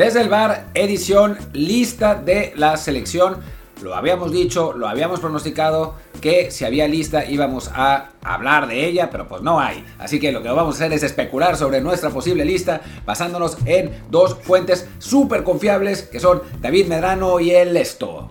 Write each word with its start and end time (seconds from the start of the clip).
Desde 0.00 0.22
el 0.22 0.30
bar, 0.30 0.68
edición 0.72 1.36
lista 1.52 2.14
de 2.14 2.54
la 2.56 2.78
selección. 2.78 3.36
Lo 3.82 3.94
habíamos 3.94 4.32
dicho, 4.32 4.72
lo 4.72 4.88
habíamos 4.88 5.20
pronosticado, 5.20 5.94
que 6.22 6.50
si 6.50 6.64
había 6.64 6.88
lista 6.88 7.26
íbamos 7.26 7.70
a 7.74 8.08
hablar 8.22 8.66
de 8.66 8.86
ella, 8.86 9.10
pero 9.10 9.28
pues 9.28 9.42
no 9.42 9.60
hay. 9.60 9.84
Así 9.98 10.18
que 10.18 10.32
lo 10.32 10.42
que 10.42 10.48
vamos 10.48 10.76
a 10.76 10.78
hacer 10.78 10.94
es 10.94 11.02
especular 11.02 11.54
sobre 11.58 11.82
nuestra 11.82 12.08
posible 12.08 12.46
lista, 12.46 12.80
basándonos 13.04 13.58
en 13.66 13.90
dos 14.08 14.38
fuentes 14.40 14.88
súper 14.98 15.44
confiables, 15.44 16.04
que 16.04 16.18
son 16.18 16.40
David 16.62 16.86
Medrano 16.86 17.38
y 17.38 17.50
el 17.50 17.76
Esto. 17.76 18.30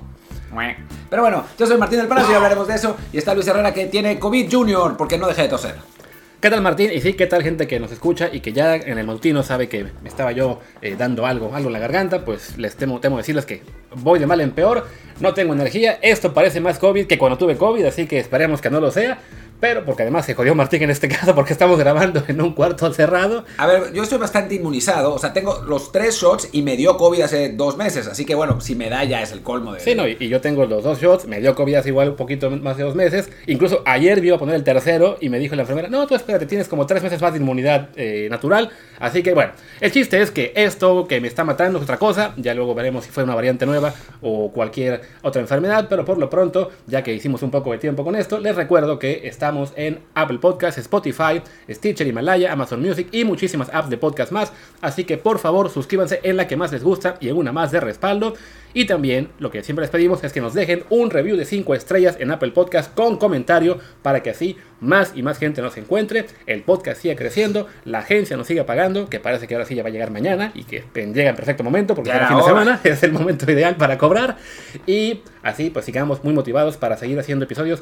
Pero 1.07 1.21
bueno, 1.21 1.43
yo 1.59 1.67
soy 1.67 1.77
Martín 1.77 1.99
del 1.99 2.07
Palacio 2.07 2.31
y 2.31 2.35
hablaremos 2.35 2.67
de 2.67 2.73
eso. 2.73 2.97
Y 3.13 3.19
está 3.19 3.35
Luis 3.35 3.45
Herrera 3.45 3.75
que 3.75 3.85
tiene 3.85 4.17
COVID 4.17 4.51
Junior, 4.51 4.97
porque 4.97 5.19
no 5.19 5.27
deja 5.27 5.43
de 5.43 5.49
toser. 5.49 5.75
¿Qué 6.41 6.49
tal 6.49 6.61
Martín? 6.61 6.89
Y 6.93 7.01
sí, 7.01 7.15
¿qué 7.15 7.27
tal 7.27 7.43
gente 7.43 7.67
que 7.67 7.81
nos 7.81 7.91
escucha 7.91 8.29
y 8.31 8.39
que 8.39 8.53
ya 8.53 8.77
en 8.77 8.97
el 8.97 9.05
matutino 9.05 9.43
sabe 9.43 9.67
que 9.67 9.83
me 9.83 10.07
estaba 10.07 10.31
yo 10.31 10.61
eh, 10.81 10.95
dando 10.97 11.25
algo, 11.25 11.53
algo 11.53 11.67
en 11.67 11.73
la 11.73 11.79
garganta? 11.79 12.23
Pues 12.23 12.57
les 12.57 12.77
temo, 12.77 13.01
temo 13.01 13.17
decirles 13.17 13.45
que 13.45 13.61
voy 13.93 14.19
de 14.19 14.25
mal 14.25 14.39
en 14.39 14.51
peor, 14.51 14.87
no 15.19 15.33
tengo 15.33 15.51
energía, 15.51 15.99
esto 16.01 16.33
parece 16.33 16.61
más 16.61 16.79
COVID 16.79 17.07
que 17.07 17.17
cuando 17.17 17.37
tuve 17.37 17.57
COVID, 17.57 17.83
así 17.83 18.05
que 18.07 18.19
esperemos 18.19 18.61
que 18.61 18.69
no 18.69 18.79
lo 18.79 18.89
sea. 18.89 19.19
Pero 19.59 19.83
porque 19.83 20.03
además 20.03 20.25
se 20.25 20.35
jodió 20.35 20.55
Martín 20.55 20.83
en 20.83 20.89
este 20.89 21.07
caso 21.09 21.35
porque 21.35 21.53
estamos 21.53 21.77
grabando 21.77 22.23
en 22.27 22.41
un 22.41 22.53
cuarto 22.53 22.91
cerrado. 22.93 23.43
A 23.57 23.67
ver, 23.67 23.93
yo 23.93 24.03
estoy 24.03 24.17
bastante 24.17 24.55
inmunizado. 24.55 25.13
O 25.13 25.19
sea, 25.19 25.33
tengo 25.33 25.61
los 25.67 25.91
tres 25.91 26.15
shots 26.15 26.49
y 26.51 26.61
me 26.61 26.77
dio 26.77 26.97
COVID 26.97 27.21
hace 27.21 27.49
dos 27.49 27.77
meses. 27.77 28.07
Así 28.07 28.25
que 28.25 28.35
bueno, 28.35 28.61
si 28.61 28.75
me 28.75 28.89
da 28.89 29.03
ya 29.03 29.21
es 29.21 29.31
el 29.31 29.41
colmo 29.41 29.73
de... 29.73 29.79
Sí, 29.79 29.95
no, 29.95 30.07
y, 30.07 30.29
yo 30.29 30.41
tengo 30.41 30.65
los 30.65 30.83
dos 30.83 31.01
shots, 31.01 31.25
me 31.25 31.39
dio 31.39 31.55
COVID 31.55 31.75
hace 31.75 31.89
igual 31.89 32.09
un 32.09 32.15
poquito 32.15 32.49
más 32.49 32.77
de 32.77 32.83
dos 32.83 32.95
meses. 32.95 33.29
Incluso 33.47 33.81
ayer 33.85 34.21
me 34.21 34.27
iba 34.27 34.35
a 34.35 34.39
poner 34.39 34.55
el 34.55 34.63
tercero 34.63 35.17
y 35.19 35.29
me 35.29 35.39
dijo 35.39 35.55
la 35.55 35.63
enfermera, 35.63 35.89
no, 35.89 36.05
tú 36.07 36.15
espérate, 36.15 36.45
tienes 36.45 36.67
como 36.67 36.85
tres 36.85 37.03
meses 37.03 37.21
más 37.21 37.33
de 37.33 37.39
inmunidad 37.39 37.89
eh, 37.95 38.27
natural. 38.29 38.69
Así 38.99 39.23
que 39.23 39.33
bueno, 39.33 39.53
el 39.81 39.91
chiste 39.91 40.21
es 40.21 40.31
que 40.31 40.53
esto 40.55 41.07
que 41.07 41.19
me 41.19 41.27
está 41.27 41.43
matando 41.43 41.79
es 41.79 41.83
otra 41.83 41.97
cosa. 41.97 42.33
Ya 42.37 42.53
luego 42.53 42.75
veremos 42.75 43.05
si 43.05 43.11
fue 43.11 43.23
una 43.23 43.35
variante 43.35 43.65
nueva 43.65 43.93
o 44.21 44.51
cualquier 44.51 45.01
otra 45.21 45.41
enfermedad. 45.41 45.87
Pero 45.89 46.05
por 46.05 46.17
lo 46.17 46.29
pronto, 46.29 46.69
ya 46.87 47.03
que 47.03 47.13
hicimos 47.13 47.41
un 47.43 47.51
poco 47.51 47.71
de 47.71 47.77
tiempo 47.77 48.03
con 48.03 48.15
esto, 48.15 48.39
les 48.39 48.55
recuerdo 48.55 48.99
que 48.99 49.27
estamos 49.49 49.73
en 49.77 49.99
Apple 50.13 50.37
Podcasts, 50.37 50.79
Spotify, 50.79 51.41
Stitcher, 51.67 52.05
Himalaya, 52.05 52.53
Amazon 52.53 52.83
Music 52.83 53.07
y 53.11 53.23
muchísimas 53.23 53.67
apps 53.73 53.89
de 53.89 53.97
podcast 53.97 54.31
más. 54.31 54.53
Así 54.79 55.05
que 55.05 55.17
por 55.17 55.39
favor 55.39 55.71
suscríbanse 55.71 56.19
en 56.21 56.37
la 56.37 56.45
que 56.45 56.55
más 56.55 56.71
les 56.71 56.83
gusta 56.83 57.17
y 57.19 57.29
en 57.29 57.35
una 57.35 57.51
más 57.51 57.71
de 57.71 57.79
respaldo. 57.79 58.35
Y 58.75 58.85
también 58.85 59.29
lo 59.39 59.49
que 59.49 59.63
siempre 59.63 59.81
les 59.81 59.89
pedimos 59.89 60.23
es 60.23 60.31
que 60.33 60.39
nos 60.39 60.53
dejen 60.53 60.83
un 60.91 61.09
review 61.09 61.35
de 61.35 61.45
5 61.45 61.73
estrellas 61.73 62.17
en 62.19 62.29
Apple 62.29 62.51
Podcast 62.51 62.93
con 62.93 63.17
comentario 63.17 63.79
para 64.03 64.21
que 64.21 64.29
así 64.29 64.55
más 64.81 65.13
y 65.15 65.23
más 65.23 65.39
gente 65.39 65.63
nos 65.63 65.75
encuentre, 65.77 66.27
el 66.45 66.61
podcast 66.61 67.01
siga 67.01 67.15
creciendo, 67.15 67.65
la 67.85 67.99
agencia 67.99 68.37
nos 68.37 68.45
siga 68.45 68.67
pagando, 68.67 69.09
que 69.09 69.19
parece 69.19 69.47
que 69.47 69.55
ahora 69.55 69.65
sí 69.65 69.73
ya 69.73 69.81
va 69.81 69.89
a 69.89 69.91
llegar 69.91 70.11
mañana 70.11 70.51
y 70.53 70.63
que 70.65 70.83
llega 70.93 71.31
en 71.31 71.35
perfecto 71.35 71.63
momento 71.63 71.95
porque 71.95 72.11
es 72.11 72.21
el 72.21 72.27
fin 72.27 72.37
de 72.37 72.43
semana, 72.43 72.79
es 72.83 73.01
el 73.01 73.11
momento 73.11 73.51
ideal 73.51 73.75
para 73.75 73.97
cobrar. 73.97 74.37
Y 74.85 75.21
así 75.41 75.71
pues 75.71 75.85
sigamos 75.85 76.23
muy 76.23 76.35
motivados 76.35 76.77
para 76.77 76.95
seguir 76.95 77.19
haciendo 77.19 77.45
episodios 77.45 77.81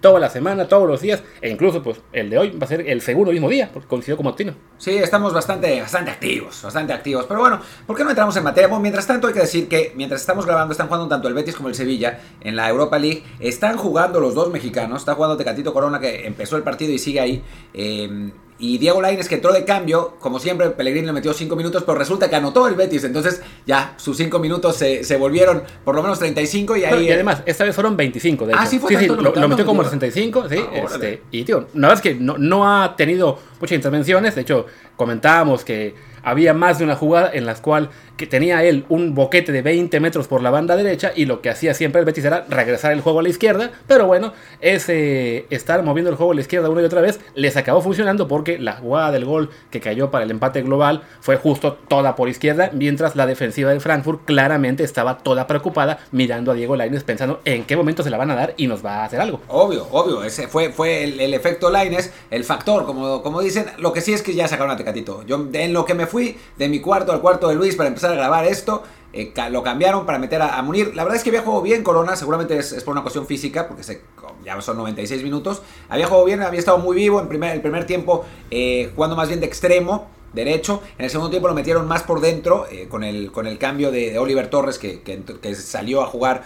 toda 0.00 0.20
la 0.20 0.30
semana, 0.30 0.66
todos 0.66 0.88
los 0.88 1.00
días, 1.00 1.22
e 1.40 1.50
incluso 1.50 1.82
pues 1.82 2.00
el 2.12 2.30
de 2.30 2.38
hoy 2.38 2.50
va 2.50 2.64
a 2.64 2.68
ser 2.68 2.88
el 2.88 3.00
segundo 3.00 3.32
mismo 3.32 3.48
día, 3.48 3.70
porque 3.72 3.88
coincidió 3.88 4.16
como 4.16 4.34
Tino. 4.34 4.54
Sí, 4.78 4.96
estamos 4.96 5.32
bastante, 5.32 5.80
bastante 5.80 6.10
activos, 6.10 6.62
bastante 6.62 6.92
activos. 6.92 7.26
Pero 7.26 7.40
bueno, 7.40 7.60
¿por 7.86 7.96
qué 7.96 8.04
no 8.04 8.10
entramos 8.10 8.36
en 8.36 8.44
materia? 8.44 8.68
Bueno, 8.68 8.82
mientras 8.82 9.06
tanto 9.06 9.28
hay 9.28 9.34
que 9.34 9.40
decir 9.40 9.68
que 9.68 9.92
mientras 9.96 10.20
estamos 10.20 10.46
grabando 10.46 10.72
están 10.72 10.86
jugando 10.86 11.08
tanto 11.08 11.28
el 11.28 11.34
Betis 11.34 11.54
como 11.54 11.68
el 11.68 11.74
Sevilla 11.74 12.20
en 12.40 12.56
la 12.56 12.68
Europa 12.68 12.98
League. 12.98 13.22
Están 13.38 13.76
jugando 13.76 14.20
los 14.20 14.34
dos 14.34 14.50
mexicanos. 14.50 15.00
Está 15.00 15.14
jugando 15.14 15.36
Tecatito 15.36 15.72
Corona 15.72 16.00
que 16.00 16.26
empezó 16.26 16.56
el 16.56 16.62
partido 16.62 16.92
y 16.92 16.98
sigue 16.98 17.20
ahí. 17.20 17.42
Eh, 17.74 18.30
y 18.60 18.78
Diego 18.78 19.00
Lainez 19.00 19.28
que 19.28 19.36
entró 19.36 19.52
de 19.52 19.64
cambio, 19.64 20.16
como 20.20 20.38
siempre, 20.38 20.70
Pellegrini 20.70 21.06
le 21.06 21.12
metió 21.12 21.32
5 21.32 21.56
minutos, 21.56 21.82
pero 21.84 21.98
resulta 21.98 22.28
que 22.28 22.36
anotó 22.36 22.68
el 22.68 22.74
Betis. 22.74 23.04
Entonces 23.04 23.42
ya 23.66 23.94
sus 23.96 24.18
5 24.18 24.38
minutos 24.38 24.76
se, 24.76 25.02
se, 25.02 25.16
volvieron 25.16 25.62
por 25.84 25.94
lo 25.94 26.02
menos 26.02 26.18
35 26.18 26.76
y 26.76 26.84
ahí... 26.84 27.06
y 27.06 27.10
además, 27.10 27.42
esta 27.46 27.64
vez 27.64 27.74
fueron 27.74 27.96
25, 27.96 28.46
de 28.46 28.52
ah, 28.52 28.56
hecho. 28.56 28.62
Ah, 28.62 28.66
sí, 28.66 28.78
fue 28.78 28.90
sí, 28.90 28.96
sí, 28.98 29.06
lo, 29.06 29.48
metió 29.48 29.64
como 29.64 29.82
65, 29.82 30.48
sí. 30.48 30.56
Ah, 30.58 30.78
este, 30.84 31.22
y 31.30 31.42
tío, 31.44 31.66
la 31.74 31.88
verdad 31.88 32.04
es 32.04 32.12
que 32.12 32.14
no, 32.22 32.36
no 32.36 32.70
ha 32.70 32.94
tenido 32.96 33.38
muchas 33.58 33.76
intervenciones. 33.76 34.34
De 34.34 34.42
hecho, 34.42 34.66
comentábamos 34.96 35.64
que 35.64 35.94
había 36.22 36.54
más 36.54 36.78
de 36.78 36.84
una 36.84 36.96
jugada 36.96 37.30
en 37.32 37.46
la 37.46 37.54
cual 37.54 37.90
que 38.16 38.26
tenía 38.26 38.62
él 38.64 38.84
un 38.90 39.14
boquete 39.14 39.50
de 39.50 39.62
20 39.62 39.98
metros 39.98 40.28
por 40.28 40.42
la 40.42 40.50
banda 40.50 40.76
derecha 40.76 41.12
y 41.16 41.24
lo 41.24 41.40
que 41.40 41.48
hacía 41.48 41.72
siempre 41.72 42.00
el 42.00 42.04
Betis 42.04 42.24
era 42.24 42.44
regresar 42.48 42.92
el 42.92 43.00
juego 43.00 43.20
a 43.20 43.22
la 43.22 43.30
izquierda, 43.30 43.70
pero 43.86 44.06
bueno, 44.06 44.34
ese 44.60 45.46
estar 45.48 45.82
moviendo 45.82 46.10
el 46.10 46.16
juego 46.16 46.32
a 46.32 46.34
la 46.34 46.42
izquierda 46.42 46.68
una 46.68 46.82
y 46.82 46.84
otra 46.84 47.00
vez 47.00 47.18
les 47.34 47.56
acabó 47.56 47.80
funcionando 47.80 48.28
porque 48.28 48.58
la 48.58 48.74
jugada 48.74 49.10
del 49.10 49.24
gol 49.24 49.48
que 49.70 49.80
cayó 49.80 50.10
para 50.10 50.24
el 50.24 50.30
empate 50.30 50.60
global 50.60 51.02
fue 51.20 51.36
justo 51.36 51.78
toda 51.88 52.14
por 52.14 52.28
izquierda, 52.28 52.70
mientras 52.74 53.16
la 53.16 53.26
defensiva 53.26 53.70
del 53.70 53.80
Frankfurt 53.80 54.24
claramente 54.26 54.84
estaba 54.84 55.16
toda 55.18 55.46
preocupada 55.46 56.00
mirando 56.12 56.52
a 56.52 56.54
Diego 56.54 56.76
Lainez 56.76 57.04
pensando 57.04 57.40
en 57.46 57.64
qué 57.64 57.76
momento 57.76 58.02
se 58.02 58.10
la 58.10 58.18
van 58.18 58.30
a 58.30 58.34
dar 58.34 58.54
y 58.58 58.66
nos 58.66 58.84
va 58.84 58.96
a 58.96 59.04
hacer 59.04 59.20
algo. 59.20 59.40
Obvio, 59.48 59.86
obvio, 59.90 60.24
ese 60.24 60.46
fue, 60.48 60.70
fue 60.70 61.04
el, 61.04 61.32
efecto 61.32 61.70
Lainez, 61.70 62.12
el 62.30 62.44
factor, 62.44 62.84
como, 62.84 63.22
como 63.22 63.40
dicen, 63.40 63.66
lo 63.78 63.92
que 63.92 64.00
sí 64.00 64.12
es 64.12 64.22
que 64.22 64.34
ya 64.34 64.46
sacaron 64.46 64.72
a 64.72 64.76
Tecatito. 64.76 65.24
Yo 65.26 65.48
en 65.52 65.72
lo 65.72 65.84
que 65.84 65.94
me 65.94 66.06
fui 66.10 66.36
de 66.58 66.68
mi 66.68 66.80
cuarto 66.80 67.12
al 67.12 67.20
cuarto 67.20 67.48
de 67.48 67.54
Luis 67.54 67.76
para 67.76 67.88
empezar 67.88 68.12
a 68.12 68.14
grabar 68.14 68.44
esto. 68.46 68.82
Eh, 69.12 69.32
lo 69.50 69.62
cambiaron 69.62 70.06
para 70.06 70.18
meter 70.18 70.40
a, 70.42 70.62
Munir. 70.62 70.94
La 70.94 71.02
verdad 71.02 71.16
es 71.16 71.24
que 71.24 71.30
había 71.30 71.42
jugado 71.42 71.62
bien 71.62 71.82
Corona, 71.82 72.14
seguramente 72.14 72.56
es, 72.58 72.84
por 72.84 72.92
una 72.92 73.02
cuestión 73.02 73.26
física, 73.26 73.66
porque 73.66 73.82
se, 73.82 74.02
ya 74.44 74.60
son 74.60 74.76
96 74.76 75.22
minutos. 75.22 75.62
Había 75.88 76.06
jugado 76.06 76.24
bien, 76.24 76.42
había 76.42 76.60
estado 76.60 76.78
muy 76.78 76.96
vivo 76.96 77.20
en 77.20 77.42
el 77.42 77.60
primer 77.60 77.86
tiempo, 77.86 78.24
eh, 78.50 78.90
jugando 78.94 79.16
más 79.16 79.28
bien 79.28 79.40
de 79.40 79.46
extremo 79.46 80.08
derecho. 80.32 80.80
En 80.96 81.06
el 81.06 81.10
segundo 81.10 81.30
tiempo 81.30 81.48
lo 81.48 81.54
metieron 81.54 81.88
más 81.88 82.04
por 82.04 82.20
dentro 82.20 82.66
eh, 82.70 82.86
con, 82.88 83.02
el, 83.02 83.32
con 83.32 83.48
el 83.48 83.58
cambio 83.58 83.90
de, 83.90 84.16
Oliver 84.16 84.48
Torres 84.48 84.78
que, 84.78 85.00
que, 85.02 85.54
salió 85.56 86.02
a 86.02 86.06
jugar 86.06 86.44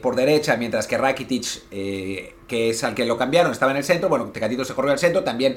por 0.00 0.14
derecha, 0.14 0.56
mientras 0.56 0.86
que 0.86 0.96
Rakitic, 0.96 1.64
que 2.46 2.70
es 2.70 2.84
al 2.84 2.94
que 2.94 3.04
lo 3.04 3.16
cambiaron, 3.16 3.52
estaba 3.52 3.72
en 3.72 3.78
el 3.78 3.84
centro. 3.84 4.08
Bueno, 4.08 4.26
Tecatito 4.26 4.64
se 4.64 4.74
corrió 4.74 4.92
al 4.92 4.98
centro, 4.98 5.24
también 5.24 5.56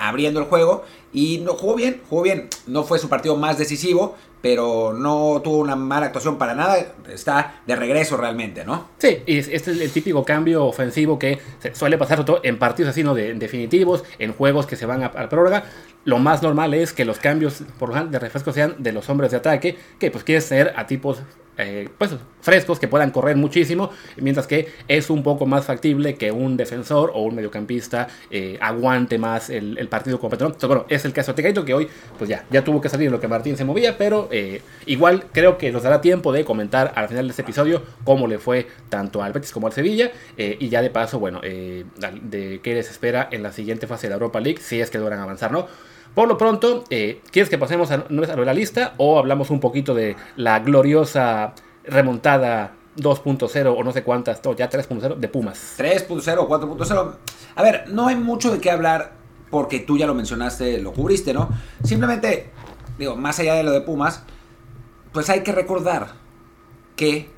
abriendo 0.00 0.40
el 0.40 0.46
juego. 0.46 0.84
Y 1.12 1.38
no, 1.38 1.54
jugó 1.54 1.76
bien, 1.76 2.02
jugó 2.08 2.22
bien. 2.22 2.48
No 2.66 2.84
fue 2.84 2.98
su 2.98 3.08
partido 3.08 3.36
más 3.36 3.56
decisivo, 3.56 4.16
pero 4.44 4.92
no 4.92 5.40
tuvo 5.42 5.56
una 5.56 5.74
mala 5.74 6.04
actuación 6.04 6.36
para 6.36 6.54
nada, 6.54 6.76
está 7.10 7.62
de 7.66 7.74
regreso 7.76 8.18
realmente, 8.18 8.62
¿no? 8.62 8.88
Sí, 8.98 9.22
y 9.24 9.38
este 9.38 9.54
es 9.54 9.68
el 9.68 9.90
típico 9.90 10.22
cambio 10.22 10.66
ofensivo 10.66 11.18
que 11.18 11.38
suele 11.72 11.96
pasar 11.96 12.26
en 12.42 12.58
partidos 12.58 12.90
así, 12.90 13.02
¿no? 13.02 13.14
De, 13.14 13.32
definitivos, 13.32 14.04
en 14.18 14.34
juegos 14.34 14.66
que 14.66 14.76
se 14.76 14.84
van 14.84 15.02
a, 15.02 15.06
a 15.06 15.28
prórroga. 15.30 15.64
Lo 16.04 16.18
más 16.18 16.42
normal 16.42 16.74
es 16.74 16.92
que 16.92 17.06
los 17.06 17.18
cambios 17.20 17.62
por 17.78 18.10
de 18.10 18.18
refresco 18.18 18.52
sean 18.52 18.74
de 18.80 18.92
los 18.92 19.08
hombres 19.08 19.30
de 19.30 19.38
ataque, 19.38 19.78
que 19.98 20.10
pues 20.10 20.24
quiere 20.24 20.42
ser 20.42 20.74
a 20.76 20.86
tipos 20.86 21.22
eh, 21.56 21.88
pues, 21.96 22.12
frescos 22.40 22.78
que 22.78 22.88
puedan 22.88 23.10
correr 23.10 23.36
muchísimo, 23.36 23.90
mientras 24.16 24.46
que 24.46 24.68
es 24.88 25.08
un 25.10 25.22
poco 25.22 25.46
más 25.46 25.64
factible 25.64 26.14
que 26.16 26.30
un 26.30 26.56
defensor 26.56 27.12
o 27.14 27.22
un 27.22 27.34
mediocampista 27.34 28.08
eh, 28.30 28.58
aguante 28.60 29.18
más 29.18 29.50
el, 29.50 29.88
partido 29.88 30.18
completo. 30.18 30.46
Entonces, 30.46 30.68
bueno, 30.68 30.86
es 30.88 31.04
el 31.04 31.12
caso 31.12 31.32
de 31.32 31.36
Tecaito 31.36 31.64
que 31.64 31.74
hoy 31.74 31.88
pues 32.18 32.28
ya, 32.28 32.44
ya 32.50 32.64
tuvo 32.64 32.80
que 32.80 32.88
salir 32.88 33.10
lo 33.10 33.20
que 33.20 33.28
Martín 33.28 33.56
se 33.56 33.64
movía, 33.64 33.96
pero 33.96 34.28
eh, 34.30 34.60
igual 34.86 35.26
creo 35.32 35.56
que 35.56 35.70
nos 35.70 35.84
dará 35.84 36.00
tiempo 36.00 36.32
de 36.32 36.44
comentar 36.44 36.92
al 36.96 37.08
final 37.08 37.26
de 37.26 37.30
este 37.30 37.42
episodio 37.42 37.82
cómo 38.04 38.26
le 38.26 38.38
fue 38.38 38.66
tanto 38.88 39.22
al 39.22 39.32
Betis 39.32 39.52
como 39.52 39.66
al 39.66 39.72
Sevilla 39.72 40.10
y 40.36 40.68
ya 40.68 40.82
de 40.82 40.90
paso, 40.90 41.18
bueno, 41.18 41.40
de 41.40 42.60
qué 42.62 42.74
les 42.74 42.90
espera 42.90 43.28
en 43.30 43.42
la 43.42 43.52
siguiente 43.52 43.86
fase 43.86 44.06
de 44.06 44.10
la 44.10 44.14
Europa 44.14 44.40
League, 44.40 44.60
si 44.60 44.80
es 44.80 44.90
que 44.90 44.98
logran 44.98 45.20
avanzar, 45.20 45.52
¿no? 45.52 45.68
Por 46.14 46.28
lo 46.28 46.38
pronto, 46.38 46.84
eh, 46.90 47.20
¿quieres 47.32 47.50
que 47.50 47.58
pasemos 47.58 47.90
a, 47.90 48.06
la 48.08 48.54
lista 48.54 48.94
o 48.98 49.18
hablamos 49.18 49.50
un 49.50 49.58
poquito 49.58 49.94
de 49.94 50.16
la 50.36 50.60
gloriosa 50.60 51.54
remontada 51.84 52.74
2.0 52.96 53.74
o 53.76 53.82
no 53.82 53.92
sé 53.92 54.04
cuántas, 54.04 54.40
ya 54.56 54.70
3.0 54.70 55.16
de 55.16 55.28
Pumas? 55.28 55.74
3.0 55.76 56.38
o 56.38 56.48
4.0. 56.48 57.14
A 57.56 57.62
ver, 57.62 57.88
no 57.88 58.06
hay 58.06 58.14
mucho 58.14 58.52
de 58.52 58.60
qué 58.60 58.70
hablar 58.70 59.12
porque 59.50 59.80
tú 59.80 59.98
ya 59.98 60.06
lo 60.06 60.14
mencionaste, 60.14 60.78
lo 60.78 60.92
cubriste, 60.92 61.34
¿no? 61.34 61.48
Simplemente, 61.82 62.50
digo, 62.96 63.16
más 63.16 63.40
allá 63.40 63.54
de 63.54 63.64
lo 63.64 63.72
de 63.72 63.80
Pumas, 63.80 64.22
pues 65.12 65.28
hay 65.30 65.42
que 65.42 65.52
recordar 65.52 66.12
que 66.94 67.28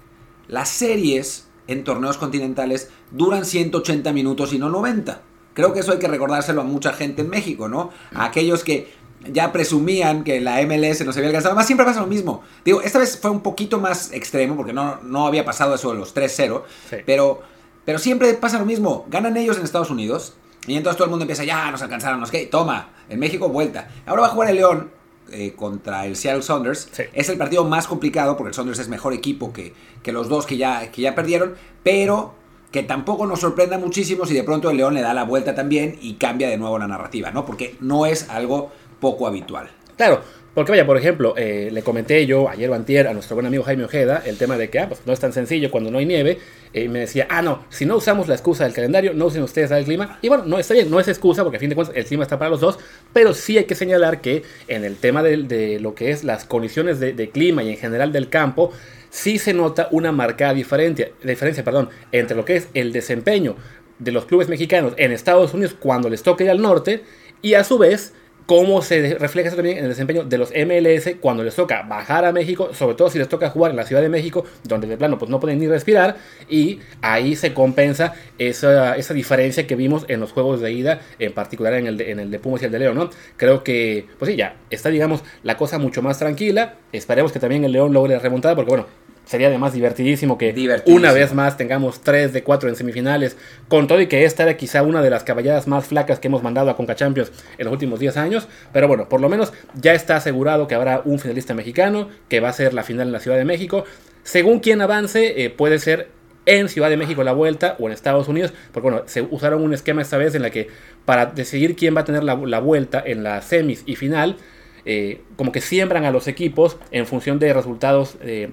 las 0.49 0.69
series 0.69 1.49
en 1.67 1.83
torneos 1.83 2.19
continentales 2.19 2.91
duran 3.11 3.45
180 3.45 4.13
minutos 4.13 4.53
y 4.53 4.59
no 4.59 4.69
90. 4.69 5.23
Creo 5.57 5.73
que 5.73 5.81
eso 5.81 5.93
hay 5.93 5.99
que 5.99 6.07
recordárselo 6.07 6.61
a 6.61 6.65
mucha 6.65 6.93
gente 6.93 7.23
en 7.23 7.31
México, 7.31 7.67
¿no? 7.67 7.89
A 8.15 8.27
aquellos 8.27 8.63
que 8.63 8.93
ya 9.33 9.53
presumían 9.53 10.23
que 10.23 10.39
la 10.39 10.61
MLS 10.67 11.03
nos 11.07 11.17
había 11.17 11.31
alcanzado. 11.31 11.55
Más 11.55 11.65
siempre 11.65 11.87
pasa 11.87 12.01
lo 12.01 12.07
mismo. 12.07 12.43
Digo, 12.63 12.83
esta 12.83 12.99
vez 12.99 13.19
fue 13.19 13.31
un 13.31 13.41
poquito 13.41 13.81
más 13.81 14.13
extremo 14.13 14.55
porque 14.55 14.75
no, 14.75 15.01
no 15.03 15.27
había 15.27 15.47
pasado 15.47 15.75
eso 15.75 15.91
de 15.93 15.99
los 15.99 16.15
3-0. 16.15 16.63
Pero, 17.07 17.41
pero 17.87 17.99
siempre 17.99 18.35
pasa 18.35 18.59
lo 18.59 18.67
mismo. 18.67 19.07
Ganan 19.09 19.35
ellos 19.39 19.57
en 19.57 19.65
Estados 19.65 19.89
Unidos 19.89 20.35
y 20.67 20.77
entonces 20.77 20.99
todo 20.99 21.07
el 21.07 21.11
mundo 21.11 21.23
empieza, 21.23 21.43
ya 21.45 21.71
nos 21.71 21.81
alcanzaron, 21.81 22.21
¿no? 22.21 22.27
Toma, 22.51 22.91
en 23.09 23.19
México 23.19 23.49
vuelta. 23.49 23.89
Ahora 24.05 24.21
va 24.21 24.29
a 24.29 24.33
jugar 24.33 24.51
el 24.51 24.57
León 24.57 24.91
eh, 25.33 25.55
contra 25.57 26.05
el 26.05 26.17
Seattle 26.17 26.43
Saunders. 26.43 26.91
Es 27.15 27.31
el 27.31 27.39
partido 27.39 27.65
más 27.65 27.87
complicado 27.87 28.37
porque 28.37 28.49
el 28.49 28.55
Saunders 28.55 28.79
es 28.79 28.89
mejor 28.89 29.15
equipo 29.15 29.55
que, 29.55 29.73
que 30.03 30.13
los 30.13 30.29
dos 30.29 30.45
que 30.45 30.59
ya, 30.59 30.93
que 30.93 31.01
ya 31.01 31.15
perdieron. 31.15 31.55
Pero 31.83 32.35
que 32.71 32.83
tampoco 32.83 33.27
nos 33.27 33.41
sorprenda 33.41 33.79
muchísimo 33.79 34.27
si 34.27 34.35
de 34.35 34.45
pronto 34.45 34.71
el 34.71 34.77
León 34.77 34.95
le 34.95 35.03
da 35.03 35.15
la 35.15 35.25
vuelta 35.25 35.55
también 35.55 35.97
y 36.01 36.15
cambia 36.15 36.49
de 36.49 36.59
nuevo 36.59 36.79
la 36.79 36.87
narrativa, 36.87 37.31
¿no? 37.31 37.45
Porque 37.45 37.77
no 37.81 38.07
es 38.07 38.29
algo 38.29 38.71
poco 39.01 39.27
habitual. 39.27 39.71
Claro, 39.97 40.21
Porque 40.57 40.73
vaya, 40.73 40.87
por 40.87 40.97
ejemplo, 40.97 41.35
eh, 41.37 41.69
le 41.71 41.83
comenté 41.83 42.25
yo 42.25 42.49
ayer 42.49 42.71
o 42.71 42.75
antier 42.75 43.09
a 43.09 43.13
nuestro 43.13 43.37
buen 43.37 43.45
amigo 43.45 43.63
Jaime 43.63 43.85
Ojeda 43.85 44.23
el 44.25 44.39
tema 44.39 44.57
de 44.57 44.71
que 44.71 44.79
ah, 44.79 44.89
pues, 44.89 45.03
no 45.05 45.13
es 45.13 45.21
tan 45.21 45.35
sencillo 45.35 45.71
cuando 45.71 45.91
no 45.91 45.99
hay 45.99 46.07
nieve. 46.07 46.39
Eh, 46.73 46.85
y 46.85 46.89
me 46.89 47.01
decía, 47.01 47.27
ah, 47.29 47.43
no, 47.43 47.67
si 47.69 47.85
no 47.85 47.97
usamos 47.97 48.27
la 48.27 48.37
excusa 48.37 48.65
del 48.65 48.73
calendario, 48.73 49.13
no 49.13 49.27
usen 49.27 49.43
ustedes 49.43 49.71
el 49.71 49.85
clima. 49.85 50.19
Y 50.23 50.31
bueno, 50.31 50.45
no 50.47 50.59
está 50.59 50.73
bien, 50.73 50.91
no 50.91 50.99
es 50.99 51.09
excusa 51.09 51.43
porque 51.43 51.59
a 51.59 51.61
fin 51.61 51.69
de 51.69 51.75
cuentas 51.75 51.95
el 51.95 52.07
clima 52.07 52.23
está 52.23 52.39
para 52.39 52.49
los 52.49 52.61
dos. 52.61 52.79
Pero 53.13 53.35
sí 53.35 53.59
hay 53.59 53.65
que 53.65 53.75
señalar 53.75 54.23
que 54.23 54.45
en 54.67 54.87
el 54.87 54.97
tema 54.97 55.23
de, 55.23 55.79
lo 55.79 55.95
que 55.95 56.11
es 56.11 56.25
las 56.25 56.47
condiciones 56.47 57.01
de, 57.01 57.13
de 57.13 57.29
clima 57.29 57.63
y 57.63 57.69
en 57.69 57.77
general 57.77 58.11
del 58.11 58.31
campo, 58.31 58.73
sí 59.11 59.39
se 59.39 59.53
nota 59.53 59.89
una 59.91 60.11
marcada 60.11 60.55
diferencia, 60.55 61.11
diferencia 61.23 61.65
perdón, 61.65 61.91
entre 62.13 62.35
lo 62.35 62.47
que 62.47 62.57
es 62.57 62.69
el 62.73 62.95
desempeño 62.95 63.57
de 63.99 64.11
los 64.11 64.25
clubes 64.25 64.49
mexicanos 64.49 64.95
en 64.97 65.13
Estados 65.13 65.53
Unidos 65.53 65.77
cuando 65.79 66.09
les 66.09 66.23
toca 66.23 66.45
ir 66.45 66.51
al 66.51 66.63
norte 66.63 67.03
y 67.43 67.53
a 67.53 67.63
su 67.63 67.77
vez 67.77 68.15
cómo 68.47 68.81
se 68.81 69.17
refleja 69.19 69.49
eso 69.49 69.57
también 69.57 69.79
en 69.79 69.85
el 69.85 69.91
desempeño 69.91 70.25
de 70.25 70.39
los 70.39 70.51
MLS 70.51 71.17
cuando 71.21 71.43
les 71.43 71.55
toca 71.55 71.83
bajar 71.83 72.25
a 72.25 72.33
México, 72.33 72.71
sobre 72.73 72.95
todo 72.95 73.11
si 73.11 73.19
les 73.19 73.29
toca 73.29 73.51
jugar 73.51 73.73
en 73.73 73.77
la 73.77 73.85
Ciudad 73.85 74.01
de 74.01 74.09
México, 74.09 74.45
donde 74.63 74.87
de 74.87 74.97
plano 74.97 75.19
pues 75.19 75.31
no 75.31 75.41
pueden 75.41 75.59
ni 75.59 75.67
respirar, 75.67 76.17
y 76.49 76.79
ahí 77.03 77.35
se 77.35 77.53
compensa 77.53 78.15
esa, 78.39 78.97
esa 78.97 79.15
diferencia 79.15 79.67
que 79.67 79.75
vimos 79.75 80.05
en 80.09 80.21
los 80.21 80.33
juegos 80.33 80.61
de 80.61 80.73
ida, 80.73 81.01
en 81.19 81.33
particular 81.33 81.75
en 81.75 81.89
el 81.89 81.97
de, 81.97 82.13
en 82.13 82.21
el 82.21 82.31
de 82.31 82.39
Pumas 82.39 82.63
y 82.63 82.67
el 82.67 82.73
de 82.73 82.79
León, 82.79 82.95
¿no? 82.95 83.11
Creo 83.37 83.65
que, 83.65 84.07
pues 84.19 84.31
sí, 84.31 84.37
ya 84.37 84.57
está, 84.71 84.91
digamos, 84.91 85.25
la 85.43 85.57
cosa 85.57 85.79
mucho 85.79 86.01
más 86.01 86.19
tranquila, 86.19 86.77
esperemos 86.93 87.33
que 87.33 87.41
también 87.41 87.65
el 87.65 87.73
León 87.73 87.93
logre 87.93 88.19
remontar, 88.19 88.55
porque 88.55 88.71
bueno, 88.71 88.87
sería 89.27 89.49
además 89.49 89.75
divertidísimo 89.75 90.39
que 90.39 90.53
Divertidísimo. 90.53 90.97
una 90.97 91.13
vez 91.13 91.35
más 91.35 91.57
tengamos 91.57 92.01
3 92.01 92.33
de 92.33 92.43
4 92.43 92.69
en 92.71 92.77
semifinales, 92.77 93.37
con 93.69 93.87
todo 93.87 94.01
y 94.01 94.07
que 94.07 94.25
esta 94.25 94.45
era 94.45 94.57
quizá 94.57 94.83
una 94.83 95.03
de 95.03 95.11
las 95.11 95.25
caballadas 95.25 95.67
más 95.67 95.87
flacas 95.87 96.19
que 96.19 96.29
hemos 96.29 96.43
mandado 96.43 96.71
a 96.71 96.77
Conca 96.77 96.95
Champions 96.95 97.31
en 97.59 97.65
los 97.65 97.73
últimos 97.73 98.01
10 98.01 98.17
años, 98.17 98.49
pero 98.73 98.89
bueno, 98.89 99.09
por 99.09 99.21
lo 99.21 99.29
menos 99.29 99.53
ya 99.75 99.93
está 99.93 100.17
asegurado 100.17 100.67
que 100.67 100.75
habrá 100.75 101.03
un 101.05 101.19
finalista 101.19 101.53
mexicano, 101.53 102.09
que 102.29 102.41
va 102.41 102.49
a 102.49 102.53
ser 102.55 102.73
la 102.73 102.85
final 102.85 103.09
en 103.09 103.13
la 103.13 103.21
Ciudad 103.21 103.37
de 103.37 103.45
México. 103.45 103.85
Según 104.23 104.61
quien 104.61 104.81
avance, 104.81 105.45
eh, 105.45 105.51
puede 105.51 105.79
ser 105.79 106.09
en 106.47 106.69
Ciudad 106.69 106.89
de 106.89 106.97
México 106.97 107.25
la 107.25 107.33
vuelta 107.33 107.77
o 107.79 107.87
en 107.87 107.93
Estados 107.93 108.29
Unidos, 108.29 108.53
porque 108.73 108.89
bueno, 108.89 109.03
se 109.07 109.23
usaron 109.23 109.63
un 109.63 109.75
esquema 109.75 110.03
esta 110.03 110.17
vez 110.17 110.35
en 110.35 110.43
la 110.43 110.51
que 110.51 110.69
para 111.05 111.27
decidir 111.27 111.77
quién 111.77 111.97
va 111.97 112.03
a 112.03 112.05
tener 112.05 112.23
la, 112.23 112.37
la 112.37 112.61
vuelta 112.61 113.03
en 113.05 113.25
la 113.25 113.43
semis 113.43 113.83
y 113.85 113.97
final, 113.97 114.37
eh, 114.85 115.23
como 115.35 115.51
que 115.51 115.61
siembran 115.61 116.05
a 116.05 116.13
los 116.13 116.29
equipos 116.29 116.77
en 116.93 117.07
función 117.07 117.41
de 117.41 117.53
resultados 117.53 118.17
eh, 118.23 118.51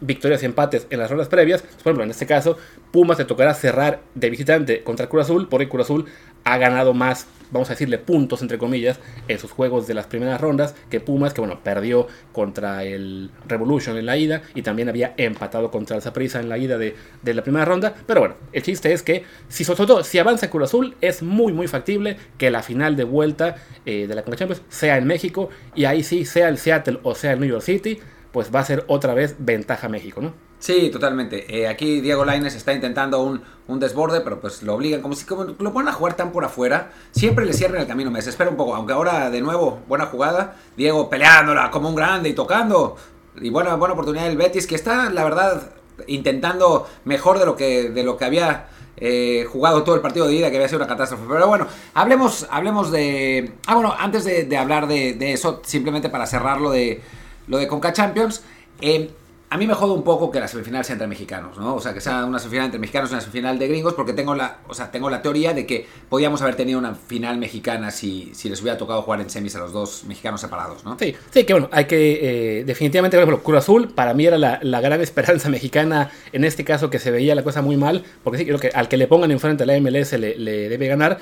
victorias 0.00 0.42
y 0.42 0.46
empates 0.46 0.86
en 0.90 0.98
las 0.98 1.10
rondas 1.10 1.28
previas. 1.28 1.62
Por 1.62 1.80
ejemplo, 1.80 2.04
en 2.04 2.10
este 2.10 2.26
caso, 2.26 2.56
Pumas 2.90 3.18
le 3.18 3.24
tocará 3.24 3.54
cerrar 3.54 4.00
de 4.14 4.30
visitante 4.30 4.82
contra 4.82 5.08
Cruz 5.08 5.24
Azul, 5.24 5.48
porque 5.48 5.68
Cruz 5.68 5.84
Azul 5.84 6.06
ha 6.44 6.58
ganado 6.58 6.92
más, 6.92 7.26
vamos 7.50 7.70
a 7.70 7.74
decirle, 7.74 7.98
puntos, 7.98 8.42
entre 8.42 8.58
comillas, 8.58 8.98
en 9.28 9.38
sus 9.38 9.52
juegos 9.52 9.86
de 9.86 9.94
las 9.94 10.06
primeras 10.06 10.40
rondas 10.40 10.74
que 10.90 11.00
Pumas, 11.00 11.32
que 11.34 11.40
bueno, 11.40 11.60
perdió 11.62 12.08
contra 12.32 12.84
el 12.84 13.30
Revolution 13.46 13.96
en 13.96 14.06
la 14.06 14.16
ida 14.16 14.42
y 14.54 14.62
también 14.62 14.88
había 14.88 15.14
empatado 15.16 15.70
contra 15.70 15.96
el 15.96 16.02
Saprissa 16.02 16.40
en 16.40 16.48
la 16.48 16.58
ida 16.58 16.78
de, 16.78 16.96
de, 17.22 17.34
la 17.34 17.42
primera 17.42 17.64
ronda. 17.64 17.94
Pero 18.06 18.20
bueno, 18.20 18.34
el 18.52 18.62
chiste 18.62 18.92
es 18.92 19.02
que, 19.02 19.24
si 19.48 19.64
sobre 19.64 19.86
todo, 19.86 20.04
si 20.04 20.18
avanza 20.18 20.50
Cruz 20.50 20.64
Azul, 20.64 20.96
es 21.00 21.22
muy, 21.22 21.52
muy 21.52 21.68
factible 21.68 22.16
que 22.38 22.50
la 22.50 22.62
final 22.62 22.96
de 22.96 23.04
vuelta 23.04 23.56
eh, 23.86 24.06
de 24.06 24.14
la 24.14 24.22
Conca 24.22 24.38
Champions 24.38 24.62
sea 24.68 24.96
en 24.98 25.06
México 25.06 25.48
y 25.74 25.84
ahí 25.84 26.02
sí, 26.02 26.24
sea 26.24 26.48
el 26.48 26.58
Seattle 26.58 26.98
o 27.02 27.14
sea 27.14 27.32
el 27.32 27.40
New 27.40 27.48
York 27.48 27.62
City, 27.62 27.98
pues 28.32 28.54
va 28.54 28.60
a 28.60 28.64
ser 28.64 28.84
otra 28.88 29.14
vez 29.14 29.36
ventaja 29.38 29.88
México, 29.88 30.20
¿no? 30.20 30.32
Sí, 30.58 30.90
totalmente. 30.90 31.58
Eh, 31.58 31.66
aquí 31.66 32.00
Diego 32.00 32.24
Laines 32.24 32.54
está 32.54 32.72
intentando 32.72 33.20
un, 33.22 33.42
un, 33.66 33.80
desborde, 33.80 34.20
pero 34.20 34.40
pues 34.40 34.62
lo 34.62 34.74
obligan, 34.74 35.02
como 35.02 35.16
si 35.16 35.24
como 35.24 35.42
lo 35.44 35.72
ponen 35.72 35.88
a 35.88 35.92
jugar 35.92 36.14
tan 36.14 36.30
por 36.30 36.44
afuera, 36.44 36.92
siempre 37.10 37.44
le 37.44 37.52
cierran 37.52 37.80
el 37.80 37.88
camino. 37.88 38.12
Me 38.12 38.20
desespera 38.20 38.48
un 38.48 38.56
poco, 38.56 38.74
aunque 38.74 38.92
ahora 38.92 39.28
de 39.28 39.40
nuevo, 39.40 39.80
buena 39.88 40.06
jugada, 40.06 40.56
Diego 40.76 41.10
peleándola 41.10 41.70
como 41.70 41.88
un 41.88 41.96
grande 41.96 42.28
y 42.28 42.32
tocando. 42.32 42.96
Y 43.40 43.50
buena, 43.50 43.74
buena 43.74 43.94
oportunidad 43.94 44.26
del 44.26 44.36
Betis, 44.36 44.68
que 44.68 44.76
está, 44.76 45.10
la 45.10 45.24
verdad, 45.24 45.72
intentando 46.06 46.88
mejor 47.04 47.40
de 47.40 47.46
lo 47.46 47.56
que, 47.56 47.90
de 47.90 48.04
lo 48.04 48.16
que 48.16 48.24
había 48.24 48.68
eh, 48.98 49.46
jugado 49.50 49.82
todo 49.82 49.96
el 49.96 50.00
partido 50.00 50.28
de 50.28 50.34
ida, 50.34 50.50
que 50.50 50.56
había 50.56 50.68
sido 50.68 50.78
una 50.78 50.86
catástrofe. 50.86 51.24
Pero 51.28 51.48
bueno, 51.48 51.66
hablemos, 51.94 52.46
hablemos 52.50 52.92
de... 52.92 53.54
Ah, 53.66 53.74
bueno, 53.74 53.94
antes 53.98 54.24
de, 54.24 54.44
de 54.44 54.56
hablar 54.56 54.86
de, 54.86 55.14
de, 55.14 55.32
eso, 55.32 55.60
simplemente 55.64 56.08
para 56.08 56.24
cerrarlo 56.26 56.70
de 56.70 57.02
lo 57.48 57.58
de 57.58 57.68
Conca 57.68 57.92
Champions, 57.92 58.42
eh, 58.80 59.10
a 59.52 59.58
mí 59.58 59.66
me 59.66 59.74
jode 59.74 59.92
un 59.92 60.02
poco 60.02 60.30
que 60.30 60.40
la 60.40 60.48
semifinal 60.48 60.82
sea 60.82 60.94
entre 60.94 61.06
mexicanos, 61.06 61.58
¿no? 61.58 61.74
O 61.74 61.80
sea, 61.80 61.92
que 61.92 62.00
sea 62.00 62.24
una 62.24 62.38
semifinal 62.38 62.64
entre 62.64 62.80
mexicanos 62.80 63.10
y 63.10 63.12
una 63.12 63.20
semifinal 63.20 63.58
de 63.58 63.68
gringos, 63.68 63.92
porque 63.92 64.14
tengo 64.14 64.34
la, 64.34 64.60
o 64.66 64.72
sea, 64.72 64.90
tengo 64.90 65.10
la 65.10 65.20
teoría 65.20 65.52
de 65.52 65.66
que 65.66 65.86
podíamos 66.08 66.40
haber 66.40 66.54
tenido 66.54 66.78
una 66.78 66.94
final 66.94 67.36
mexicana 67.36 67.90
si, 67.90 68.30
si 68.34 68.48
les 68.48 68.62
hubiera 68.62 68.78
tocado 68.78 69.02
jugar 69.02 69.20
en 69.20 69.28
semis 69.28 69.54
a 69.56 69.58
los 69.58 69.74
dos 69.74 70.04
mexicanos 70.04 70.40
separados, 70.40 70.86
¿no? 70.86 70.96
Sí, 70.98 71.14
sí, 71.30 71.44
que 71.44 71.52
bueno, 71.52 71.68
hay 71.70 71.84
que, 71.84 72.60
eh, 72.60 72.64
definitivamente, 72.64 73.18
por 73.18 73.24
ejemplo, 73.24 73.44
Cruz 73.44 73.58
Azul, 73.58 73.88
para 73.92 74.14
mí 74.14 74.24
era 74.24 74.38
la, 74.38 74.58
la, 74.62 74.80
gran 74.80 75.02
esperanza 75.02 75.50
mexicana, 75.50 76.10
en 76.32 76.44
este 76.44 76.64
caso 76.64 76.88
que 76.88 76.98
se 76.98 77.10
veía 77.10 77.34
la 77.34 77.44
cosa 77.44 77.60
muy 77.60 77.76
mal, 77.76 78.04
porque 78.24 78.38
sí, 78.38 78.46
creo 78.46 78.58
que 78.58 78.68
al 78.68 78.88
que 78.88 78.96
le 78.96 79.06
pongan 79.06 79.32
enfrente 79.32 79.64
a 79.64 79.66
la 79.66 79.78
MLS 79.78 80.14
le, 80.14 80.34
le 80.34 80.70
debe 80.70 80.88
ganar. 80.88 81.18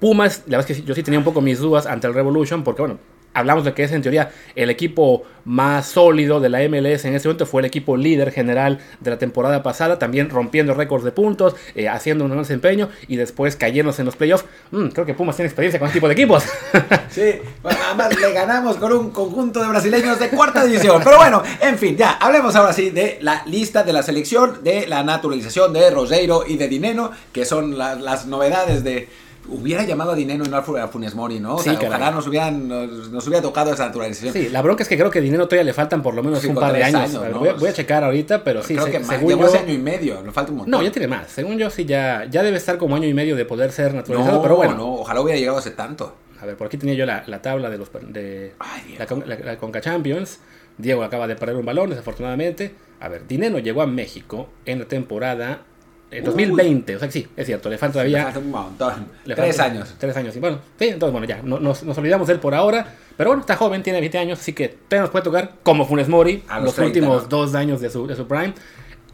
Pumas, 0.00 0.42
la 0.46 0.58
verdad 0.58 0.70
es 0.70 0.76
que 0.76 0.82
yo 0.82 0.94
sí 0.94 1.02
tenía 1.02 1.18
un 1.18 1.24
poco 1.24 1.40
mis 1.40 1.58
dudas 1.60 1.86
ante 1.86 2.06
el 2.06 2.12
Revolution, 2.12 2.62
porque 2.62 2.82
bueno, 2.82 2.98
hablamos 3.34 3.64
de 3.64 3.74
que 3.74 3.84
es 3.84 3.92
en 3.92 4.02
teoría 4.02 4.30
el 4.54 4.70
equipo 4.70 5.24
más 5.44 5.86
sólido 5.86 6.40
de 6.40 6.48
la 6.48 6.60
MLS 6.68 7.04
en 7.04 7.14
ese 7.14 7.28
momento, 7.28 7.46
fue 7.46 7.62
el 7.62 7.66
equipo 7.66 7.96
líder 7.96 8.30
general 8.30 8.78
de 9.00 9.10
la 9.10 9.18
temporada 9.18 9.62
pasada, 9.62 9.98
también 9.98 10.30
rompiendo 10.30 10.74
récords 10.74 11.04
de 11.04 11.12
puntos, 11.12 11.56
eh, 11.74 11.88
haciendo 11.88 12.24
un 12.24 12.30
gran 12.30 12.42
desempeño 12.42 12.88
y 13.08 13.16
después 13.16 13.56
cayéndose 13.56 14.02
en 14.02 14.06
los 14.06 14.16
playoffs. 14.16 14.44
Mm, 14.70 14.88
creo 14.88 15.06
que 15.06 15.14
Pumas 15.14 15.36
tiene 15.36 15.48
experiencia 15.48 15.78
con 15.78 15.88
este 15.88 15.98
tipo 15.98 16.08
de 16.08 16.14
equipos. 16.14 16.44
Sí, 17.10 17.40
además 17.64 18.16
le 18.20 18.32
ganamos 18.32 18.76
con 18.76 18.92
un 18.92 19.10
conjunto 19.10 19.60
de 19.60 19.68
brasileños 19.68 20.20
de 20.20 20.28
cuarta 20.28 20.64
división. 20.64 21.00
Pero 21.02 21.16
bueno, 21.16 21.42
en 21.60 21.76
fin, 21.76 21.96
ya, 21.96 22.12
hablemos 22.12 22.54
ahora 22.54 22.72
sí 22.72 22.90
de 22.90 23.18
la 23.20 23.42
lista 23.46 23.82
de 23.82 23.92
la 23.92 24.04
selección, 24.04 24.62
de 24.62 24.86
la 24.86 25.02
naturalización 25.02 25.72
de 25.72 25.90
Roseiro 25.90 26.44
y 26.46 26.56
de 26.56 26.68
Dineno, 26.68 27.10
que 27.32 27.44
son 27.44 27.76
la, 27.76 27.96
las 27.96 28.26
novedades 28.26 28.84
de 28.84 29.08
hubiera 29.48 29.84
llamado 29.84 30.12
a 30.12 30.14
Dinero 30.14 30.44
y 30.44 30.48
no 30.48 30.56
a 30.56 30.88
Funes 30.88 31.14
Mori, 31.14 31.40
¿no? 31.40 31.56
O 31.56 31.58
Sí, 31.62 31.70
sea, 31.76 31.88
ojalá 31.88 32.10
nos, 32.10 32.26
hubieran, 32.26 32.68
nos, 32.68 33.10
nos 33.10 33.26
hubiera 33.26 33.42
tocado 33.42 33.72
esa 33.72 33.86
naturalización. 33.86 34.32
Sí, 34.32 34.48
la 34.48 34.62
bronca 34.62 34.82
es 34.82 34.88
que 34.88 34.96
creo 34.96 35.10
que 35.10 35.20
dinero 35.20 35.46
todavía 35.48 35.64
le 35.64 35.72
faltan 35.72 36.02
por 36.02 36.14
lo 36.14 36.22
menos 36.22 36.40
Sí, 36.40 36.48
un 36.48 36.54
par 36.54 36.72
de 36.72 36.84
años. 36.84 37.12
voy, 37.38 37.48
a, 37.48 37.52
voy 37.54 37.68
a 37.68 37.72
checar 37.72 38.04
ahorita, 38.04 38.44
pero 38.44 38.62
sí, 38.62 38.74
Creo 38.74 38.86
se- 38.86 38.92
que 38.92 38.98
más, 39.00 39.08
según 39.08 39.38
yo... 39.38 39.46
ese 39.46 39.58
año 39.58 39.72
y 39.72 39.78
medio, 39.78 40.22
le 40.22 40.30
falta 40.32 40.52
un 40.52 40.58
montón. 40.58 40.70
No, 40.70 40.82
ya 40.82 40.92
tiene 40.92 41.08
más. 41.08 41.28
Según 41.30 41.58
yo 41.58 41.70
sí 41.70 41.84
ya, 41.84 42.26
ya 42.30 42.42
debe 42.42 42.56
estar 42.58 42.78
como 42.78 42.94
año 42.96 43.08
y 43.08 43.14
medio 43.14 43.34
de 43.34 43.44
poder 43.44 43.72
ser 43.72 43.94
naturalizado, 43.94 44.36
no, 44.36 44.42
pero 44.42 44.56
bueno. 44.56 44.74
no, 44.76 44.94
ojalá 44.94 45.20
hubiera 45.20 45.38
llegado 45.38 45.58
hace 45.58 45.70
tanto. 45.72 46.14
A 46.40 46.46
ver, 46.46 46.56
por 46.56 46.68
aquí 46.68 46.76
tenía 46.78 46.94
yo 46.94 47.04
la, 47.04 47.24
la 47.26 47.42
tabla 47.42 47.68
de 47.70 47.78
los 47.78 47.90
de 48.08 48.54
Ay, 48.58 48.96
la, 48.98 49.06
la- 49.26 49.38
la 49.44 49.56
Conca 49.58 49.80
Champions. 49.80 50.38
Diego 50.78 51.02
acaba 51.02 51.26
de 51.26 51.36
perder 51.36 51.56
un 51.56 51.66
balón, 51.66 51.90
desafortunadamente. 51.90 52.74
A 53.00 53.08
ver, 53.08 53.26
Dineno 53.26 53.58
llegó 53.58 53.82
a 53.82 53.86
México 53.86 54.48
en 54.64 54.78
la 54.78 54.84
temporada 54.86 55.62
en 56.10 56.20
Uy. 56.20 56.26
2020. 56.26 56.96
O 56.96 56.98
sea 56.98 57.08
que 57.08 57.12
sí, 57.12 57.26
es 57.36 57.46
cierto, 57.46 57.68
le 57.70 57.78
falta 57.78 58.02
Le 58.02 58.10
todavía 58.10 58.24
falta 58.32 58.38
un 58.40 58.50
montón. 58.50 59.08
Le 59.24 59.34
Tres 59.34 59.56
falta- 59.56 59.72
años. 59.72 59.94
Tres 59.98 60.16
años. 60.16 60.36
Y 60.36 60.40
bueno, 60.40 60.58
sí, 60.78 60.88
entonces 60.88 61.12
bueno, 61.12 61.26
ya, 61.26 61.40
no- 61.42 61.60
nos, 61.60 61.82
nos 61.82 61.96
olvidamos 61.98 62.26
de 62.26 62.34
él 62.34 62.40
por 62.40 62.54
ahora. 62.54 62.86
Pero 63.16 63.30
bueno, 63.30 63.40
está 63.42 63.56
joven, 63.56 63.82
tiene 63.82 64.00
20 64.00 64.18
años, 64.18 64.40
así 64.40 64.52
que 64.52 64.68
todavía 64.68 65.02
nos 65.02 65.10
puede 65.10 65.24
tocar 65.24 65.52
como 65.62 65.84
Funes 65.86 66.08
Mori 66.08 66.42
A 66.48 66.56
los, 66.56 66.66
los 66.66 66.74
30, 66.76 66.86
últimos 66.98 67.22
¿no? 67.24 67.28
dos 67.28 67.54
años 67.54 67.80
de 67.80 67.90
su, 67.90 68.06
de 68.06 68.16
su 68.16 68.26
prime. 68.26 68.54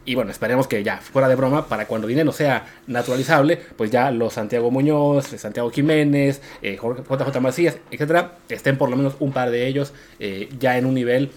Y 0.08 0.14
bueno, 0.14 0.30
esperemos 0.30 0.68
que 0.68 0.84
ya, 0.84 0.98
fuera 0.98 1.28
de 1.28 1.34
broma, 1.34 1.66
para 1.66 1.86
cuando 1.86 2.06
Dinero 2.06 2.30
sea 2.30 2.64
naturalizable, 2.86 3.56
pues 3.76 3.90
ya 3.90 4.12
los 4.12 4.34
Santiago 4.34 4.70
Muñoz, 4.70 5.26
Santiago 5.26 5.68
Jiménez, 5.72 6.40
eh, 6.62 6.78
JJ 6.80 7.40
Macías, 7.40 7.76
etcétera, 7.90 8.34
estén 8.48 8.78
por 8.78 8.88
lo 8.88 8.96
menos 8.96 9.14
un 9.18 9.32
par 9.32 9.50
de 9.50 9.66
ellos 9.66 9.92
eh, 10.20 10.48
ya 10.60 10.78
en 10.78 10.86
un 10.86 10.94
nivel 10.94 11.32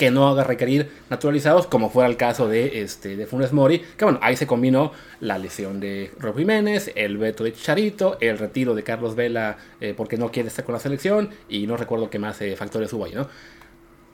que 0.00 0.10
no 0.10 0.28
haga 0.28 0.44
requerir 0.44 0.90
naturalizados, 1.10 1.66
como 1.66 1.90
fuera 1.90 2.08
el 2.08 2.16
caso 2.16 2.48
de, 2.48 2.80
este, 2.80 3.18
de 3.18 3.26
Funes 3.26 3.52
Mori, 3.52 3.80
que 3.98 4.06
bueno, 4.06 4.18
ahí 4.22 4.34
se 4.34 4.46
combinó 4.46 4.92
la 5.20 5.36
lesión 5.36 5.78
de 5.78 6.10
Rob 6.18 6.38
Jiménez, 6.38 6.90
el 6.94 7.18
veto 7.18 7.44
de 7.44 7.52
Chicharito, 7.52 8.16
el 8.18 8.38
retiro 8.38 8.74
de 8.74 8.82
Carlos 8.82 9.14
Vela 9.14 9.58
eh, 9.78 9.92
porque 9.94 10.16
no 10.16 10.32
quiere 10.32 10.48
estar 10.48 10.64
con 10.64 10.72
la 10.72 10.78
selección, 10.78 11.28
y 11.50 11.66
no 11.66 11.76
recuerdo 11.76 12.08
qué 12.08 12.18
más 12.18 12.40
eh, 12.40 12.56
factores 12.56 12.90
hubo 12.94 13.04
ahí, 13.04 13.12
¿no? 13.12 13.28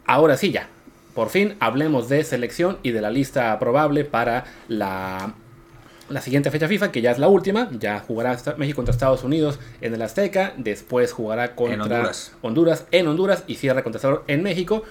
Ahora 0.06 0.36
sí, 0.36 0.50
ya, 0.50 0.68
por 1.14 1.28
fin 1.28 1.54
hablemos 1.60 2.08
de 2.08 2.24
selección 2.24 2.78
y 2.82 2.90
de 2.90 3.00
la 3.00 3.10
lista 3.10 3.56
probable 3.60 4.04
para 4.04 4.44
la, 4.66 5.34
la 6.08 6.20
siguiente 6.20 6.50
fecha 6.50 6.66
FIFA, 6.66 6.90
que 6.90 7.00
ya 7.00 7.12
es 7.12 7.20
la 7.20 7.28
última, 7.28 7.70
ya 7.78 8.00
jugará 8.00 8.36
México 8.56 8.74
contra 8.74 8.92
Estados 8.92 9.22
Unidos 9.22 9.60
en 9.80 9.94
el 9.94 10.02
Azteca, 10.02 10.52
después 10.56 11.12
jugará 11.12 11.54
contra 11.54 11.84
Honduras. 11.84 12.32
Honduras 12.42 12.86
en 12.90 13.06
Honduras 13.06 13.44
y 13.46 13.54
cierra 13.54 13.84
contra 13.84 14.00
Salvador 14.00 14.24
en 14.26 14.42
México. 14.42 14.82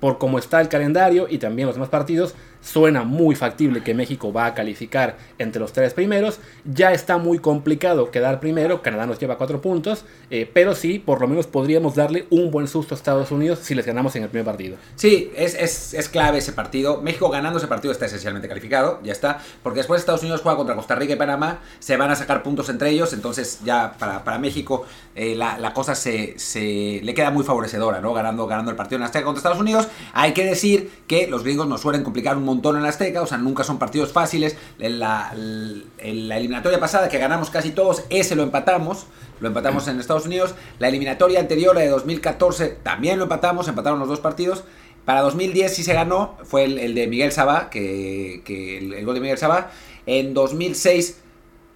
Por 0.00 0.18
cómo 0.18 0.38
está 0.38 0.60
el 0.60 0.68
calendario 0.68 1.26
y 1.28 1.38
también 1.38 1.66
los 1.66 1.76
demás 1.76 1.90
partidos, 1.90 2.34
suena 2.60 3.04
muy 3.04 3.34
factible 3.34 3.82
que 3.82 3.94
México 3.94 4.32
va 4.32 4.46
a 4.46 4.54
calificar 4.54 5.16
entre 5.38 5.60
los 5.60 5.72
tres 5.72 5.94
primeros. 5.94 6.40
Ya 6.64 6.92
está 6.92 7.18
muy 7.18 7.38
complicado 7.38 8.10
quedar 8.10 8.40
primero, 8.40 8.82
Canadá 8.82 9.06
nos 9.06 9.18
lleva 9.18 9.38
cuatro 9.38 9.60
puntos, 9.60 10.04
eh, 10.30 10.50
pero 10.52 10.74
sí, 10.74 10.98
por 10.98 11.20
lo 11.20 11.28
menos 11.28 11.46
podríamos 11.46 11.94
darle 11.94 12.26
un 12.30 12.50
buen 12.50 12.68
susto 12.68 12.94
a 12.94 12.96
Estados 12.96 13.30
Unidos 13.30 13.60
si 13.62 13.74
les 13.74 13.86
ganamos 13.86 14.14
en 14.16 14.24
el 14.24 14.28
primer 14.28 14.46
partido. 14.46 14.76
Sí, 14.96 15.30
es, 15.36 15.54
es, 15.54 15.94
es 15.94 16.08
clave 16.08 16.38
ese 16.38 16.52
partido. 16.52 17.00
México 17.00 17.28
ganando 17.30 17.58
ese 17.58 17.68
partido 17.68 17.92
está 17.92 18.06
esencialmente 18.06 18.48
calificado, 18.48 19.00
ya 19.02 19.12
está, 19.12 19.42
porque 19.62 19.78
después 19.78 20.00
Estados 20.00 20.22
Unidos 20.22 20.40
juega 20.42 20.56
contra 20.56 20.74
Costa 20.74 20.94
Rica 20.94 21.14
y 21.14 21.16
Panamá, 21.16 21.60
se 21.78 21.96
van 21.96 22.10
a 22.10 22.16
sacar 22.16 22.42
puntos 22.42 22.68
entre 22.68 22.90
ellos, 22.90 23.12
entonces 23.12 23.60
ya 23.64 23.94
para, 23.98 24.24
para 24.24 24.38
México 24.38 24.84
eh, 25.14 25.34
la, 25.34 25.58
la, 25.58 25.72
cosa 25.72 25.94
se, 25.94 26.38
se, 26.38 27.00
le 27.02 27.14
queda 27.14 27.30
muy 27.30 27.44
favorecedora, 27.44 28.00
¿no? 28.00 28.12
Ganando, 28.12 28.46
ganando 28.46 28.70
el 28.70 28.76
partido 28.76 28.98
en 28.98 29.04
Azteca 29.04 29.24
contra 29.24 29.38
Estados 29.38 29.60
Unidos. 29.60 29.88
Hay 30.12 30.32
que 30.32 30.44
decir 30.44 30.90
que 31.06 31.26
los 31.26 31.42
gringos 31.42 31.66
nos 31.66 31.80
suelen 31.80 32.02
complicar 32.02 32.36
un 32.36 32.44
montón 32.50 32.76
en 32.76 32.82
la 32.82 32.88
Azteca, 32.88 33.22
o 33.22 33.26
sea, 33.26 33.38
nunca 33.38 33.64
son 33.64 33.78
partidos 33.78 34.12
fáciles. 34.12 34.56
En 34.78 34.98
la, 34.98 35.32
en 35.32 36.28
la 36.28 36.36
eliminatoria 36.36 36.78
pasada, 36.78 37.08
que 37.08 37.18
ganamos 37.18 37.50
casi 37.50 37.70
todos, 37.70 38.04
ese 38.10 38.36
lo 38.36 38.42
empatamos. 38.42 39.06
Lo 39.40 39.48
empatamos 39.48 39.88
en 39.88 39.98
Estados 39.98 40.26
Unidos. 40.26 40.54
La 40.78 40.88
eliminatoria 40.88 41.40
anterior, 41.40 41.74
la 41.74 41.80
de 41.80 41.88
2014, 41.88 42.78
también 42.82 43.18
lo 43.18 43.24
empatamos. 43.24 43.68
Empataron 43.68 43.98
los 43.98 44.08
dos 44.08 44.20
partidos. 44.20 44.64
Para 45.04 45.22
2010 45.22 45.74
sí 45.74 45.82
se 45.82 45.94
ganó. 45.94 46.36
Fue 46.44 46.64
el, 46.64 46.78
el 46.78 46.94
de 46.94 47.06
Miguel 47.06 47.32
Sabá, 47.32 47.70
que, 47.70 48.42
que 48.44 48.78
el, 48.78 48.92
el, 48.92 49.04
gol 49.04 49.14
de 49.14 49.20
Miguel 49.20 49.38
Sabá. 49.38 49.70
En 50.06 50.34
2006 50.34 51.20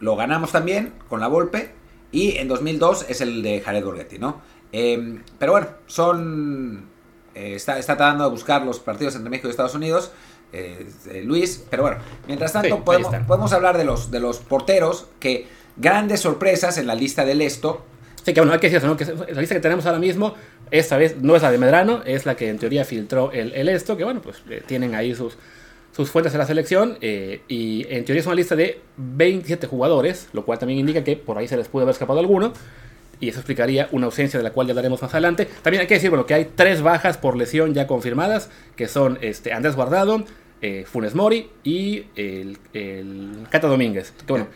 lo 0.00 0.16
ganamos 0.16 0.52
también 0.52 0.92
con 1.08 1.20
la 1.20 1.28
Volpe. 1.28 1.72
Y 2.12 2.36
en 2.36 2.48
2002 2.48 3.06
es 3.08 3.20
el 3.20 3.42
de 3.42 3.60
Jared 3.60 3.84
Borghetti, 3.84 4.18
¿no? 4.18 4.40
Eh, 4.72 5.20
pero 5.38 5.52
bueno, 5.52 5.68
son... 5.86 6.88
Eh, 7.34 7.54
está, 7.56 7.78
está 7.78 7.96
tratando 7.96 8.24
de 8.24 8.30
buscar 8.30 8.64
los 8.64 8.78
partidos 8.78 9.16
entre 9.16 9.30
México 9.30 9.48
y 9.48 9.50
Estados 9.50 9.74
Unidos. 9.74 10.12
Eh, 10.56 11.22
Luis, 11.24 11.64
pero 11.68 11.82
bueno, 11.82 11.98
mientras 12.28 12.52
tanto 12.52 12.76
Sí, 12.76 12.82
podemos, 12.84 13.12
podemos 13.26 13.52
hablar 13.52 13.76
de 13.76 13.84
los, 13.84 14.10
de 14.12 14.20
los 14.20 14.38
porteros 14.38 15.08
que 15.18 15.46
grandes 15.76 16.20
sorpresas 16.20 16.78
en 16.78 16.86
la 16.86 16.94
lista 16.94 17.24
del 17.24 17.42
esto. 17.42 17.84
Sí, 18.22 18.32
que 18.32 18.40
bueno, 18.40 18.52
hay 18.52 18.60
que 18.60 18.68
decir 18.68 18.78
eso, 18.78 18.86
¿no? 18.86 18.96
Que 18.96 19.04
la 19.04 19.40
lista 19.40 19.54
que 19.54 19.60
tenemos 19.60 19.84
ahora 19.86 19.98
mismo, 19.98 20.34
esta 20.70 20.96
vez 20.96 21.16
no 21.20 21.34
es 21.34 21.42
la 21.42 21.50
de 21.50 21.58
Medrano, 21.58 22.02
es 22.04 22.24
la 22.24 22.36
que 22.36 22.48
en 22.48 22.58
teoría 22.58 22.84
filtró 22.84 23.32
el, 23.32 23.52
el 23.52 23.68
esto, 23.68 23.96
que 23.96 24.04
bueno, 24.04 24.22
pues 24.22 24.42
eh, 24.48 24.62
tienen 24.64 24.94
ahí 24.94 25.14
sus, 25.14 25.36
sus 25.94 26.08
fuentes 26.10 26.32
de 26.32 26.38
la 26.38 26.46
selección, 26.46 26.98
eh, 27.00 27.42
y 27.48 27.84
en 27.88 28.04
teoría 28.04 28.20
es 28.20 28.26
una 28.26 28.36
lista 28.36 28.56
de 28.56 28.80
27 28.96 29.66
jugadores, 29.66 30.28
lo 30.32 30.44
cual 30.44 30.58
también 30.58 30.78
indica 30.78 31.02
que 31.02 31.16
por 31.16 31.36
ahí 31.36 31.48
se 31.48 31.56
les 31.56 31.68
puede 31.68 31.82
haber 31.82 31.94
escapado 31.94 32.20
alguno, 32.20 32.52
y 33.20 33.28
eso 33.28 33.40
explicaría 33.40 33.88
una 33.92 34.06
ausencia 34.06 34.38
de 34.38 34.44
la 34.44 34.52
cual 34.52 34.66
ya 34.66 34.72
hablaremos 34.72 35.00
más 35.02 35.12
adelante. 35.12 35.48
También 35.62 35.82
hay 35.82 35.86
que 35.86 35.94
decir, 35.94 36.10
bueno, 36.10 36.26
que 36.26 36.34
hay 36.34 36.50
tres 36.54 36.82
bajas 36.82 37.16
por 37.16 37.36
lesión 37.36 37.74
ya 37.74 37.86
confirmadas, 37.86 38.50
que 38.76 38.88
son 38.88 39.18
este, 39.20 39.52
Andrés 39.52 39.76
Guardado, 39.76 40.24
eh, 40.66 40.84
Funes 40.86 41.14
Mori 41.14 41.50
y 41.62 42.04
el, 42.16 42.56
el 42.72 43.46
Cata 43.50 43.66
Domínguez. 43.68 44.12
Que 44.26 44.32
bueno, 44.32 44.46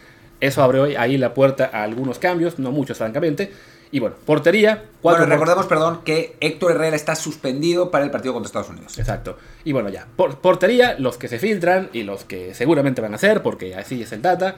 eso 0.40 0.62
abre 0.62 0.96
ahí 0.96 1.18
la 1.18 1.34
puerta 1.34 1.68
a 1.72 1.82
algunos 1.82 2.18
cambios, 2.18 2.58
no 2.58 2.72
muchos 2.72 2.96
francamente. 2.96 3.52
Y 3.90 4.00
bueno, 4.00 4.16
portería, 4.26 4.84
cuatro 5.00 5.20
Bueno, 5.20 5.24
por- 5.24 5.28
recordemos, 5.30 5.66
perdón, 5.66 6.00
que 6.04 6.36
Héctor 6.40 6.72
Herrera 6.72 6.94
está 6.96 7.14
suspendido 7.14 7.90
para 7.90 8.04
el 8.04 8.10
partido 8.10 8.32
contra 8.34 8.46
Estados 8.48 8.68
Unidos. 8.70 8.98
Exacto. 8.98 9.36
Y 9.64 9.72
bueno, 9.72 9.88
ya. 9.90 10.06
Por, 10.16 10.38
portería, 10.40 10.94
los 10.98 11.16
que 11.18 11.28
se 11.28 11.38
filtran 11.38 11.88
y 11.92 12.02
los 12.04 12.24
que 12.24 12.54
seguramente 12.54 13.00
van 13.00 13.14
a 13.14 13.18
ser, 13.18 13.42
porque 13.42 13.74
así 13.74 14.02
es 14.02 14.12
el 14.12 14.20
data. 14.22 14.56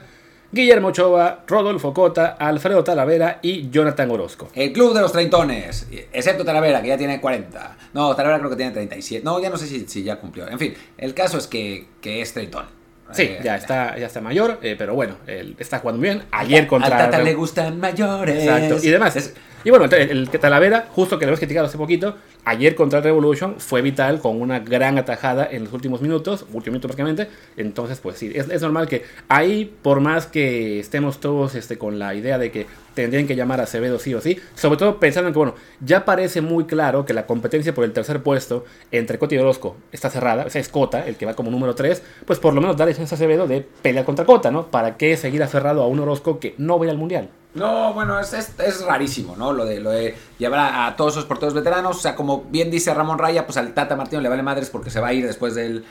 Guillermo 0.51 0.89
Ochoa, 0.89 1.43
Rodolfo 1.47 1.93
Cota, 1.93 2.35
Alfredo 2.39 2.83
Talavera 2.83 3.39
y 3.41 3.69
Jonathan 3.69 4.11
Orozco. 4.11 4.49
El 4.53 4.73
club 4.73 4.93
de 4.93 5.01
los 5.01 5.11
treintones, 5.11 5.87
excepto 6.11 6.43
Talavera, 6.43 6.81
que 6.81 6.89
ya 6.89 6.97
tiene 6.97 7.21
40. 7.21 7.77
No, 7.93 8.13
Talavera 8.15 8.39
creo 8.39 8.49
que 8.49 8.57
tiene 8.57 8.71
37. 8.71 9.23
No, 9.23 9.39
ya 9.41 9.49
no 9.49 9.57
sé 9.57 9.67
si, 9.67 9.87
si 9.87 10.03
ya 10.03 10.17
cumplió. 10.17 10.47
En 10.49 10.59
fin, 10.59 10.73
el 10.97 11.13
caso 11.13 11.37
es 11.37 11.47
que, 11.47 11.87
que 12.01 12.21
es 12.21 12.33
treintón. 12.33 12.65
Sí, 13.13 13.23
Eh, 13.23 13.39
ya 13.43 13.55
está, 13.57 13.97
ya 13.97 14.07
está 14.07 14.21
mayor, 14.21 14.59
eh, 14.61 14.75
pero 14.77 14.93
bueno, 14.95 15.15
él 15.27 15.55
está 15.59 15.79
jugando 15.79 16.01
bien. 16.01 16.23
Ayer 16.31 16.65
contra... 16.67 16.97
Al 16.97 17.11
Tata 17.11 17.23
le 17.23 17.33
gustan 17.33 17.77
mayores. 17.79 18.43
Exacto. 18.43 18.77
Y 18.81 18.89
demás. 18.89 19.15
Es- 19.17 19.33
Y 19.63 19.69
bueno, 19.69 19.85
el, 19.85 19.93
el 19.93 20.29
Talavera, 20.29 20.87
justo 20.89 21.19
que 21.19 21.25
lo 21.25 21.29
hemos 21.29 21.39
criticado 21.39 21.67
hace 21.67 21.77
poquito, 21.77 22.15
ayer 22.45 22.73
contra 22.73 23.01
Revolution 23.01 23.55
fue 23.59 23.81
vital 23.81 24.19
con 24.19 24.41
una 24.41 24.59
gran 24.59 24.97
atajada 24.97 25.47
en 25.49 25.65
los 25.65 25.73
últimos 25.73 26.01
minutos, 26.01 26.45
último 26.51 26.73
minuto 26.73 26.87
prácticamente. 26.87 27.27
Entonces, 27.57 27.99
pues 27.99 28.17
sí, 28.17 28.31
es, 28.33 28.61
normal 28.61 28.87
que 28.87 29.03
ahí, 29.27 29.71
por 29.81 29.99
más 29.99 30.25
que 30.25 30.79
estemos 30.79 31.19
todos 31.19 31.55
este, 31.55 31.77
con 31.77 31.99
la 31.99 32.15
idea 32.15 32.37
de 32.37 32.51
que 32.51 32.65
tendrían 32.95 33.27
que 33.27 33.35
llamar 33.35 33.59
a 33.59 33.63
Acevedo 33.63 33.99
sí 33.99 34.13
o 34.13 34.21
sí, 34.21 34.39
sobre 34.55 34.77
todo 34.77 34.99
pensando 34.99 35.27
en 35.27 35.33
que, 35.33 35.37
bueno, 35.37 35.55
ya 35.79 36.05
parece 36.05 36.41
muy 36.41 36.65
claro 36.65 37.05
que 37.05 37.13
la 37.13 37.25
competencia 37.25 37.73
por 37.73 37.85
el 37.85 37.93
tercer 37.93 38.21
puesto 38.21 38.65
entre 38.91 39.17
Cota 39.17 39.35
y 39.35 39.37
Orozco 39.37 39.77
está 39.91 40.09
cerrada, 40.09 40.45
o 40.45 40.49
sea, 40.49 40.59
es 40.59 40.69
Cota, 40.69 41.05
el 41.07 41.15
que 41.15 41.25
va 41.25 41.33
como 41.33 41.51
número 41.51 41.75
3, 41.75 42.01
pues 42.25 42.39
por 42.39 42.53
lo 42.53 42.61
menos 42.61 42.77
darle 42.77 42.95
chance 42.95 43.13
a 43.13 43.15
Acevedo 43.15 43.47
de 43.47 43.61
pelear 43.81 44.05
contra 44.05 44.25
Cota, 44.25 44.51
¿no? 44.51 44.67
¿Para 44.67 44.97
qué 44.97 45.15
seguir 45.15 45.43
aferrado 45.43 45.83
a 45.83 45.87
un 45.87 45.99
Orozco 45.99 46.39
que 46.39 46.55
no 46.57 46.79
va 46.79 46.87
a 46.87 46.89
al 46.89 46.97
Mundial? 46.97 47.29
No, 47.53 47.93
bueno, 47.93 48.17
es, 48.19 48.31
es, 48.33 48.53
es 48.59 48.81
rarísimo, 48.85 49.35
¿no? 49.35 49.51
Lo 49.51 49.65
de, 49.65 50.15
llevar 50.37 50.73
a, 50.73 50.95
todos 50.95 51.13
esos 51.13 51.25
porteros 51.25 51.53
veteranos. 51.53 51.97
O 51.97 51.99
sea, 51.99 52.15
como 52.15 52.43
bien 52.43 52.71
dice 52.71 52.93
Ramón 52.93 53.19
Raya, 53.19 53.45
pues 53.45 53.57
al 53.57 53.73
Tata 53.73 53.95
Martino 53.95 54.21
le 54.21 54.29
vale 54.29 54.41
madres 54.43 54.69
porque 54.69 54.89
se 54.89 55.01
va 55.01 55.09
a 55.09 55.13
ir 55.13 55.25
después 55.25 55.53
del, 55.55 55.83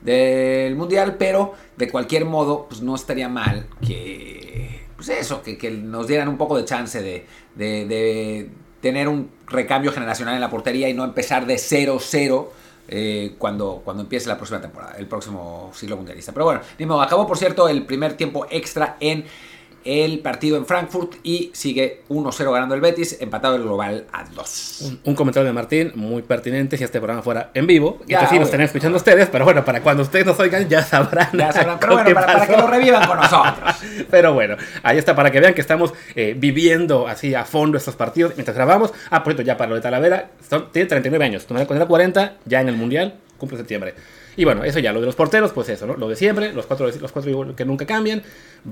del 0.00 0.76
Mundial. 0.76 1.16
Pero 1.18 1.54
de 1.76 1.90
cualquier 1.90 2.24
modo, 2.24 2.66
pues 2.68 2.82
no 2.82 2.94
estaría 2.94 3.28
mal 3.28 3.66
que. 3.84 4.86
Pues 4.96 5.08
eso, 5.10 5.42
que, 5.42 5.58
que 5.58 5.70
nos 5.70 6.06
dieran 6.06 6.28
un 6.28 6.36
poco 6.36 6.56
de 6.56 6.64
chance 6.64 7.00
de, 7.00 7.26
de, 7.54 7.86
de 7.86 8.50
tener 8.80 9.08
un 9.08 9.30
recambio 9.46 9.92
generacional 9.92 10.34
en 10.34 10.40
la 10.40 10.50
portería 10.50 10.88
y 10.88 10.94
no 10.94 11.04
empezar 11.04 11.46
de 11.46 11.54
0-0. 11.54 12.48
eh, 12.88 13.34
cuando, 13.38 13.82
cuando 13.84 14.02
empiece 14.02 14.28
la 14.28 14.36
próxima 14.36 14.60
temporada, 14.60 14.94
el 14.98 15.06
próximo 15.06 15.70
siglo 15.74 15.96
mundialista. 15.96 16.32
Pero 16.32 16.46
bueno, 16.46 16.60
ni 16.78 16.86
acabó 17.00 17.26
por 17.26 17.38
cierto 17.38 17.68
el 17.68 17.84
primer 17.84 18.14
tiempo 18.14 18.46
extra 18.50 18.96
en 19.00 19.24
el 19.88 20.18
partido 20.20 20.56
en 20.58 20.66
Frankfurt 20.66 21.14
y 21.22 21.50
sigue 21.54 22.02
1-0 22.10 22.52
ganando 22.52 22.74
el 22.74 22.80
Betis, 22.80 23.16
empatado 23.20 23.56
el 23.56 23.62
global 23.62 24.04
a 24.12 24.24
2. 24.24 24.78
Un, 24.82 25.00
un 25.04 25.14
comentario 25.14 25.46
de 25.46 25.52
Martín 25.54 25.92
muy 25.94 26.20
pertinente 26.22 26.76
si 26.76 26.84
este 26.84 26.98
programa 26.98 27.22
fuera 27.22 27.50
en 27.54 27.66
vivo. 27.66 27.98
Ya, 28.06 28.06
Ya, 28.06 28.18
sí 28.20 28.24
nos 28.24 28.32
obvio. 28.32 28.44
estarían 28.44 28.66
escuchando 28.66 28.96
ustedes, 28.98 29.28
pero 29.30 29.44
bueno, 29.44 29.64
para 29.64 29.82
cuando 29.82 30.02
ustedes 30.02 30.26
nos 30.26 30.38
oigan 30.40 30.68
ya 30.68 30.82
sabrán. 30.82 31.30
Ya 31.32 31.52
sabrán, 31.52 31.78
pero 31.80 31.94
bueno, 31.94 32.12
para, 32.14 32.26
para 32.26 32.46
que 32.46 32.56
lo 32.56 32.66
revivan 32.66 33.06
con 33.06 33.16
nosotros. 33.16 33.74
Pero 34.10 34.32
bueno, 34.34 34.56
ahí 34.82 34.98
está, 34.98 35.14
para 35.14 35.30
que 35.30 35.40
vean 35.40 35.54
que 35.54 35.60
estamos 35.60 35.92
eh, 36.14 36.34
viviendo 36.36 37.06
así 37.08 37.34
a 37.34 37.44
fondo 37.44 37.78
estos 37.78 37.96
partidos 37.96 38.32
mientras 38.36 38.56
grabamos. 38.56 38.92
Ah, 39.10 39.22
por 39.22 39.32
cierto, 39.32 39.42
ya 39.42 39.56
para 39.56 39.70
lo 39.70 39.76
de 39.76 39.80
Talavera, 39.82 40.30
son- 40.48 40.70
tiene 40.72 40.88
39 40.88 41.24
años. 41.24 41.44
Cuando 41.46 41.74
era 41.74 41.86
40, 41.86 42.36
ya 42.44 42.60
en 42.60 42.68
el 42.68 42.76
Mundial, 42.76 43.14
cumple 43.38 43.58
septiembre. 43.58 43.94
Y 44.38 44.44
bueno, 44.44 44.62
eso 44.64 44.78
ya, 44.78 44.92
lo 44.92 45.00
de 45.00 45.06
los 45.06 45.16
porteros, 45.16 45.52
pues 45.52 45.68
eso, 45.68 45.84
¿no? 45.86 45.96
Lo 45.96 46.08
de 46.08 46.14
siempre, 46.16 46.52
los 46.52 46.64
cuatro, 46.64 46.86
los 46.88 47.12
cuatro 47.12 47.54
que 47.56 47.64
nunca 47.64 47.84
cambian. 47.84 48.22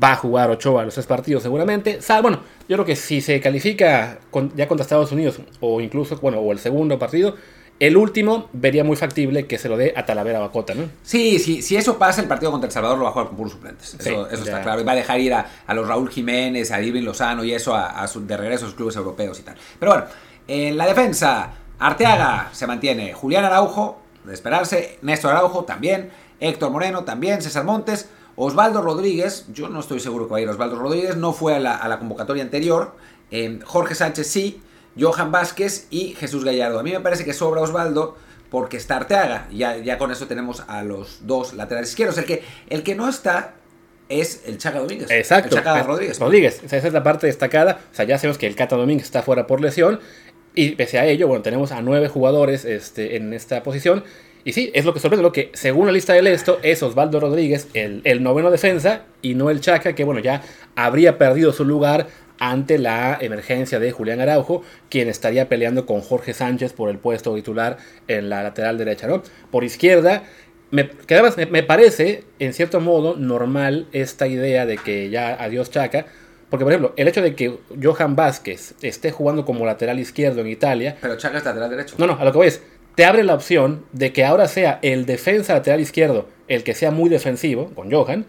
Va 0.02 0.12
a 0.12 0.16
jugar 0.16 0.48
Ochoa 0.50 0.84
los 0.84 0.94
tres 0.94 1.06
partidos 1.06 1.42
seguramente. 1.42 2.00
Sal, 2.00 2.22
bueno, 2.22 2.40
yo 2.68 2.76
creo 2.76 2.84
que 2.84 2.94
si 2.96 3.20
se 3.20 3.40
califica 3.40 4.18
con- 4.30 4.54
ya 4.56 4.68
contra 4.68 4.82
Estados 4.84 5.10
Unidos, 5.12 5.40
o 5.60 5.80
incluso, 5.80 6.16
bueno, 6.18 6.38
o 6.38 6.52
el 6.52 6.58
segundo 6.60 6.98
partido, 6.98 7.34
el 7.80 7.96
último 7.96 8.48
vería 8.54 8.84
muy 8.84 8.96
factible 8.96 9.46
que 9.46 9.58
se 9.58 9.68
lo 9.68 9.76
dé 9.76 9.92
a 9.96 10.06
Talavera 10.06 10.40
o 10.40 10.44
a 10.44 10.52
Cota, 10.52 10.72
¿no? 10.74 10.84
Sí, 11.02 11.38
sí, 11.40 11.60
si 11.62 11.76
eso 11.76 11.98
pasa, 11.98 12.22
el 12.22 12.28
partido 12.28 12.50
contra 12.52 12.68
El 12.68 12.72
Salvador 12.72 12.96
lo 12.98 13.04
va 13.04 13.10
a 13.10 13.12
jugar 13.12 13.26
con 13.28 13.36
puros 13.36 13.52
suplentes. 13.52 13.94
Eso, 13.94 14.02
Sí, 14.02 14.10
eso 14.34 14.44
ya. 14.44 14.50
está 14.52 14.62
claro. 14.62 14.80
Y 14.80 14.84
va 14.84 14.92
a 14.92 14.94
dejar 14.96 15.20
ir 15.20 15.34
a, 15.34 15.46
a 15.66 15.74
los 15.74 15.86
Raúl 15.88 16.08
Jiménez, 16.10 16.70
a 16.70 16.80
Irving 16.80 17.02
Lozano 17.02 17.42
y 17.44 17.52
eso 17.52 17.74
a, 17.74 17.86
a 18.02 18.06
su- 18.06 18.24
de 18.24 18.36
regreso 18.36 18.64
a 18.66 18.68
sus 18.68 18.76
clubes 18.76 18.94
europeos 18.96 19.38
y 19.40 19.42
tal. 19.42 19.56
Pero 19.80 19.92
bueno, 19.92 20.06
en 20.46 20.78
la 20.78 20.86
defensa, 20.86 21.50
Arteaga 21.80 22.48
se 22.52 22.66
mantiene, 22.66 23.12
Julián 23.12 23.44
Araujo, 23.44 24.00
de 24.26 24.34
esperarse, 24.34 24.98
Néstor 25.02 25.32
Araujo 25.32 25.64
también, 25.64 26.10
Héctor 26.40 26.70
Moreno 26.70 27.04
también, 27.04 27.40
César 27.42 27.64
Montes, 27.64 28.08
Osvaldo 28.36 28.82
Rodríguez, 28.82 29.46
yo 29.52 29.68
no 29.68 29.80
estoy 29.80 30.00
seguro 30.00 30.26
que 30.26 30.32
va 30.32 30.38
a 30.38 30.40
ir 30.42 30.48
Osvaldo 30.48 30.78
Rodríguez, 30.78 31.16
no 31.16 31.32
fue 31.32 31.54
a 31.54 31.60
la, 31.60 31.74
a 31.76 31.88
la 31.88 31.98
convocatoria 31.98 32.42
anterior, 32.42 32.94
eh, 33.30 33.58
Jorge 33.64 33.94
Sánchez 33.94 34.26
sí, 34.26 34.60
Johan 34.98 35.30
Vázquez 35.30 35.86
y 35.90 36.14
Jesús 36.14 36.44
Gallardo. 36.44 36.78
A 36.78 36.82
mí 36.82 36.92
me 36.92 37.00
parece 37.00 37.24
que 37.24 37.32
sobra 37.32 37.60
Osvaldo 37.60 38.16
porque 38.50 38.76
está 38.76 38.96
Arteaga. 38.96 39.48
Ya, 39.52 39.76
ya 39.76 39.98
con 39.98 40.10
eso 40.10 40.26
tenemos 40.26 40.64
a 40.68 40.82
los 40.82 41.26
dos 41.26 41.54
laterales 41.54 41.90
izquierdos. 41.90 42.18
El 42.18 42.24
que, 42.24 42.42
el 42.68 42.82
que 42.82 42.94
no 42.94 43.08
está 43.08 43.54
es 44.08 44.42
el 44.46 44.58
Chaca 44.58 44.78
Domínguez. 44.78 45.10
Exacto. 45.10 45.56
El 45.56 45.62
Chaca 45.62 45.82
Rodríguez. 45.82 46.18
Rodríguez. 46.18 46.62
O 46.64 46.68
sea, 46.68 46.78
esa 46.78 46.88
es 46.88 46.92
la 46.92 47.02
parte 47.02 47.26
destacada. 47.26 47.80
O 47.92 47.94
sea, 47.94 48.04
ya 48.04 48.18
sabemos 48.18 48.38
que 48.38 48.46
el 48.46 48.54
Cata 48.54 48.76
Domínguez 48.76 49.06
está 49.06 49.22
fuera 49.22 49.46
por 49.46 49.60
lesión. 49.60 50.00
Y 50.56 50.70
pese 50.70 50.98
a 50.98 51.06
ello, 51.06 51.28
bueno, 51.28 51.42
tenemos 51.42 51.70
a 51.70 51.82
nueve 51.82 52.08
jugadores 52.08 52.64
este, 52.64 53.16
en 53.16 53.34
esta 53.34 53.62
posición. 53.62 54.02
Y 54.42 54.52
sí, 54.52 54.70
es 54.74 54.86
lo 54.86 54.94
que 54.94 55.00
sorprende, 55.00 55.22
lo 55.22 55.32
que 55.32 55.50
según 55.52 55.86
la 55.86 55.92
lista 55.92 56.14
del 56.14 56.26
esto 56.28 56.58
es 56.62 56.82
Osvaldo 56.82 57.20
Rodríguez, 57.20 57.68
el, 57.74 58.00
el 58.04 58.22
noveno 58.22 58.50
defensa, 58.50 59.02
y 59.20 59.34
no 59.34 59.50
el 59.50 59.60
Chaca, 59.60 59.94
que 59.94 60.04
bueno, 60.04 60.20
ya 60.20 60.42
habría 60.74 61.18
perdido 61.18 61.52
su 61.52 61.64
lugar 61.64 62.06
ante 62.38 62.78
la 62.78 63.18
emergencia 63.20 63.78
de 63.78 63.92
Julián 63.92 64.20
Araujo, 64.20 64.62
quien 64.88 65.08
estaría 65.08 65.48
peleando 65.48 65.84
con 65.84 66.00
Jorge 66.00 66.32
Sánchez 66.32 66.72
por 66.72 66.88
el 66.88 66.98
puesto 66.98 67.34
titular 67.34 67.76
en 68.08 68.30
la 68.30 68.42
lateral 68.42 68.78
derecha, 68.78 69.06
¿no? 69.06 69.22
Por 69.50 69.62
izquierda, 69.62 70.22
me, 70.70 70.88
que 70.88 71.14
además 71.14 71.36
me, 71.36 71.44
me 71.44 71.64
parece, 71.64 72.24
en 72.38 72.54
cierto 72.54 72.80
modo, 72.80 73.16
normal 73.16 73.88
esta 73.92 74.26
idea 74.26 74.64
de 74.64 74.78
que 74.78 75.10
ya 75.10 75.34
adiós 75.34 75.70
Chaca. 75.70 76.06
Porque, 76.50 76.64
por 76.64 76.72
ejemplo, 76.72 76.94
el 76.96 77.08
hecho 77.08 77.22
de 77.22 77.34
que 77.34 77.58
Johan 77.82 78.14
Vázquez 78.14 78.74
esté 78.82 79.10
jugando 79.10 79.44
como 79.44 79.66
lateral 79.66 79.98
izquierdo 79.98 80.40
en 80.40 80.46
Italia. 80.46 80.96
Pero 81.00 81.16
Chaca 81.16 81.38
es 81.38 81.44
lateral 81.44 81.70
derecho. 81.70 81.96
No, 81.98 82.06
no, 82.06 82.18
a 82.18 82.24
lo 82.24 82.32
que 82.32 82.38
voy 82.38 82.46
es. 82.46 82.62
te 82.94 83.04
abre 83.04 83.24
la 83.24 83.34
opción 83.34 83.84
de 83.92 84.12
que 84.12 84.24
ahora 84.24 84.46
sea 84.46 84.78
el 84.82 85.06
defensa 85.06 85.54
lateral 85.54 85.80
izquierdo 85.80 86.28
el 86.48 86.62
que 86.62 86.74
sea 86.74 86.90
muy 86.90 87.10
defensivo, 87.10 87.70
con 87.74 87.90
Johan, 87.90 88.26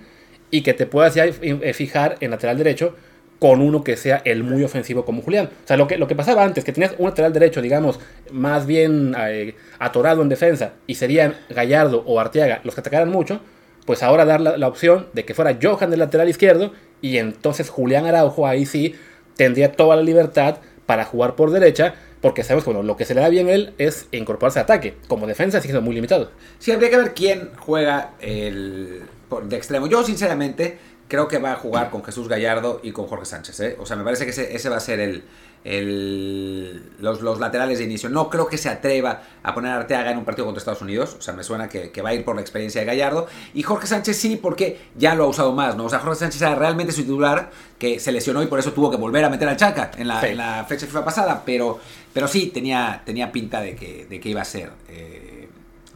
y 0.49 0.61
que 0.61 0.73
te 0.73 0.85
puedas 0.85 1.15
ya 1.15 1.25
eh, 1.25 1.73
fijar 1.73 2.15
en 2.19 2.31
lateral 2.31 2.57
derecho 2.57 2.95
con 3.39 3.61
uno 3.61 3.83
que 3.83 3.97
sea 3.97 4.21
el 4.25 4.43
muy 4.43 4.63
ofensivo 4.63 5.05
como 5.05 5.21
Julián. 5.21 5.49
O 5.63 5.67
sea, 5.67 5.77
lo 5.77 5.87
que, 5.87 5.97
lo 5.97 6.07
que 6.07 6.15
pasaba 6.15 6.43
antes, 6.43 6.63
que 6.63 6.73
tenías 6.73 6.95
un 6.97 7.05
lateral 7.09 7.33
derecho, 7.33 7.61
digamos, 7.61 7.99
más 8.31 8.65
bien 8.65 9.15
eh, 9.17 9.53
atorado 9.77 10.23
en 10.23 10.29
defensa, 10.29 10.73
y 10.87 10.95
serían 10.95 11.35
Gallardo 11.49 12.03
o 12.05 12.19
Arteaga 12.19 12.61
los 12.63 12.73
que 12.73 12.81
atacaran 12.81 13.09
mucho, 13.09 13.41
pues 13.87 14.03
ahora 14.03 14.25
dar 14.25 14.41
la, 14.41 14.67
opción 14.67 15.07
de 15.13 15.23
que 15.23 15.33
fuera 15.33 15.57
Johan 15.59 15.89
del 15.89 15.99
lateral 15.99 16.27
izquierdo, 16.27 16.73
y 17.01 17.17
entonces 17.17 17.69
Julián 17.69 18.05
Araujo 18.05 18.45
ahí 18.45 18.65
sí 18.65 18.95
tendría 19.37 19.71
toda 19.71 19.95
la 19.95 20.01
libertad 20.03 20.57
para 20.85 21.05
jugar 21.05 21.35
por 21.35 21.51
derecha, 21.51 21.95
porque 22.21 22.43
sabemos 22.43 22.65
bueno, 22.65 22.83
lo 22.83 22.97
que 22.97 23.05
se 23.05 23.15
le 23.15 23.21
da 23.21 23.29
bien 23.29 23.47
a 23.47 23.53
él 23.53 23.73
es 23.77 24.07
incorporarse 24.11 24.59
a 24.59 24.63
ataque. 24.63 24.97
Como 25.07 25.25
defensa 25.25 25.61
sigue 25.61 25.79
muy 25.79 25.95
limitado. 25.95 26.31
Sí, 26.59 26.73
habría 26.73 26.89
que 26.89 26.97
ver 26.97 27.13
quién 27.13 27.51
juega 27.57 28.11
el 28.19 29.03
de 29.43 29.55
extremo. 29.55 29.87
Yo, 29.87 30.03
sinceramente, 30.03 30.77
creo 31.07 31.27
que 31.27 31.37
va 31.37 31.53
a 31.53 31.55
jugar 31.55 31.89
con 31.89 32.03
Jesús 32.03 32.27
Gallardo 32.27 32.79
y 32.83 32.91
con 32.91 33.07
Jorge 33.07 33.25
Sánchez. 33.25 33.59
¿eh? 33.61 33.77
O 33.79 33.85
sea, 33.85 33.95
me 33.95 34.03
parece 34.03 34.25
que 34.25 34.31
ese, 34.31 34.55
ese 34.55 34.69
va 34.69 34.77
a 34.77 34.81
ser 34.81 34.99
el, 34.99 35.23
el, 35.63 36.83
los, 36.99 37.21
los, 37.21 37.39
laterales 37.39 37.79
de 37.79 37.85
inicio. 37.85 38.09
No 38.09 38.29
creo 38.29 38.47
que 38.47 38.57
se 38.57 38.69
atreva 38.69 39.23
a 39.43 39.53
poner 39.53 39.71
a 39.71 39.77
Arteaga 39.77 40.11
en 40.11 40.17
un 40.17 40.25
partido 40.25 40.45
contra 40.45 40.59
Estados 40.59 40.81
Unidos. 40.81 41.15
O 41.17 41.21
sea, 41.21 41.33
me 41.33 41.43
suena 41.43 41.69
que, 41.69 41.91
que, 41.91 42.01
va 42.01 42.09
a 42.09 42.13
ir 42.13 42.25
por 42.25 42.35
la 42.35 42.41
experiencia 42.41 42.81
de 42.81 42.87
Gallardo. 42.87 43.27
Y 43.53 43.63
Jorge 43.63 43.87
Sánchez 43.87 44.17
sí, 44.17 44.35
porque 44.41 44.79
ya 44.95 45.15
lo 45.15 45.23
ha 45.25 45.27
usado 45.27 45.53
más, 45.53 45.75
¿no? 45.75 45.85
O 45.85 45.89
sea, 45.89 45.99
Jorge 45.99 46.19
Sánchez 46.19 46.41
era 46.41 46.55
realmente 46.55 46.91
su 46.91 47.01
titular, 47.01 47.51
que 47.79 47.99
se 47.99 48.11
lesionó 48.11 48.43
y 48.43 48.47
por 48.47 48.59
eso 48.59 48.73
tuvo 48.73 48.91
que 48.91 48.97
volver 48.97 49.23
a 49.23 49.29
meter 49.29 49.47
al 49.47 49.57
Chaca 49.57 49.91
en 49.97 50.07
la, 50.07 50.21
sí. 50.21 50.27
en 50.27 50.37
la 50.37 50.65
fecha 50.65 50.85
FIFA 50.85 51.05
pasada. 51.05 51.43
Pero, 51.45 51.79
pero 52.13 52.27
sí, 52.27 52.47
tenía, 52.47 53.01
tenía 53.05 53.31
pinta 53.31 53.61
de 53.61 53.75
que, 53.75 54.05
de 54.09 54.19
que 54.19 54.29
iba 54.29 54.41
a 54.41 54.45
ser. 54.45 54.71
Eh, 54.89 55.47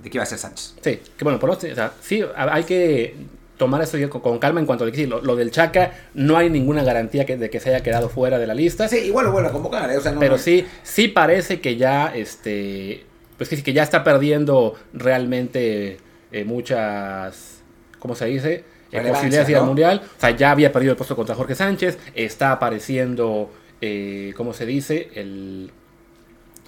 de 0.01 0.09
que 0.09 0.17
iba 0.17 0.23
a 0.23 0.27
ser 0.27 0.37
Sánchez. 0.37 0.75
Sí, 0.81 0.99
que 1.17 1.23
bueno, 1.23 1.39
por 1.39 1.49
o 1.51 1.59
sea, 1.59 1.93
sí, 2.01 2.23
hay 2.35 2.63
que 2.63 3.15
tomar 3.61 3.79
eso 3.83 3.95
con, 4.09 4.39
calma 4.39 4.59
en 4.59 4.65
cuanto 4.65 4.85
a 4.85 4.87
lo, 4.87 5.35
del 5.35 5.51
Chaca, 5.51 5.91
no 6.15 6.35
hay 6.35 6.49
ninguna 6.49 6.83
garantía 6.83 7.27
que, 7.27 7.37
de 7.37 7.51
que 7.51 7.59
se 7.59 7.69
haya 7.69 7.83
quedado 7.83 8.09
fuera 8.09 8.39
de 8.39 8.47
la 8.47 8.55
lista. 8.55 8.87
Sí, 8.87 8.97
igual 8.97 9.27
lo 9.27 9.31
vuelve 9.31 9.49
a 9.49 9.51
convocar, 9.51 9.87
¿eh? 9.91 9.97
o 9.97 10.01
sea, 10.01 10.13
no, 10.13 10.19
pero 10.19 10.39
sí, 10.39 10.65
sí 10.81 11.09
parece 11.09 11.61
que 11.61 11.75
ya, 11.75 12.07
este, 12.07 13.05
pues 13.37 13.49
que, 13.49 13.61
que 13.61 13.71
ya 13.71 13.83
está 13.83 14.03
perdiendo 14.03 14.73
realmente 14.93 15.99
eh, 16.31 16.43
muchas, 16.43 17.61
¿cómo 17.99 18.15
se 18.15 18.25
dice? 18.25 18.63
Eh, 18.91 18.99
posibilidades 18.99 19.45
de 19.45 19.53
ir 19.53 19.57
al 19.59 19.65
mundial. 19.67 20.01
O 20.17 20.19
sea, 20.19 20.31
ya 20.31 20.49
había 20.49 20.71
perdido 20.71 20.93
el 20.93 20.97
puesto 20.97 21.15
contra 21.15 21.35
Jorge 21.35 21.53
Sánchez, 21.53 21.99
está 22.15 22.53
apareciendo, 22.53 23.51
eh, 23.79 24.33
¿cómo 24.35 24.53
se 24.53 24.65
dice? 24.65 25.11
El 25.13 25.71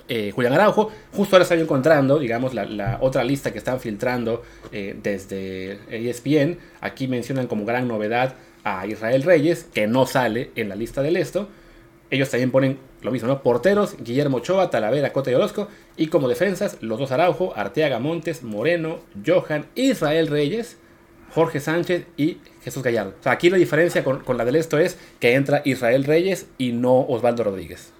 eh, 0.08 0.32
Julián 0.32 0.54
Araujo. 0.54 0.92
Justo 1.14 1.36
ahora 1.36 1.44
estoy 1.44 1.62
encontrando, 1.62 2.20
digamos, 2.20 2.54
la, 2.54 2.98
otra 3.02 3.24
lista 3.24 3.52
que 3.52 3.58
están 3.58 3.80
filtrando 3.80 4.44
eh, 4.72 4.96
desde 5.02 5.80
ESPN. 5.90 6.58
Aquí 6.82 7.08
mencionan 7.08 7.48
como 7.48 7.66
gran 7.66 7.88
novedad 7.88 8.36
a 8.64 8.86
Israel 8.88 9.24
Reyes, 9.24 9.66
que 9.74 9.88
no 9.88 10.06
sale 10.06 10.52
en 10.56 10.70
la 10.70 10.76
lista 10.76 11.02
del 11.02 11.18
esto. 11.18 11.48
Ellos 12.10 12.30
también 12.30 12.52
ponen 12.52 12.78
lo 13.02 13.12
mismo, 13.12 13.28
¿no? 13.28 13.42
Porteros, 13.42 13.96
Guillermo 14.00 14.38
Ochoa, 14.38 14.70
Talavera, 14.70 15.12
Cota 15.12 15.32
y 15.32 15.34
Orozco. 15.34 15.68
Y 15.98 16.08
como 16.08 16.28
defensas, 16.28 16.78
los 16.82 17.00
dos 17.00 17.12
Araujo, 17.12 17.54
Arteaga 17.56 18.00
Montes, 18.00 18.44
Moreno, 18.44 19.00
Johan, 19.26 19.66
Israel 19.76 20.28
Reyes, 20.28 20.78
Jorge 21.34 21.60
Sánchez 21.60 22.06
y 22.16 22.38
Jesús 22.64 22.84
Gallardo. 22.84 23.16
Aquí 23.26 23.50
la 23.50 23.58
diferencia 23.58 24.04
con, 24.04 24.20
con 24.20 24.38
la 24.38 24.46
del 24.46 24.58
esto 24.58 24.78
es 24.78 24.98
que 25.20 25.34
entra 25.34 25.64
Israel 25.66 26.04
Reyes 26.04 26.46
y 26.58 26.72
no 26.72 27.00
Osvaldo 27.00 27.44
Rodríguez 27.44 27.92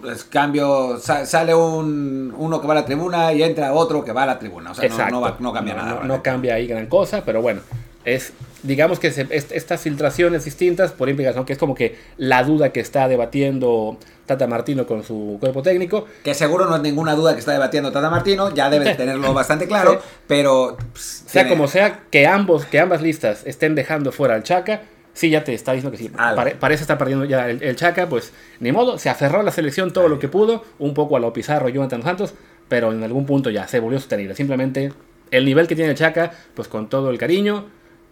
pues 0.00 0.24
cambio, 0.24 0.98
sale 0.98 1.54
un, 1.54 2.34
uno 2.36 2.60
que 2.60 2.66
va 2.66 2.74
a 2.74 2.76
la 2.76 2.84
tribuna 2.84 3.32
y 3.32 3.42
entra 3.42 3.72
otro 3.72 4.04
que 4.04 4.12
va 4.12 4.24
a 4.24 4.26
la 4.26 4.38
tribuna. 4.38 4.72
O 4.72 4.74
sea, 4.74 4.88
no, 4.88 5.10
no, 5.10 5.20
va, 5.20 5.36
no, 5.38 5.52
cambia 5.52 5.74
no, 5.74 5.82
nada. 5.82 6.04
No, 6.04 6.22
cambia 6.22 6.54
ahí 6.54 6.66
gran 6.66 6.86
cosa, 6.86 7.22
pero 7.24 7.42
bueno, 7.42 7.60
es 8.04 8.32
digamos 8.62 8.98
que 8.98 9.10
se, 9.10 9.26
estas 9.30 9.80
filtraciones 9.80 10.44
distintas 10.44 10.92
por 10.92 11.08
implicación, 11.08 11.44
que 11.44 11.52
es 11.52 11.58
como 11.58 11.74
que 11.74 11.96
la 12.16 12.44
duda 12.44 12.72
que 12.72 12.80
está 12.80 13.08
debatiendo 13.08 13.96
Tata 14.26 14.46
Martino 14.46 14.86
con 14.86 15.02
su 15.02 15.38
cuerpo 15.40 15.62
técnico. 15.62 16.06
Que 16.22 16.34
seguro 16.34 16.66
no 16.66 16.76
es 16.76 16.82
ninguna 16.82 17.14
duda 17.14 17.34
que 17.34 17.40
está 17.40 17.52
debatiendo 17.52 17.90
Tata 17.90 18.10
Martino, 18.10 18.54
ya 18.54 18.70
debe 18.70 18.94
tenerlo 18.96 19.32
bastante 19.34 19.66
claro, 19.66 19.92
sí. 19.92 19.98
pero... 20.26 20.76
Pues, 20.92 21.24
sea 21.26 21.42
tiene... 21.42 21.56
como 21.56 21.68
sea, 21.68 22.00
que, 22.10 22.26
ambos, 22.26 22.64
que 22.66 22.80
ambas 22.80 23.02
listas 23.02 23.42
estén 23.44 23.74
dejando 23.74 24.12
fuera 24.12 24.34
al 24.34 24.42
Chaca, 24.42 24.82
Sí, 25.20 25.28
ya 25.28 25.44
te 25.44 25.52
está 25.52 25.72
diciendo 25.72 25.90
que 25.90 26.02
sí. 26.02 26.08
Pare, 26.08 26.54
parece 26.54 26.82
estar 26.82 26.96
perdiendo 26.96 27.26
ya 27.26 27.50
el, 27.50 27.62
el, 27.62 27.76
Chaca, 27.76 28.08
pues 28.08 28.32
ni 28.58 28.72
modo, 28.72 28.96
se 28.96 29.10
aferró 29.10 29.40
a 29.40 29.42
la 29.42 29.50
selección 29.50 29.92
todo 29.92 30.08
lo 30.08 30.18
que 30.18 30.28
pudo, 30.28 30.64
un 30.78 30.94
poco 30.94 31.14
a 31.14 31.20
lo 31.20 31.30
Pizarro 31.34 31.68
y 31.68 31.74
Jonathan 31.74 32.02
Santos, 32.02 32.32
pero 32.70 32.90
en 32.90 33.04
algún 33.04 33.26
punto 33.26 33.50
ya 33.50 33.68
se 33.68 33.80
volvió 33.80 33.98
sostenible. 33.98 34.34
Simplemente 34.34 34.94
el 35.30 35.44
nivel 35.44 35.68
que 35.68 35.76
tiene 35.76 35.90
el 35.90 35.96
Chaca, 35.98 36.30
pues 36.54 36.68
con 36.68 36.88
todo 36.88 37.10
el 37.10 37.18
cariño, 37.18 37.66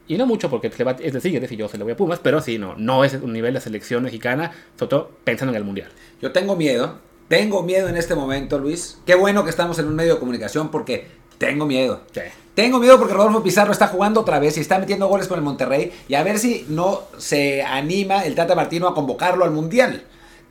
y 0.07 0.19
no 0.19 0.27
mucho 0.27 0.51
porque 0.51 0.69
va, 0.85 0.97
es 1.01 1.15
decir, 1.15 1.35
es 1.35 1.41
decir, 1.41 1.57
yo 1.57 1.67
se 1.67 1.79
lo 1.79 1.87
voy 1.87 1.95
a 1.95 1.97
Pumas, 1.97 2.19
pero 2.19 2.43
sí, 2.43 2.59
no, 2.59 2.75
no 2.77 3.03
es 3.05 3.15
un 3.15 3.33
nivel 3.33 3.55
de 3.55 3.63
selección 3.63 4.03
mexicana, 4.03 4.53
sobre 4.77 4.91
todo 4.91 5.11
pensando 5.25 5.53
en 5.53 5.57
el 5.57 5.65
Mundial. 5.65 5.89
Yo 6.21 6.33
tengo 6.33 6.57
miedo, 6.57 6.99
tengo 7.29 7.63
miedo 7.63 7.89
en 7.89 7.97
este 7.97 8.17
momento, 8.17 8.59
Luis. 8.59 8.99
Qué 9.07 9.15
bueno 9.15 9.45
que 9.45 9.51
estamos 9.51 9.79
en 9.79 9.87
un 9.87 9.95
medio 9.95 10.13
de 10.13 10.21
comunicación 10.21 10.71
porque 10.71 11.07
tengo 11.39 11.67
miedo. 11.67 12.03
Sí. 12.13 12.21
Tengo 12.55 12.81
miedo 12.81 12.99
porque 12.99 13.15
Rodolfo 13.15 13.43
Pizarro 13.43 13.71
está 13.71 13.87
jugando 13.87 14.23
otra 14.23 14.41
vez 14.41 14.57
y 14.57 14.61
está 14.61 14.81
metiendo 14.81 15.07
goles 15.07 15.29
con 15.29 15.39
el 15.39 15.45
Monterrey. 15.45 15.93
Y 16.09 16.15
a 16.15 16.25
ver 16.25 16.41
si 16.41 16.67
no 16.69 17.03
se 17.17 17.63
anima 17.63 18.25
el 18.25 18.35
Tata 18.35 18.57
Martino 18.57 18.89
a 18.89 18.95
convocarlo 18.95 19.45
al 19.45 19.53
Mundial. 19.53 20.03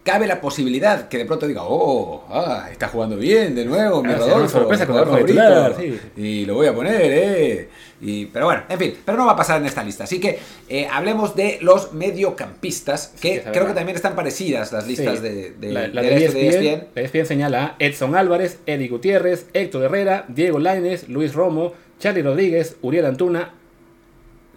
Cabe 0.08 0.26
la 0.26 0.40
posibilidad 0.40 1.10
que 1.10 1.18
de 1.18 1.26
pronto 1.26 1.46
diga, 1.48 1.64
oh, 1.66 2.24
ah, 2.30 2.70
está 2.72 2.88
jugando 2.88 3.18
bien 3.18 3.54
de 3.56 3.66
nuevo, 3.66 4.02
mi 4.02 4.14
Rodolfo. 4.14 4.60
sorpresa 4.60 4.88
con 4.88 4.96
favorito. 4.96 5.26
titular, 5.26 5.76
sí. 5.78 6.00
Y 6.16 6.46
lo 6.46 6.54
voy 6.54 6.68
a 6.68 6.74
poner, 6.74 7.02
eh. 7.04 7.70
Y, 8.00 8.28
pero 8.28 8.46
bueno, 8.46 8.64
en 8.70 8.80
fin, 8.80 8.96
pero 9.04 9.18
no 9.18 9.26
va 9.26 9.34
a 9.34 9.36
pasar 9.36 9.60
en 9.60 9.66
esta 9.68 9.84
lista. 9.84 10.06
Así 10.06 10.22
que 10.22 10.40
eh, 10.70 10.88
hablemos 10.90 11.36
de 11.36 11.58
los 11.62 11.92
mediocampistas, 11.92 13.14
que 13.20 13.40
Sí, 13.40 13.50
creo 13.52 13.68
que 13.68 13.74
también 13.74 13.98
están 13.98 14.16
parecidas 14.16 14.72
las 14.72 14.88
listas 14.88 15.18
Sí. 15.18 15.24
de, 15.24 15.52
de, 15.60 15.72
la, 15.74 15.88
la 15.90 16.02
de 16.02 16.10
de, 16.10 16.16
de 16.16 16.26
ESPN, 16.48 16.66
ESPN. 16.68 16.88
la 16.96 17.02
ESPN 17.02 17.26
señala 17.26 17.64
a 17.66 17.76
Edson 17.80 18.16
Álvarez, 18.16 18.60
Eddie 18.66 18.88
Gutiérrez, 18.88 19.48
Héctor 19.54 19.84
Herrera, 19.84 20.24
Diego 20.30 20.58
Lainez, 20.60 21.10
Luis 21.10 21.34
Romo, 21.34 21.74
Charlie 22.00 22.22
Rodríguez, 22.22 22.78
Uriel 22.82 23.06
Antuna, 23.08 23.52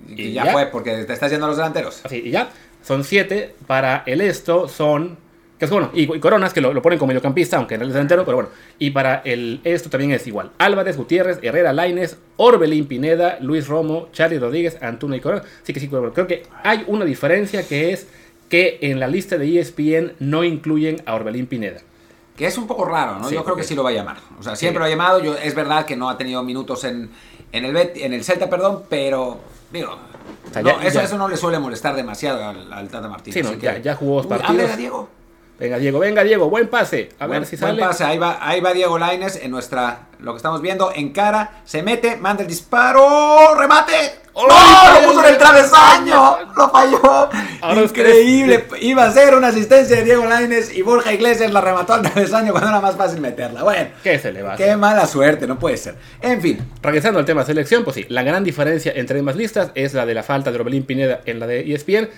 Y 0.09 0.23
¿Y 0.23 0.33
ya, 0.33 0.45
ya? 0.45 0.53
fue, 0.53 0.67
porque 0.67 0.93
te 1.05 1.13
estás 1.13 1.29
yendo 1.31 1.47
a 1.47 1.49
los 1.49 1.57
delanteros. 1.57 2.03
así 2.05 2.23
y 2.25 2.31
ya. 2.31 2.51
Son 2.85 3.03
siete. 3.03 3.55
Para 3.67 4.05
el 4.07 4.21
esto 4.21 4.69
son. 4.69 5.19
Que 5.61 5.67
es 5.67 5.71
bueno, 5.71 5.91
y, 5.95 6.13
y 6.13 6.19
Coronas, 6.21 6.53
que 6.55 6.61
lo, 6.63 6.73
lo 6.73 6.81
ponen 6.83 6.99
como 6.99 7.09
mediocampista, 7.09 7.59
aunque 7.59 7.75
en 7.75 7.81
realidad 7.81 7.99
es 7.99 8.09
delantero, 8.09 8.25
pero 8.25 8.37
bueno. 8.39 8.51
Y 8.79 8.91
para 8.91 9.17
el 9.25 9.61
esto 9.63 9.91
también 9.91 10.11
es 10.11 10.27
igual. 10.27 10.51
Álvarez, 10.59 10.97
Gutiérrez, 10.97 11.39
Herrera, 11.43 11.73
Lainez, 11.75 12.17
Orbelín 12.39 12.87
Pineda, 12.87 13.37
Luis 13.43 13.69
Romo, 13.69 14.09
Charlie 14.13 14.39
Rodríguez, 14.39 14.79
Antuna 14.83 15.17
y 15.17 15.21
Corona. 15.21 15.43
Sí 15.63 15.73
que 15.75 15.79
sí, 15.79 15.87
creo 15.89 16.27
que 16.27 16.45
hay 16.65 16.83
una 16.89 17.05
diferencia 17.05 17.69
que 17.69 17.93
es 17.93 18.09
que 18.49 18.79
en 18.81 18.99
la 18.99 19.07
lista 19.07 19.37
de 19.37 19.61
ESPN 19.61 20.15
no 20.19 20.43
incluyen 20.45 21.03
a 21.07 21.15
Orbelín 21.15 21.47
Pineda. 21.47 21.81
Que 22.37 22.47
es 22.47 22.57
un 22.57 22.67
poco 22.67 22.87
raro, 22.87 23.19
¿no? 23.19 23.29
Sí, 23.29 23.35
yo 23.35 23.45
creo 23.45 23.55
que 23.55 23.63
sí 23.63 23.75
lo 23.75 23.83
va 23.85 23.91
a 23.91 23.93
llamar. 23.93 24.17
O 24.39 24.43
sea, 24.43 24.57
siempre 24.57 24.79
Sí. 24.79 24.79
lo 24.81 24.85
ha 24.87 24.89
llamado. 24.89 25.23
Yo, 25.23 25.37
es 25.37 25.55
verdad 25.55 25.85
que 25.85 25.95
no 25.95 26.09
ha 26.09 26.17
tenido 26.17 26.43
minutos 26.43 26.85
en, 26.85 27.11
en, 27.53 27.65
el, 27.67 27.75
Bet- 27.75 27.99
en 27.99 28.15
el 28.15 28.25
Celta, 28.25 28.49
perdón, 28.49 28.85
pero. 28.89 29.39
Digo. 29.71 29.91
O 30.49 30.53
sea, 30.55 30.63
no, 30.63 30.81
ya- 30.81 30.87
eso, 30.89 31.01
ya- 31.01 31.05
eso 31.05 31.19
no 31.19 31.29
le 31.29 31.37
suele 31.37 31.59
molestar 31.59 31.95
demasiado 31.95 32.43
al, 32.43 32.73
al 32.73 32.89
Tata 32.89 33.09
Martínez. 33.09 33.35
Sí, 33.35 33.43
no, 33.43 33.51
así 33.51 33.59
ya, 33.61 33.75
que- 33.75 33.83
ya 33.83 33.95
jugó 33.95 34.17
dos 34.17 34.25
Uy, 34.25 34.31
partidos. 34.31 34.51
háblale 34.53 34.73
a 34.73 34.77
Diego. 34.79 35.09
Venga, 35.61 35.77
Diego, 35.77 35.99
venga, 35.99 36.25
Diego, 36.25 36.49
buen 36.49 36.69
pase. 36.69 37.11
A 37.19 37.27
buen, 37.27 37.41
ver 37.41 37.47
si 37.47 37.57
buen 37.57 37.73
sale. 37.73 37.83
pase, 37.83 38.03
ahí 38.03 38.17
va, 38.17 38.39
ahí 38.41 38.63
va 38.63 38.73
Diego 38.73 38.99
Laines 38.99 39.37
en 39.37 39.51
nuestra. 39.51 40.07
Lo 40.19 40.33
que 40.33 40.39
estamos 40.39 40.63
viendo, 40.63 40.91
en 40.95 41.13
cara, 41.13 41.61
se 41.67 41.83
mete, 41.83 42.17
manda 42.17 42.43
el 42.43 42.49
disparo, 42.49 43.55
remate. 43.55 43.93
¡No! 44.35 44.47
¡Lo 44.47 45.07
puso 45.07 45.27
en 45.27 45.35
el 45.35 45.39
travesaño! 45.39 46.39
¡Lo 46.57 46.71
falló! 46.71 47.29
Ahora 47.61 47.83
Increíble. 47.83 48.65
Iba 48.81 49.05
a 49.05 49.13
ser 49.13 49.35
una 49.35 49.49
asistencia 49.49 49.97
de 49.97 50.05
Diego 50.05 50.25
Laines 50.25 50.75
y 50.75 50.81
Borja 50.81 51.13
Iglesias 51.13 51.53
la 51.53 51.61
remató 51.61 51.93
al 51.93 52.03
travesaño 52.03 52.53
cuando 52.53 52.71
era 52.71 52.81
más 52.81 52.97
fácil 52.97 53.21
meterla. 53.21 53.63
Bueno. 53.63 53.91
¿Qué 54.03 54.19
se 54.19 54.33
le 54.33 54.43
va 54.43 54.53
a 54.53 54.55
hacer? 54.55 54.67
Qué 54.67 54.77
mala 54.77 55.07
suerte, 55.07 55.47
no 55.47 55.59
puede 55.59 55.77
ser. 55.77 55.97
En 56.23 56.41
fin, 56.41 56.59
Regresando 56.81 57.19
al 57.19 57.27
tema 57.27 57.45
selección, 57.45 57.85
pues 57.85 57.97
sí, 57.97 58.07
la 58.09 58.23
gran 58.23 58.45
diferencia 58.45 58.93
entre 58.95 59.19
ambas 59.19 59.37
listas 59.37 59.73
es 59.75 59.93
la 59.93 60.07
de 60.07 60.15
la 60.15 60.23
falta 60.23 60.51
de 60.51 60.59
Orbelín 60.59 60.85
Pineda 60.85 61.21
en 61.27 61.39
la 61.39 61.47
de 61.47 61.75
ESPN. 61.75 62.09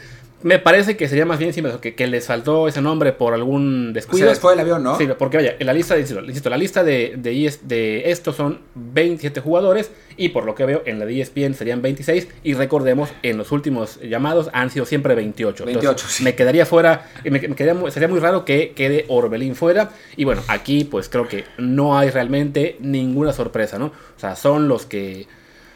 Me 0.43 0.59
parece 0.59 0.97
que 0.97 1.09
sería 1.09 1.27
más 1.27 1.39
bien 1.39 1.53
que, 1.81 1.95
que 1.95 2.07
les 2.07 2.27
faltó 2.27 2.69
ese 2.69 2.81
nombre 2.81 3.13
por 3.13 3.35
algún 3.35 3.89
se 3.89 3.95
descuido. 3.95 4.29
les 4.29 4.41
fue 4.41 4.55
el 4.55 4.61
avión, 4.61 4.83
¿no? 4.83 4.97
Sí, 4.99 5.09
porque 5.19 5.37
vaya, 5.37 5.57
en 5.59 5.67
la 5.67 5.73
lista, 5.73 5.99
insisto, 5.99 6.51
la 6.51 6.57
lista 6.57 6.83
de, 6.85 7.15
de, 7.17 7.47
ES 7.47 7.69
de 7.69 8.11
estos 8.11 8.37
son 8.37 8.61
27 8.75 9.41
jugadores 9.41 9.91
y 10.17 10.31
por 10.31 10.45
lo 10.45 10.55
que 10.55 10.65
veo 10.67 10.83
en 10.87 10.99
la 10.99 11.07
de 11.07 11.15
E 11.15 11.21
ESPN 11.21 11.55
serían 11.55 11.83
26 11.83 12.29
y 12.43 12.55
recordemos, 12.55 13.11
en 13.23 13.39
los 13.39 13.53
últimos 13.53 14.01
llamados 14.01 14.51
han 14.53 14.71
sido 14.71 14.87
siempre 14.87 15.15
28. 15.15 15.65
28, 15.65 16.07
sí. 16.09 16.25
Me 16.25 16.35
quedaría 16.35 16.67
fuera, 16.67 17.11
me, 17.25 17.31
me 17.31 17.55
quedaría 17.55 17.91
sería 17.91 18.09
muy 18.09 18.21
raro 18.21 18.45
que 18.45 18.73
quede 18.73 19.05
Orbelín 19.09 19.55
fuera 19.55 19.91
y 20.17 20.25
bueno, 20.25 20.43
aquí 20.49 20.85
pues 20.85 21.09
creo 21.09 21.29
que 21.29 21.45
no 21.59 21.99
hay 21.99 22.11
realmente 22.11 22.77
ninguna 22.81 23.33
sorpresa, 23.33 23.79
¿no? 23.79 23.87
O 23.87 24.21
sea, 24.21 24.37
son 24.37 24.69
los 24.69 24.87
que 24.87 25.27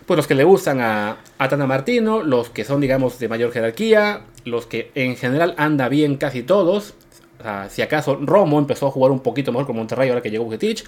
pues 0.07 0.16
los 0.16 0.26
que 0.26 0.35
le 0.35 0.44
gustan 0.44 0.81
a, 0.81 1.18
a 1.38 1.48
Tana 1.48 1.66
Martino, 1.66 2.22
los 2.22 2.48
que 2.48 2.64
son, 2.64 2.81
digamos, 2.81 3.18
de 3.18 3.29
mayor 3.29 3.52
jerarquía, 3.52 4.22
los 4.46 4.66
que 4.66 4.90
en 4.94 5.16
general 5.16 5.54
anda 5.59 5.90
bien 5.90 6.16
casi 6.16 6.42
todos. 6.42 6.94
O 7.40 7.42
sea, 7.42 7.68
si 7.68 7.82
acaso 7.82 8.16
Romo 8.16 8.59
empezó 8.59 8.87
a 8.87 8.90
jugar 8.90 9.11
un 9.11 9.20
poquito 9.20 9.52
mejor 9.52 9.66
con 9.66 9.76
Monterrey 9.76 10.09
ahora 10.09 10.22
que 10.22 10.30
llegó 10.30 10.44
Bucetich. 10.44 10.85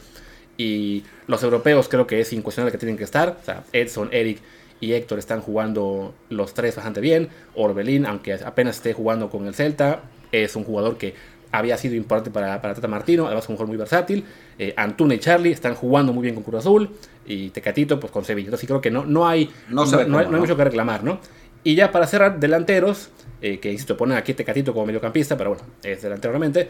Y 0.56 1.04
los 1.26 1.42
europeos 1.42 1.88
creo 1.88 2.06
que 2.06 2.20
es 2.20 2.32
incuestionable 2.32 2.72
que 2.72 2.78
tienen 2.78 2.96
que 2.96 3.04
estar. 3.04 3.36
O 3.40 3.44
sea, 3.44 3.64
Edson, 3.72 4.08
Eric 4.12 4.40
y 4.80 4.92
Héctor 4.92 5.18
están 5.18 5.40
jugando 5.40 6.14
los 6.30 6.54
tres 6.54 6.76
bastante 6.76 7.00
bien. 7.00 7.28
Orbelín, 7.54 8.06
aunque 8.06 8.34
apenas 8.34 8.76
esté 8.76 8.92
jugando 8.92 9.28
con 9.28 9.46
el 9.46 9.54
Celta, 9.54 10.02
es 10.32 10.54
un 10.56 10.64
jugador 10.64 10.96
que 10.96 11.14
había 11.50 11.76
sido 11.76 11.94
importante 11.94 12.30
para, 12.30 12.60
para 12.60 12.74
Tata 12.74 12.88
Martino, 12.88 13.26
además 13.26 13.44
es 13.44 13.50
un 13.50 13.56
jugador 13.56 13.68
muy 13.68 13.76
versátil. 13.76 14.24
Eh, 14.58 14.74
Antuna 14.76 15.14
y 15.14 15.18
Charlie 15.18 15.52
están 15.52 15.74
jugando 15.74 16.12
muy 16.12 16.22
bien 16.22 16.34
con 16.34 16.44
Cruz 16.44 16.60
Azul 16.60 16.90
y 17.26 17.50
Tecatito 17.50 17.98
pues 17.98 18.12
con 18.12 18.24
Sevilla. 18.24 18.46
Entonces 18.46 18.68
creo 18.68 18.80
que 18.80 18.90
no, 18.90 19.04
no, 19.04 19.26
hay, 19.26 19.50
no, 19.68 19.82
hay, 19.82 20.26
mucho 20.26 20.56
que 20.56 20.64
reclamar, 20.64 21.02
¿no? 21.02 21.20
Y 21.64 21.74
ya 21.74 21.92
para 21.92 22.06
cerrar, 22.06 22.40
delanteros, 22.40 23.10
eh, 23.40 23.58
que 23.60 23.70
insisto, 23.70 23.96
ponen 23.96 24.16
aquí 24.16 24.34
Tecatito 24.34 24.72
como 24.72 24.86
mediocampista, 24.86 25.36
pero 25.36 25.50
bueno, 25.50 25.64
es 25.82 26.02
delantero 26.02 26.32
realmente. 26.32 26.68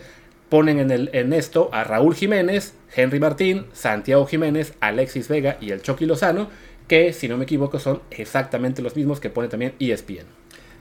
Ponen 0.48 0.78
en, 0.78 0.90
el, 0.90 1.10
en 1.12 1.32
esto 1.32 1.68
a 1.72 1.84
Raúl 1.84 2.14
Jiménez, 2.14 2.74
Henry 2.94 3.20
Martín, 3.20 3.66
Santiago 3.72 4.26
Jiménez, 4.26 4.74
Alexis 4.80 5.28
Vega 5.28 5.58
y 5.60 5.70
el 5.72 5.82
Chucky 5.82 6.06
Lozano, 6.06 6.48
que 6.86 7.12
si 7.12 7.28
no 7.28 7.36
me 7.36 7.44
equivoco 7.44 7.78
son 7.78 8.00
exactamente 8.10 8.80
los 8.80 8.96
mismos 8.96 9.20
que 9.20 9.28
pone 9.28 9.48
también 9.48 9.74
ESPN. 9.78 10.24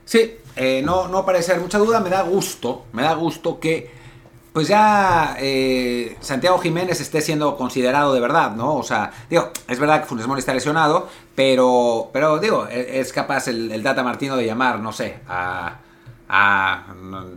Sí, 0.06 0.38
eh, 0.56 0.80
no, 0.82 1.06
no 1.08 1.26
parece 1.26 1.52
haber 1.52 1.62
mucha 1.62 1.76
duda, 1.76 2.00
me 2.00 2.08
da 2.08 2.22
gusto, 2.22 2.86
me 2.94 3.02
da 3.02 3.12
gusto 3.12 3.60
que 3.60 3.90
pues 4.58 4.66
ya 4.66 5.36
eh, 5.38 6.16
Santiago 6.18 6.58
Jiménez 6.58 7.00
esté 7.00 7.20
siendo 7.20 7.56
considerado 7.56 8.12
de 8.12 8.18
verdad, 8.18 8.56
¿no? 8.56 8.74
O 8.74 8.82
sea, 8.82 9.12
digo, 9.30 9.52
es 9.68 9.78
verdad 9.78 10.00
que 10.00 10.06
Funes 10.08 10.26
Mori 10.26 10.40
está 10.40 10.52
lesionado, 10.52 11.08
pero, 11.36 12.10
pero 12.12 12.40
digo, 12.40 12.66
e, 12.68 12.98
es 12.98 13.12
capaz 13.12 13.46
el, 13.46 13.70
el 13.70 13.84
Data 13.84 14.02
Martino 14.02 14.36
de 14.36 14.44
llamar, 14.46 14.80
no 14.80 14.90
sé, 14.92 15.20
a... 15.28 15.76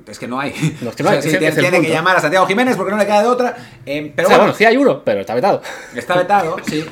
es 0.08 0.18
que 0.18 0.28
no 0.28 0.40
hay. 0.40 0.50
tiene, 0.50 1.82
que 1.82 1.90
llamar 1.92 2.18
a 2.18 2.22
Santiago 2.22 2.48
Jiménez 2.48 2.76
porque 2.76 2.92
no 2.92 2.98
le 2.98 3.06
queda 3.06 3.22
de 3.22 3.28
otra. 3.28 3.56
Eh, 3.86 4.12
pero 4.16 4.28
bueno, 4.28 4.52
sí 4.56 4.66
hay 4.66 4.78
uno, 4.78 5.04
pero 5.04 5.22
está 5.22 5.36
vetado. 5.36 5.62
Está 5.94 6.16
vetado, 6.16 6.56
sí. 6.66 6.84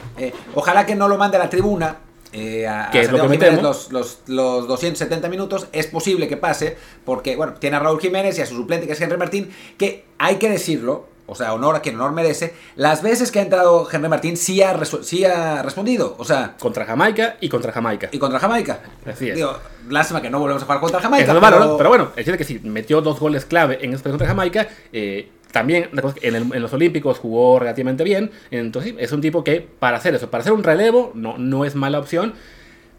ojalá 0.54 0.86
que 0.86 0.94
no 0.94 1.08
lo 1.08 1.18
mande 1.18 1.38
a 1.38 1.40
la 1.40 1.50
tribuna, 1.50 1.96
eh, 2.32 2.68
a, 2.68 2.90
es 2.94 3.12
lo 3.12 3.28
que 3.28 3.52
los, 3.52 3.92
los, 3.92 4.20
los, 4.28 4.68
270 4.68 5.30
minutos. 5.30 5.68
Es 5.72 5.88
posible 5.88 6.28
que 6.28 6.38
pase, 6.38 6.78
porque 7.06 7.36
bueno, 7.36 7.54
tiene 7.54 7.78
a 7.78 7.80
Raúl 7.80 8.00
Jiménez 8.00 8.38
y 8.38 8.42
a 8.42 8.46
su 8.46 8.56
suplente, 8.56 8.88
que 8.88 8.94
es 8.94 9.02
Henry 9.02 9.18
Martín, 9.18 9.50
que 9.78 10.06
hay 10.18 10.36
que 10.36 10.50
decirlo, 10.50 11.08
o 11.26 11.36
sea, 11.36 11.54
honor 11.54 11.76
a 11.76 11.82
quien 11.82 11.96
honor 11.96 12.12
merece. 12.12 12.54
Las 12.76 13.02
veces 13.02 13.32
que 13.32 13.40
ha 13.40 13.42
entrado 13.44 13.88
Henry 13.92 14.10
Martín 14.10 14.38
sí 14.38 14.62
ha, 14.62 14.78
sí 15.02 15.26
ha 15.26 15.62
respondido. 15.64 16.16
O 16.18 16.26
sea. 16.26 16.56
Contra 16.60 16.86
Jamaica 16.86 17.38
y 17.40 17.50
contra 17.50 17.72
Jamaica. 17.72 18.10
Y 18.12 18.20
contra 18.20 18.40
Jamaica. 18.40 18.82
Así 19.06 19.30
es. 19.30 19.36
Digo, 19.36 19.58
lástima 19.90 20.22
que 20.22 20.30
no 20.30 20.40
volvemos 20.40 20.64
a 20.64 20.66
jugar 20.66 20.82
contra 20.82 21.02
Jamaica. 21.02 21.28
pero... 21.28 21.42
Malo, 21.42 21.78
pero 21.78 21.90
bueno, 21.90 22.10
es 22.16 22.26
decir 22.26 22.38
que 22.38 22.44
sí, 22.44 22.60
metió 22.64 23.02
dos 23.02 23.20
goles 23.20 23.46
clave 23.46 23.80
en 23.82 23.94
este 23.94 24.10
contra 24.10 24.28
Jamaica. 24.28 24.68
Eh, 24.92 25.30
también 25.52 25.90
en, 26.22 26.62
los 26.62 26.74
Olímpicos 26.74 27.18
jugó 27.18 27.60
relativamente 27.60 28.04
bien. 28.04 28.32
Entonces, 28.52 28.94
es 28.98 29.12
un 29.12 29.22
tipo 29.22 29.44
que 29.44 29.62
para 29.62 29.98
hacer 29.98 30.14
eso, 30.16 30.30
para 30.30 30.42
hacer 30.42 30.54
un 30.54 30.64
relevo, 30.64 31.12
no, 31.16 31.38
no 31.38 31.66
es 31.66 31.76
mala 31.76 32.00
opción. 32.00 32.34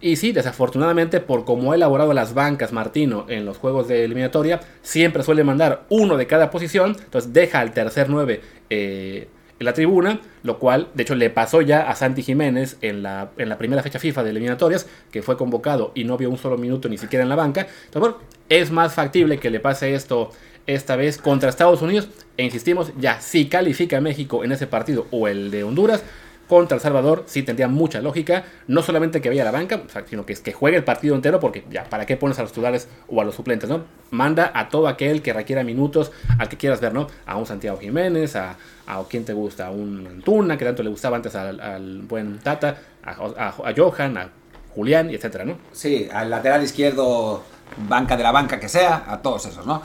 Y 0.01 0.17
sí, 0.17 0.33
desafortunadamente, 0.33 1.21
por 1.21 1.45
cómo 1.45 1.73
ha 1.73 1.75
elaborado 1.75 2.15
las 2.15 2.33
bancas 2.33 2.73
Martino 2.73 3.27
en 3.29 3.45
los 3.45 3.59
juegos 3.59 3.87
de 3.87 4.05
eliminatoria, 4.05 4.61
siempre 4.83 5.23
suele 5.23 5.45
mandar 5.45 5.85
uno 5.91 6.17
de 6.17 6.27
cada 6.27 6.51
posición. 6.51 6.97
Entonces, 6.99 7.33
deja 7.33 7.61
al 7.61 7.73
tercer 7.73 8.09
9 8.09 8.41
eh, 8.71 9.29
en 9.59 9.67
la 9.67 9.75
tribuna, 9.75 10.21
lo 10.43 10.59
cual, 10.59 10.89
de 10.95 11.03
hecho, 11.03 11.15
le 11.15 11.29
pasó 11.29 11.61
ya 11.61 11.83
a 11.91 11.95
Santi 11.95 12.23
Jiménez 12.23 12.79
en 12.81 13.03
la, 13.03 13.31
en 13.37 13.51
la 13.51 13.59
primera 13.59 13.83
fecha 13.83 13.99
FIFA 13.99 14.25
de 14.25 14.31
eliminatorias, 14.31 14.89
que 15.13 15.21
fue 15.21 15.37
convocado 15.37 15.93
y 15.95 16.05
no 16.05 16.17
vio 16.17 16.31
un 16.31 16.39
solo 16.39 16.57
minuto 16.57 16.89
ni 16.89 16.97
siquiera 16.97 17.23
en 17.23 17.29
la 17.29 17.37
banca. 17.37 17.69
Entonces, 17.85 18.01
bueno, 18.01 18.17
es 18.49 18.71
más 18.71 18.95
factible 18.95 19.39
que 19.39 19.51
le 19.51 19.61
pase 19.61 19.95
esto 19.95 20.31
esta 20.67 20.97
vez 20.97 21.19
contra 21.19 21.49
Estados 21.49 21.83
Unidos. 21.83 22.09
E 22.41 22.43
insistimos, 22.43 22.91
ya 22.99 23.21
si 23.21 23.51
califica 23.51 24.01
México 24.01 24.45
en 24.45 24.53
ese 24.53 24.67
partido 24.67 25.07
o 25.11 25.29
el 25.29 25.51
de 25.51 25.63
Honduras, 25.63 26.03
contra 26.49 26.77
El 26.77 26.81
Salvador 26.81 27.25
sí 27.27 27.43
tendría 27.43 27.69
mucha 27.69 28.01
lógica, 28.01 28.45
no 28.67 28.81
solamente 28.81 29.21
que 29.21 29.29
vaya 29.29 29.43
a 29.43 29.45
la 29.45 29.51
banca, 29.51 29.83
sino 30.07 30.25
que, 30.25 30.33
es 30.33 30.41
que 30.41 30.55
juegue 30.55 30.79
el 30.79 30.83
partido 30.83 31.15
entero, 31.15 31.39
porque 31.39 31.65
ya, 31.71 31.85
¿para 31.85 32.07
qué 32.07 32.17
pones 32.17 32.39
a 32.39 32.43
los 32.43 32.53
titulares 32.53 32.89
o 33.09 33.21
a 33.21 33.25
los 33.25 33.35
suplentes, 33.35 33.69
no? 33.69 33.85
Manda 34.11 34.53
a 34.55 34.71
todo 34.71 34.89
aquel 34.89 35.21
que 35.21 35.35
requiera 35.35 35.65
minutos, 35.65 36.13
al 36.39 36.49
que 36.49 36.57
quieras 36.57 36.81
ver, 36.81 36.95
¿no? 36.95 37.09
A 37.27 37.37
un 37.37 37.45
Santiago 37.45 37.79
Jiménez, 37.79 38.35
a, 38.37 38.57
a 38.87 39.05
quien 39.07 39.27
te 39.27 39.35
gusta, 39.35 39.67
a 39.67 39.71
un 39.71 40.07
Antuna, 40.07 40.57
que 40.57 40.65
tanto 40.65 40.83
le 40.83 40.89
gustaba 40.89 41.17
antes 41.17 41.35
al, 41.35 42.01
buen 42.09 42.39
Tata, 42.39 42.79
a, 43.05 43.75
Johan, 43.77 44.17
a 44.17 44.31
Julián, 44.75 45.11
y 45.11 45.15
etcétera, 45.15 45.45
¿no? 45.45 45.59
Sí, 45.73 46.09
al 46.11 46.31
lateral 46.31 46.63
izquierdo 46.63 47.45
banca 47.89 48.17
de 48.17 48.23
la 48.23 48.33
banca 48.33 48.61
que 48.61 48.69
sea, 48.69 49.05
a 49.09 49.19
todos 49.19 49.47
esos, 49.47 49.67
¿no? 49.67 49.83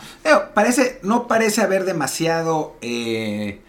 parece, 0.53 0.99
no 1.03 1.27
parece 1.27 1.61
haber 1.61 1.85
demasiado, 1.85 2.75
eh, 2.81 3.61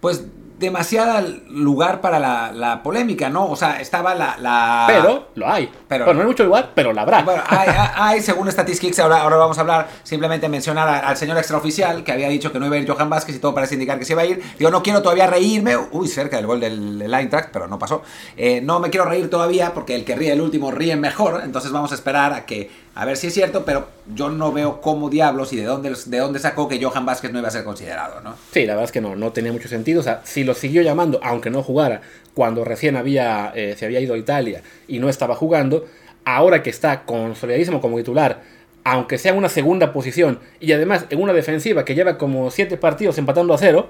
pues 0.00 0.24
demasiada 0.62 1.20
lugar 1.50 2.00
para 2.00 2.18
la, 2.18 2.82
polémica, 2.82 3.28
¿no? 3.28 3.50
O 3.50 3.56
sea, 3.56 3.80
estaba 3.80 4.14
la... 4.14 4.84
Pero 4.86 5.28
lo 5.34 5.48
hay. 5.48 5.70
Pero, 5.88 6.06
bueno, 6.06 6.18
no 6.18 6.22
hay 6.22 6.28
mucho 6.28 6.44
igual, 6.44 6.70
pero 6.74 6.92
la 6.92 7.02
habrá. 7.02 7.22
Bueno, 7.22 7.42
hay, 7.46 8.22
según 8.22 8.50
Statistics, 8.50 8.98
ahora, 9.00 9.20
ahora 9.20 9.36
vamos 9.36 9.58
a 9.58 9.60
hablar, 9.60 9.88
simplemente 10.02 10.48
mencionar 10.48 11.04
al 11.04 11.16
señor 11.16 11.36
extraoficial 11.36 12.02
que 12.02 12.12
había 12.12 12.28
dicho 12.28 12.50
que 12.50 12.58
no 12.58 12.66
iba 12.66 12.76
a 12.76 12.78
ir 12.78 12.88
Johan 12.88 13.10
Vázquez 13.10 13.36
y 13.36 13.38
todo 13.40 13.54
parece 13.54 13.74
indicar 13.74 13.98
que 13.98 14.04
se 14.04 14.14
iba 14.14 14.22
a 14.22 14.26
ir. 14.26 14.42
Yo 14.58 14.70
no 14.70 14.82
quiero 14.82 15.02
todavía 15.02 15.26
reírme, 15.26 15.76
uy, 15.76 16.08
cerca 16.08 16.36
del 16.36 16.46
gol 16.46 16.60
del, 16.60 16.98
del 16.98 17.12
Eintracht, 17.12 17.50
pero 17.52 17.66
no 17.66 17.78
pasó. 17.78 18.02
Eh, 18.36 18.60
no 18.62 18.80
me 18.80 18.88
quiero 18.88 19.04
reír 19.04 19.28
todavía 19.28 19.74
porque 19.74 19.94
el 19.94 20.04
que 20.04 20.14
ríe 20.14 20.32
el 20.32 20.40
último 20.40 20.70
ríe 20.70 20.96
mejor, 20.96 21.42
entonces 21.44 21.72
vamos 21.72 21.92
a 21.92 21.96
esperar 21.96 22.32
a 22.32 22.46
que 22.46 22.70
a 22.94 23.04
ver 23.06 23.16
si 23.16 23.28
es 23.28 23.34
cierto, 23.34 23.64
pero 23.64 23.88
yo 24.14 24.28
no 24.28 24.52
veo 24.52 24.80
cómo 24.80 25.08
diablos 25.08 25.52
y 25.52 25.56
de 25.56 25.64
dónde, 25.64 25.94
de 26.06 26.18
dónde 26.18 26.38
sacó 26.38 26.68
que 26.68 26.82
Johan 26.82 27.06
Vázquez 27.06 27.32
no 27.32 27.38
iba 27.38 27.48
a 27.48 27.50
ser 27.50 27.64
considerado, 27.64 28.20
¿no? 28.20 28.34
Sí, 28.52 28.66
la 28.66 28.74
verdad 28.74 28.84
es 28.84 28.92
que 28.92 29.00
no, 29.00 29.16
no 29.16 29.32
tenía 29.32 29.52
mucho 29.52 29.68
sentido. 29.68 30.00
O 30.00 30.02
sea, 30.02 30.20
si 30.24 30.44
lo 30.44 30.52
siguió 30.54 30.82
llamando, 30.82 31.18
aunque 31.22 31.48
no 31.48 31.62
jugara, 31.62 32.02
cuando 32.34 32.64
recién 32.64 32.96
había, 32.96 33.52
eh, 33.54 33.76
se 33.78 33.86
había 33.86 34.00
ido 34.00 34.14
a 34.14 34.18
Italia 34.18 34.62
y 34.88 34.98
no 34.98 35.08
estaba 35.08 35.34
jugando, 35.34 35.86
ahora 36.24 36.62
que 36.62 36.70
está 36.70 37.04
consolidadísimo 37.04 37.80
como 37.80 37.96
titular, 37.96 38.42
aunque 38.84 39.16
sea 39.16 39.32
en 39.32 39.38
una 39.38 39.48
segunda 39.48 39.92
posición 39.92 40.40
y 40.60 40.72
además 40.72 41.06
en 41.08 41.20
una 41.22 41.32
defensiva 41.32 41.84
que 41.84 41.94
lleva 41.94 42.18
como 42.18 42.50
siete 42.50 42.76
partidos 42.76 43.16
empatando 43.16 43.54
a 43.54 43.58
cero, 43.58 43.88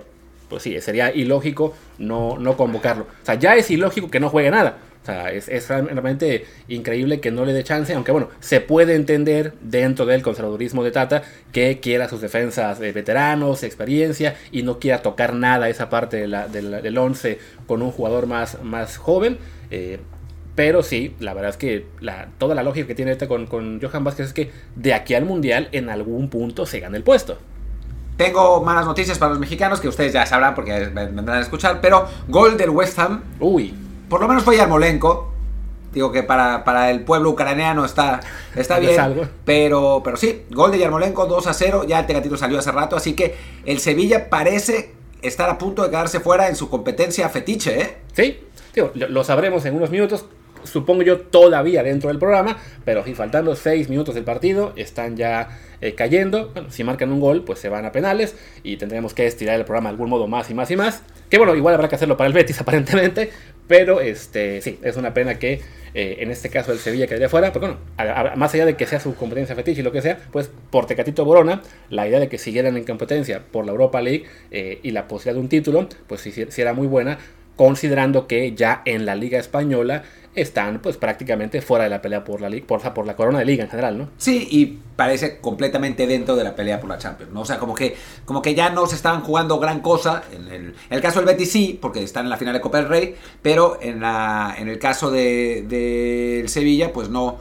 pues 0.48 0.62
sí, 0.62 0.78
sería 0.80 1.12
ilógico 1.12 1.74
no, 1.98 2.38
no 2.38 2.56
convocarlo. 2.56 3.04
O 3.04 3.26
sea, 3.26 3.34
ya 3.34 3.56
es 3.56 3.70
ilógico 3.70 4.10
que 4.10 4.20
no 4.20 4.28
juegue 4.28 4.50
nada. 4.50 4.78
O 5.02 5.04
sea, 5.04 5.32
es, 5.32 5.68
realmente 5.68 6.46
increíble 6.68 7.18
que 7.20 7.32
no 7.32 7.44
le 7.44 7.52
dé 7.52 7.64
chance, 7.64 7.92
aunque 7.92 8.12
bueno, 8.12 8.28
se 8.38 8.60
puede 8.60 8.94
entender 8.94 9.52
dentro 9.60 10.06
del 10.06 10.22
conservadurismo 10.22 10.84
de 10.84 10.92
Tata 10.92 11.22
que 11.50 11.80
quiera 11.80 12.08
sus 12.08 12.20
defensas 12.20 12.78
de 12.78 12.92
veteranos, 12.92 13.64
experiencia 13.64 14.36
y 14.52 14.62
no 14.62 14.78
quiera 14.78 15.02
tocar 15.02 15.34
nada 15.34 15.68
esa 15.68 15.90
parte 15.90 16.28
del 16.28 16.98
11 16.98 17.38
con 17.66 17.82
un 17.82 17.90
jugador 17.90 18.28
más, 18.28 18.62
más 18.62 18.96
joven. 18.96 19.38
Eh, 19.72 19.98
pero 20.54 20.84
sí, 20.84 21.16
la 21.18 21.34
verdad 21.34 21.50
es 21.50 21.56
que 21.56 21.86
la, 22.00 22.28
toda 22.38 22.54
la 22.54 22.62
lógica 22.62 22.86
que 22.86 22.94
tiene 22.94 23.10
este 23.10 23.26
con, 23.26 23.46
con 23.46 23.80
Johan 23.82 24.04
Vázquez 24.04 24.26
es 24.26 24.32
que 24.32 24.52
de 24.76 24.94
aquí 24.94 25.14
al 25.14 25.24
Mundial 25.24 25.68
en 25.72 25.90
algún 25.90 26.28
punto 26.28 26.64
se 26.64 26.78
gana 26.78 26.96
el 26.96 27.02
puesto. 27.02 27.38
Tengo 28.16 28.62
malas 28.62 28.86
noticias 28.86 29.18
para 29.18 29.30
los 29.30 29.40
mexicanos 29.40 29.80
que 29.80 29.88
ustedes 29.88 30.12
ya 30.12 30.24
sabrán 30.26 30.54
porque 30.54 30.90
vendrán 30.94 31.38
a 31.38 31.40
escuchar, 31.40 31.80
pero 31.80 32.06
gol 32.28 32.56
del 32.56 32.70
West 32.70 32.96
Ham. 33.00 33.24
Uy 33.40 33.74
por 34.12 34.20
lo 34.20 34.28
menos 34.28 34.44
fue 34.44 34.58
Yarmolenko. 34.58 35.32
Digo 35.90 36.12
que 36.12 36.22
para, 36.22 36.64
para 36.64 36.90
el 36.90 37.02
pueblo 37.02 37.30
ucraniano 37.30 37.82
está, 37.82 38.20
está 38.54 38.78
bien. 38.78 39.00
Pero, 39.46 40.02
pero 40.04 40.18
sí, 40.18 40.42
gol 40.50 40.70
de 40.70 40.80
Yarmolenko 40.80 41.24
2 41.24 41.46
a 41.46 41.54
0. 41.54 41.84
Ya 41.88 42.00
el 42.00 42.04
Tegatito 42.06 42.36
salió 42.36 42.58
hace 42.58 42.70
rato. 42.72 42.94
Así 42.94 43.14
que 43.14 43.34
el 43.64 43.78
Sevilla 43.80 44.28
parece 44.28 44.92
estar 45.22 45.48
a 45.48 45.56
punto 45.56 45.82
de 45.82 45.88
quedarse 45.88 46.20
fuera 46.20 46.48
en 46.48 46.56
su 46.56 46.68
competencia 46.68 47.26
fetiche, 47.30 47.80
¿eh? 47.80 47.96
Sí, 48.12 48.38
lo 48.94 49.24
sabremos 49.24 49.64
en 49.64 49.76
unos 49.76 49.88
minutos 49.88 50.26
supongo 50.64 51.02
yo, 51.02 51.20
todavía 51.20 51.82
dentro 51.82 52.08
del 52.08 52.18
programa, 52.18 52.58
pero 52.84 53.04
si 53.04 53.14
faltando 53.14 53.54
6 53.54 53.88
minutos 53.88 54.14
del 54.14 54.24
partido, 54.24 54.72
están 54.76 55.16
ya 55.16 55.58
eh, 55.80 55.94
cayendo. 55.94 56.50
Bueno, 56.54 56.70
si 56.70 56.84
marcan 56.84 57.12
un 57.12 57.20
gol, 57.20 57.44
pues 57.44 57.58
se 57.58 57.68
van 57.68 57.84
a 57.84 57.92
penales 57.92 58.36
y 58.62 58.76
tendremos 58.76 59.14
que 59.14 59.26
estirar 59.26 59.58
el 59.58 59.64
programa 59.64 59.90
de 59.90 59.94
algún 59.94 60.10
modo 60.10 60.28
más 60.28 60.50
y 60.50 60.54
más 60.54 60.70
y 60.70 60.76
más. 60.76 61.02
Que 61.28 61.38
bueno, 61.38 61.54
igual 61.56 61.74
habrá 61.74 61.88
que 61.88 61.96
hacerlo 61.96 62.16
para 62.16 62.28
el 62.28 62.34
Betis 62.34 62.60
aparentemente, 62.60 63.30
pero 63.66 64.00
este 64.00 64.60
sí, 64.60 64.78
es 64.82 64.96
una 64.96 65.14
pena 65.14 65.38
que 65.38 65.60
eh, 65.94 66.18
en 66.20 66.30
este 66.30 66.48
caso 66.48 66.72
el 66.72 66.78
Sevilla 66.78 67.06
quede 67.06 67.28
fuera, 67.28 67.52
pero 67.52 67.66
bueno, 67.66 68.36
más 68.36 68.54
allá 68.54 68.64
de 68.64 68.76
que 68.76 68.86
sea 68.86 69.00
su 69.00 69.14
competencia 69.14 69.54
fetiche 69.54 69.80
y 69.80 69.84
lo 69.84 69.92
que 69.92 70.02
sea, 70.02 70.18
pues 70.30 70.50
por 70.70 70.86
Tecatito 70.86 71.24
Borona, 71.24 71.62
la 71.90 72.08
idea 72.08 72.20
de 72.20 72.28
que 72.28 72.38
siguieran 72.38 72.76
en 72.76 72.84
competencia 72.84 73.42
por 73.50 73.66
la 73.66 73.72
Europa 73.72 74.00
League 74.00 74.24
eh, 74.50 74.78
y 74.82 74.90
la 74.92 75.08
posibilidad 75.08 75.34
de 75.34 75.40
un 75.40 75.48
título, 75.48 75.88
pues 76.06 76.20
sí, 76.20 76.32
sí 76.32 76.60
era 76.60 76.72
muy 76.72 76.86
buena, 76.86 77.18
considerando 77.56 78.26
que 78.26 78.54
ya 78.54 78.82
en 78.84 79.06
la 79.06 79.14
Liga 79.14 79.38
Española 79.38 80.02
están 80.34 80.80
pues 80.80 80.96
prácticamente 80.96 81.60
fuera 81.60 81.84
de 81.84 81.90
la 81.90 82.00
pelea 82.00 82.24
por 82.24 82.40
la 82.40 82.48
liga, 82.48 82.66
por, 82.66 82.80
por, 82.94 83.06
la 83.06 83.16
corona 83.16 83.40
de 83.40 83.44
liga 83.44 83.64
en 83.64 83.70
general, 83.70 83.98
¿no? 83.98 84.08
Sí, 84.16 84.48
y 84.50 84.78
parece 84.96 85.40
completamente 85.40 86.06
dentro 86.06 86.36
de 86.36 86.44
la 86.44 86.56
pelea 86.56 86.80
por 86.80 86.88
la 86.88 86.96
Champions, 86.96 87.32
¿no? 87.32 87.42
O 87.42 87.44
sea, 87.44 87.58
como 87.58 87.74
que, 87.74 87.96
como 88.24 88.40
que 88.40 88.54
ya 88.54 88.70
no 88.70 88.86
se 88.86 88.94
estaban 88.94 89.20
jugando 89.22 89.58
gran 89.58 89.80
cosa. 89.80 90.22
En 90.32 90.74
el, 90.88 91.00
caso 91.02 91.18
del 91.18 91.26
Betis 91.26 91.52
sí, 91.52 91.78
porque 91.80 92.02
están 92.02 92.24
en 92.24 92.30
la 92.30 92.38
final 92.38 92.54
de 92.54 92.60
Copa 92.62 92.78
del 92.78 92.88
Rey, 92.88 93.14
pero 93.42 93.78
en, 93.82 94.00
la, 94.00 94.54
en 94.56 94.68
el 94.68 94.78
caso 94.78 95.10
del 95.10 95.68
de, 95.68 96.44
Sevilla, 96.46 96.94
pues 96.94 97.10
no, 97.10 97.36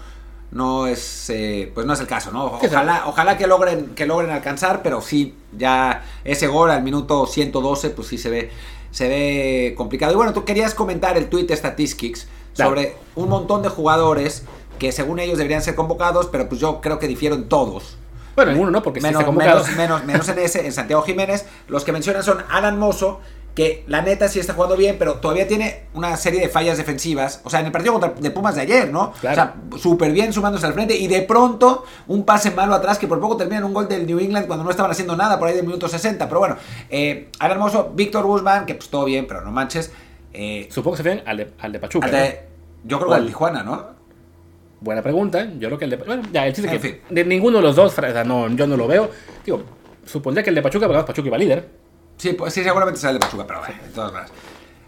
no 0.52 0.88
es 0.88 1.30
eh, 1.30 1.72
pues 1.74 1.88
no 1.88 1.94
es 1.94 2.02
el 2.02 2.08
caso, 2.08 2.32
¿no? 2.32 2.46
Ojalá, 2.46 3.04
ojalá 3.06 3.38
que 3.38 3.48
logren, 3.48 3.96
que 3.96 4.06
logren 4.06 4.32
alcanzar, 4.32 4.82
pero 4.84 5.00
sí, 5.00 5.34
ya 5.58 6.04
ese 6.26 6.48
gol 6.48 6.72
al 6.72 6.84
minuto 6.84 7.26
112, 7.26 7.92
pues 7.92 8.10
sí 8.10 8.18
se 8.18 8.30
ve, 8.30 8.52
se 8.92 9.08
ve 9.08 9.74
complicado. 9.76 10.14
Y 10.14 10.16
bueno, 10.16 10.34
tú 10.34 10.46
querías 10.46 10.76
comentar 10.76 11.18
el 11.18 11.30
tweet 11.30 11.46
de 11.46 11.56
Statistics 11.56 12.28
sobre 12.54 12.96
un 13.16 13.30
montón 13.30 13.62
de 13.62 13.70
jugadores 13.70 14.44
que 14.78 14.92
según 14.92 15.20
ellos 15.20 15.38
deberían 15.38 15.62
ser 15.62 15.76
convocados, 15.76 16.28
pero 16.28 16.50
pues 16.50 16.60
yo 16.60 16.82
creo 16.82 17.00
que 17.00 17.08
difieren 17.08 17.48
todos. 17.48 17.98
Bueno, 18.36 18.52
en 18.52 18.60
uno 18.60 18.72
no, 18.72 18.82
porque 18.82 19.02
menos, 19.02 19.22
menos, 19.34 19.76
menos, 19.76 20.06
menos, 20.06 20.30
en 20.30 20.40
ese, 20.40 20.66
en 20.66 20.72
Santiago 20.72 21.02
Jiménez. 21.04 21.46
Los 21.68 21.84
que 21.84 21.92
mencionan 21.92 22.24
son 22.24 22.44
Alan 22.50 22.80
Mozo, 22.80 23.20
que 23.56 23.84
la 23.88 24.02
neta 24.02 24.28
sí 24.30 24.40
está 24.40 24.54
jugando 24.54 24.78
bien, 24.78 24.96
pero 24.98 25.16
todavía 25.16 25.48
tiene 25.48 25.84
una 25.94 26.16
serie 26.16 26.40
de 26.40 26.50
fallas 26.50 26.78
defensivas. 26.78 27.42
O 27.44 27.50
sea, 27.50 27.60
en 27.60 27.66
el 27.66 27.72
partido 27.72 27.94
contra 27.94 28.12
de 28.12 28.32
Pumas 28.32 28.56
de 28.56 28.62
ayer, 28.62 28.90
¿no? 28.90 29.14
O 29.16 29.20
sea, 29.20 29.56
súper 29.78 30.12
bien 30.14 30.32
sumándose 30.32 30.66
al 30.66 30.74
frente 30.74 30.96
y 30.96 31.08
de 31.08 31.22
pronto 31.24 31.84
un 32.08 32.24
pase 32.24 32.52
malo 32.52 32.74
atrás 32.74 32.98
que 32.98 33.08
por 33.08 33.20
poco 33.20 33.36
termina 33.36 33.60
en 33.60 33.66
un 33.66 33.74
gol 33.74 33.88
del 33.88 34.06
New 34.06 34.20
England 34.20 34.48
cuando 34.48 34.64
no 34.64 34.72
estaban 34.72 34.92
haciendo 34.92 35.16
nada 35.16 35.38
por 35.38 35.50
ahí 35.50 35.56
del 35.56 35.66
minuto 35.66 35.88
60. 35.88 36.28
Pero 36.28 36.40
bueno, 36.40 36.56
eh, 36.90 37.30
Alan 37.40 37.60
Mozo, 37.60 37.92
Víctor 37.94 38.26
Guzmán, 38.26 38.66
que 38.66 38.76
pues 38.76 38.90
todo 38.90 39.06
bien, 39.06 39.28
pero 39.28 39.42
no 39.42 39.52
manches. 39.52 39.92
Eh, 40.34 40.68
Supongo 40.72 40.96
que 40.96 41.04
se 41.04 41.10
ven 41.10 41.24
al 41.26 41.38
de, 41.38 41.52
al 41.60 41.72
de 41.74 41.80
Pachuca. 41.80 42.08
Yo 42.84 42.98
creo 42.98 43.10
que 43.10 43.16
al 43.16 43.28
Tijuana, 43.28 43.64
¿no? 43.64 44.02
Buena 44.80 45.04
pregunta. 45.04 45.46
Yo 45.60 45.68
creo 45.68 45.78
que 45.78 45.86
el 45.86 45.92
de. 45.92 45.98
Bueno, 45.98 46.24
ya, 46.32 46.48
el 46.48 46.54
chiste 46.54 46.80
que. 46.80 47.02
De 47.10 47.26
ninguno 47.26 47.58
de 47.58 47.64
los 47.64 47.76
dos, 47.76 47.96
no, 48.26 48.50
yo 48.50 48.66
no 48.66 48.78
lo 48.78 48.88
veo. 48.88 49.12
Digo, 49.46 49.62
supondría 50.06 50.44
que 50.44 50.50
el 50.50 50.56
de 50.56 50.62
Pachuca, 50.62 50.88
pero 50.88 51.06
Pachuca 51.06 51.28
iba 51.28 51.38
líder. 51.38 51.81
Sí, 52.22 52.34
pues, 52.34 52.54
sí, 52.54 52.64
seguramente 52.64 53.00
será 53.00 53.10
el 53.10 53.16
de 53.16 53.26
Pachuca, 53.26 53.48
pero 53.48 53.62
bueno, 53.62 53.82
de 53.82 53.90
todas 53.90 54.14
maneras. 54.14 54.32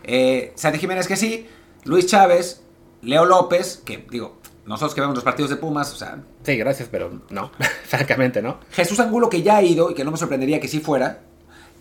Eh, 0.04 0.54
Santi 0.54 0.78
Jiménez 0.78 1.08
que 1.08 1.16
sí. 1.16 1.48
Luis 1.84 2.06
Chávez, 2.06 2.62
Leo 3.02 3.26
López, 3.26 3.82
que 3.84 4.06
digo, 4.08 4.38
nosotros 4.68 4.94
que 4.94 5.02
vemos 5.02 5.16
los 5.16 5.24
partidos 5.24 5.50
de 5.50 5.56
Pumas, 5.56 5.92
o 5.94 5.96
sea. 5.96 6.20
Sí, 6.44 6.56
gracias, 6.58 6.90
pero 6.92 7.22
no, 7.32 7.52
francamente 7.86 8.44
no. 8.44 8.60
Jesús 8.70 9.00
Angulo, 9.00 9.30
que 9.30 9.42
ya 9.42 9.58
ha 9.58 9.64
ido 9.64 9.90
y 9.90 9.96
que 9.96 10.04
no 10.04 10.12
me 10.12 10.18
sorprendería 10.18 10.60
que 10.60 10.68
sí 10.68 10.80
fuera. 10.80 11.22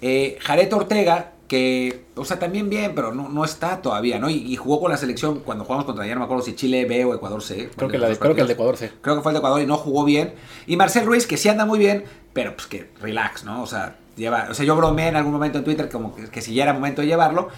Eh, 0.00 0.38
Jared 0.40 0.72
Ortega, 0.72 1.32
que, 1.48 2.06
o 2.16 2.24
sea, 2.24 2.38
también 2.38 2.70
bien, 2.70 2.94
pero 2.94 3.12
no, 3.12 3.28
no 3.28 3.44
está 3.44 3.82
todavía, 3.82 4.18
¿no? 4.18 4.30
Y, 4.30 4.56
jugó 4.56 4.80
con 4.80 4.90
la 4.90 4.96
selección 4.96 5.40
cuando 5.40 5.64
jugamos 5.64 5.84
contra, 5.84 6.06
ya 6.06 6.14
no 6.14 6.20
me 6.20 6.24
acuerdo 6.24 6.44
si 6.44 6.54
Chile 6.54 6.86
B 6.86 7.04
o 7.04 7.14
Ecuador 7.14 7.42
C. 7.42 7.68
Creo 7.76 7.90
que, 7.90 7.98
creo 7.98 8.34
que 8.34 8.40
el 8.40 8.46
de 8.46 8.54
Ecuador 8.54 8.78
C. 8.78 8.90
Creo 9.02 9.16
que 9.16 9.22
fue 9.22 9.32
el 9.32 9.34
de 9.34 9.40
Ecuador 9.40 9.60
y 9.60 9.66
no 9.66 9.76
jugó 9.76 10.06
bien. 10.06 10.32
Y 10.66 10.78
Marcel 10.78 11.04
Ruiz, 11.04 11.26
que 11.26 11.36
sí 11.36 11.50
anda 11.50 11.66
muy 11.66 11.78
bien, 11.78 12.04
pero 12.32 12.56
pues 12.56 12.66
que 12.68 12.88
relax, 13.02 13.44
¿no? 13.44 13.62
O 13.62 13.66
sea, 13.66 13.98
lleva, 14.22 14.48
o 14.50 14.54
sea, 14.54 14.64
yo 14.64 14.74
bromeé 14.76 15.08
en 15.08 15.16
algún 15.16 15.32
momento 15.32 15.58
en 15.58 15.64
Twitter 15.64 15.88
como 15.88 16.14
que, 16.14 16.28
que 16.28 16.40
si 16.40 16.54
ya 16.54 16.64
era 16.64 16.72
momento 16.72 17.02
de 17.02 17.08
llevarlo 17.08 17.48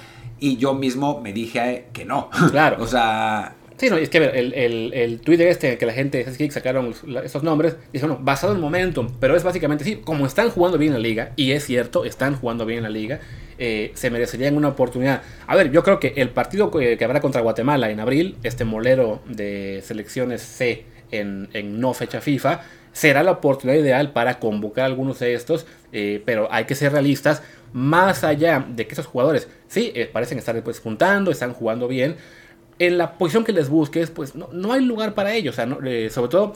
y 0.41 0.57
yo 0.57 0.75
mismo 0.75 1.21
me 1.21 1.33
dije 1.33 1.87
que 1.93 2.05
no. 2.05 2.31
Claro. 2.51 2.83
o 2.83 2.87
sea, 2.87 3.55
Sí, 3.77 3.91
no, 3.91 3.97
es 3.97 4.09
que 4.09 4.19
el, 4.19 4.55
el, 4.55 4.95
el 4.95 5.21
Twitter 5.21 5.49
este 5.49 5.77
que 5.79 5.87
la 5.87 5.93
gente 5.93 6.25
de 6.25 6.51
sacaron 6.51 6.95
estos 7.25 7.43
nombres, 7.43 7.77
dice, 7.93 8.07
bueno, 8.07 8.23
basado 8.23 8.55
en 8.55 8.61
momentum, 8.61 9.09
pero 9.19 9.35
es 9.35 9.43
básicamente, 9.43 9.83
sí, 9.83 9.97
como 9.97 10.27
están 10.27 10.51
jugando 10.51 10.79
bien 10.79 10.93
en 10.93 11.03
la 11.03 11.03
liga, 11.03 11.33
y 11.35 11.53
es 11.53 11.65
cierto, 11.65 12.05
están 12.05 12.37
jugando 12.37 12.67
bien 12.67 12.79
en 12.79 12.85
la 12.85 12.91
liga, 12.91 13.19
eh, 13.59 13.91
se 13.95 14.11
merecerían 14.11 14.57
una 14.57 14.69
oportunidad. 14.69 15.23
A 15.49 15.57
ver, 15.57 15.73
yo 15.73 15.83
creo 15.83 15.99
que 15.99 16.15
el 16.17 16.31
partido 16.31 16.71
que, 16.71 16.97
habrá 17.05 17.21
contra 17.21 17.41
Guatemala 17.41 17.91
en 17.91 17.99
abril, 17.99 18.37
este 18.45 18.65
molero 18.65 19.21
de 19.27 19.83
selecciones 19.85 20.43
C 20.43 20.87
en, 21.21 21.81
no 21.81 21.95
fecha 21.95 22.21
FIFA, 22.21 22.63
será 22.93 23.23
la 23.23 23.33
oportunidad 23.33 23.79
ideal 23.79 24.13
para 24.13 24.39
convocar 24.39 24.85
a 24.85 24.87
algunos 24.87 25.19
de 25.19 25.35
estos, 25.35 25.67
eh, 25.93 26.23
pero 26.25 26.49
hay 26.51 26.65
que 26.65 26.75
ser 26.75 26.93
realistas, 26.93 27.43
más 27.73 28.23
allá 28.23 28.65
de 28.69 28.87
que 28.87 28.93
esos 28.93 29.07
jugadores, 29.07 29.49
sí, 29.69 29.93
eh, 29.95 30.09
parecen 30.13 30.39
estar 30.39 30.61
pues, 30.63 30.79
juntando, 30.81 31.31
están 31.31 31.53
jugando 31.53 31.89
bien, 31.89 32.17
en 32.79 32.99
la 32.99 33.13
posición 33.19 33.45
que 33.45 33.53
les 33.53 33.69
busques, 33.69 34.11
pues 34.11 34.35
no, 34.35 34.49
no 34.53 34.73
hay 34.73 34.85
lugar 34.85 35.15
para 35.15 35.33
ellos. 35.33 35.57
Eh, 35.85 36.11
sobre 36.11 36.29
todo, 36.29 36.55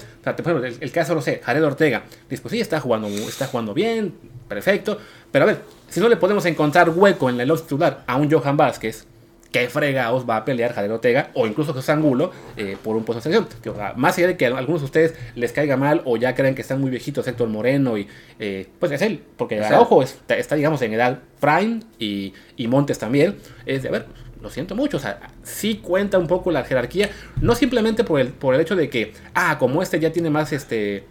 el, 0.81 0.93
caso, 0.93 1.15
no 1.15 1.23
sé, 1.23 1.41
Jared 1.45 1.65
Ortega. 1.65 2.03
Dice, 2.29 2.43
pues 2.43 2.53
sí, 2.53 2.61
está 2.61 2.81
jugando, 2.81 3.09
está 3.09 3.47
jugando 3.47 3.75
bien, 3.75 4.15
perfecto. 4.49 4.99
Pero 5.31 5.45
a 5.45 5.47
ver, 5.47 5.61
si 5.89 6.01
no 6.01 6.09
le 6.09 6.17
podemos 6.17 6.45
encontrar 6.47 6.91
hueco 6.91 7.31
en 7.31 7.41
el 7.41 7.53
titular 7.53 8.03
a 8.07 8.17
un 8.17 8.31
Johan 8.31 8.57
Vázquez, 8.57 9.07
¿qué 9.53 9.69
fregados 9.69 10.29
va 10.29 10.37
a 10.37 10.45
pelear 10.45 10.73
Jared 10.75 10.93
Ortega 10.93 11.31
o 11.35 11.47
incluso 11.47 11.73
José 11.73 11.93
Angulo 11.93 12.33
eh, 12.57 12.77
por 12.83 12.97
un 12.97 13.05
puesto 13.05 13.29
de 13.29 13.35
selección? 13.35 13.97
más 13.97 14.19
allá 14.19 14.29
de 14.29 14.37
que 14.37 14.47
a 14.47 14.57
algunos 14.57 14.83
de 14.83 14.87
ustedes 14.87 15.15
les 15.35 15.53
caiga 15.53 15.77
mal 15.77 16.03
o 16.05 16.17
ya 16.17 16.35
creen 16.35 16.55
que 16.55 16.63
están 16.63 16.81
muy 16.81 16.91
viejitos, 16.91 17.27
Héctor 17.27 17.49
Moreno, 17.49 17.97
y 17.97 18.09
eh, 18.39 18.67
pues 18.79 18.93
es 18.93 19.03
él, 19.03 19.23
porque 19.37 19.61
ojo 19.61 20.03
está, 20.03 20.37
está, 20.37 20.55
digamos, 20.55 20.83
en 20.83 20.93
edad 20.93 21.21
prime 21.41 21.81
y, 21.99 22.35
y 22.57 22.69
Montes 22.69 22.99
también. 22.99 23.37
Es 23.67 23.83
de, 23.83 23.89
a 23.89 23.93
ver, 23.93 24.07
lo 24.43 24.51
siento 24.51 24.75
mucho, 24.75 24.99
o 24.99 25.01
sea, 25.01 25.21
sí 25.43 25.81
cuenta 25.83 26.19
un 26.19 26.27
poco 26.27 26.51
la 26.51 26.65
jerarquía, 26.65 27.11
no 27.41 27.55
simplemente 27.55 28.05
por 28.05 28.21
el, 28.21 28.29
por 28.29 28.55
el 28.55 28.61
hecho 28.61 28.77
de 28.77 28.89
que, 28.89 29.13
ah, 29.35 29.59
como 29.59 29.83
este 29.83 29.99
ya 29.99 30.13
tiene 30.13 30.31
más 30.31 30.53
este 30.53 31.05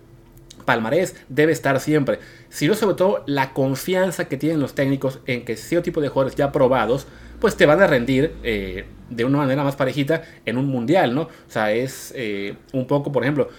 palmarés, 0.65 1.15
debe 1.29 1.53
estar 1.53 1.79
siempre, 1.79 2.19
sino 2.49 2.75
sobre 2.75 2.95
todo 2.95 3.23
la 3.25 3.53
confianza 3.53 4.27
que 4.27 4.37
tienen 4.37 4.59
los 4.59 4.75
técnicos 4.75 5.19
en 5.25 5.45
que 5.45 5.55
cierto 5.55 5.85
tipo 5.85 6.01
de 6.01 6.09
jugadores 6.09 6.35
ya 6.35 6.51
probados, 6.51 7.07
pues 7.39 7.55
te 7.55 7.65
van 7.65 7.81
a 7.81 7.87
rendir 7.87 8.33
eh, 8.43 8.85
de 9.09 9.25
una 9.25 9.39
manera 9.39 9.63
más 9.63 9.75
parejita 9.75 10.23
en 10.45 10.57
un 10.57 10.67
mundial, 10.67 11.13
¿no? 11.13 11.23
O 11.23 11.29
sea, 11.47 11.71
es 11.71 12.13
eh, 12.15 12.55
un 12.73 12.87
poco, 12.87 13.11
por 13.11 13.23
ejemplo, 13.23 13.49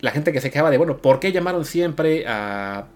la 0.00 0.10
gente 0.10 0.32
que 0.32 0.40
se 0.40 0.50
quejaba 0.50 0.70
de, 0.70 0.78
bueno, 0.78 0.98
¿por 0.98 1.20
qué 1.20 1.32
llamaron 1.32 1.64
siempre 1.64 2.24
a 2.26 2.86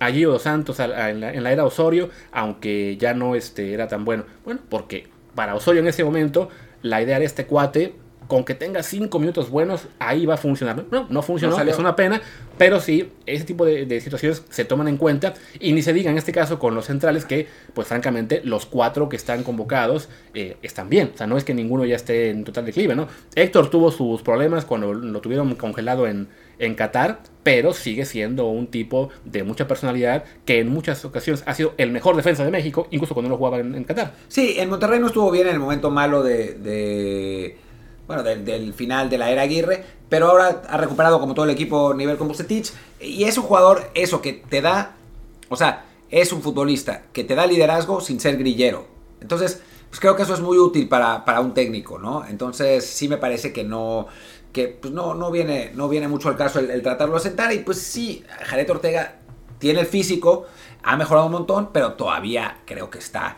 a 0.00 0.10
Gio 0.10 0.38
Santos 0.38 0.80
en, 0.80 1.20
la, 1.20 1.52
era 1.52 1.64
Osorio, 1.64 2.08
aunque 2.32 2.96
ya 2.96 3.14
no 3.14 3.36
este, 3.36 3.72
era 3.72 3.86
tan 3.86 4.04
bueno. 4.04 4.24
Bueno, 4.44 4.60
porque 4.68 5.08
para 5.34 5.54
Osorio 5.54 5.80
en 5.82 5.86
ese 5.88 6.02
momento, 6.02 6.48
la 6.82 7.00
idea 7.02 7.18
de 7.18 7.26
este 7.26 7.46
cuate, 7.46 7.94
con 8.30 8.44
que 8.44 8.54
tenga 8.54 8.84
5 8.84 9.18
minutos 9.18 9.50
buenos, 9.50 9.88
ahí 9.98 10.24
va 10.24 10.34
a 10.34 10.36
funcionar. 10.36 10.84
No, 10.92 11.08
no 11.10 11.20
funcionó, 11.20 11.60
es 11.60 11.78
una 11.80 11.96
pena, 11.96 12.22
pero 12.56 12.80
sí, 12.80 13.10
ese 13.26 13.44
tipo 13.44 13.64
de, 13.66 14.00
situaciones 14.00 14.44
se 14.48 14.64
toman 14.64 14.86
en 14.86 14.98
cuenta. 14.98 15.34
Y 15.58 15.72
ni 15.72 15.82
se 15.82 15.92
diga 15.92 16.12
en 16.12 16.16
este 16.16 16.30
caso 16.30 16.60
con 16.60 16.76
los 16.76 16.86
centrales 16.86 17.24
que, 17.24 17.48
pues 17.74 17.88
francamente, 17.88 18.40
los 18.44 18.66
cuatro 18.66 19.08
que 19.08 19.16
están 19.16 19.42
convocados 19.42 20.08
eh, 20.32 20.56
están 20.62 20.88
bien. 20.88 21.10
O 21.12 21.18
sea, 21.18 21.26
no 21.26 21.36
es 21.36 21.42
que 21.42 21.54
ninguno 21.54 21.84
ya 21.84 21.96
esté 21.96 22.30
en 22.30 22.44
total 22.44 22.66
declive, 22.66 22.94
¿no? 22.94 23.08
Héctor 23.34 23.68
tuvo 23.68 23.90
sus 23.90 24.22
problemas 24.22 24.64
cuando 24.64 24.94
lo 24.94 25.20
tuvieron 25.20 25.52
congelado 25.56 26.06
en, 26.06 26.28
en 26.60 26.76
Qatar, 26.76 27.20
pero 27.42 27.72
sigue 27.72 28.04
siendo 28.04 28.46
un 28.46 28.68
tipo 28.68 29.08
de 29.24 29.42
mucha 29.42 29.66
personalidad 29.66 30.24
que 30.44 30.60
en 30.60 30.68
muchas 30.68 31.04
ocasiones 31.04 31.42
ha 31.46 31.54
sido 31.54 31.74
el 31.78 31.90
mejor 31.90 32.14
defensa 32.14 32.44
de 32.44 32.50
México, 32.50 32.86
incluso 32.90 33.14
cuando 33.14 33.30
no 33.30 33.36
jugaba 33.36 33.58
en, 33.58 33.82
Qatar. 33.82 34.14
Sí, 34.28 34.54
en 34.58 34.68
Monterrey 34.68 35.00
no 35.00 35.08
estuvo 35.08 35.30
bien 35.30 35.48
en 35.48 35.54
el 35.54 35.58
momento 35.58 35.90
malo 35.90 36.22
de, 36.22 37.56
bueno, 38.10 38.24
del, 38.24 38.74
final 38.74 39.08
de 39.08 39.18
la 39.18 39.30
era 39.30 39.42
Aguirre, 39.42 39.84
pero 40.08 40.30
ahora 40.30 40.62
ha 40.68 40.76
recuperado 40.76 41.20
como 41.20 41.32
todo 41.32 41.44
el 41.44 41.52
equipo 41.52 41.94
nivel 41.94 42.16
con 42.16 42.26
Bucetich 42.26 42.72
y 43.00 43.22
es 43.22 43.38
un 43.38 43.44
jugador 43.44 43.88
eso 43.94 44.20
que 44.20 44.32
te 44.32 44.60
da, 44.60 44.96
o 45.48 45.54
sea, 45.54 45.84
es 46.10 46.32
un 46.32 46.42
futbolista 46.42 47.02
que 47.12 47.22
te 47.22 47.36
da 47.36 47.46
liderazgo 47.46 48.00
sin 48.00 48.18
ser 48.18 48.36
grillero. 48.36 48.88
Entonces, 49.20 49.62
pues 49.88 50.00
creo 50.00 50.16
que 50.16 50.22
eso 50.22 50.34
es 50.34 50.40
muy 50.40 50.58
útil 50.58 50.88
para, 50.88 51.24
para 51.24 51.40
un 51.40 51.54
técnico, 51.54 52.00
¿no? 52.00 52.26
Entonces, 52.26 52.84
sí 52.84 53.06
me 53.06 53.16
parece 53.16 53.52
que 53.52 53.62
no 53.62 54.08
que 54.52 54.66
pues 54.66 54.92
no, 54.92 55.14
no, 55.14 55.30
viene, 55.30 55.70
no 55.76 55.88
viene 55.88 56.08
mucho 56.08 56.28
al 56.28 56.36
caso 56.36 56.58
el, 56.58 56.82
tratarlo 56.82 57.16
a 57.16 57.20
sentar. 57.20 57.52
Y 57.52 57.60
pues 57.60 57.80
sí, 57.80 58.24
Jared 58.46 58.68
Ortega 58.68 59.20
tiene 59.60 59.78
el 59.78 59.86
físico, 59.86 60.46
ha 60.82 60.96
mejorado 60.96 61.26
un 61.26 61.32
montón, 61.32 61.70
pero 61.72 61.92
todavía 61.92 62.58
creo 62.64 62.90
que 62.90 62.98
está 62.98 63.36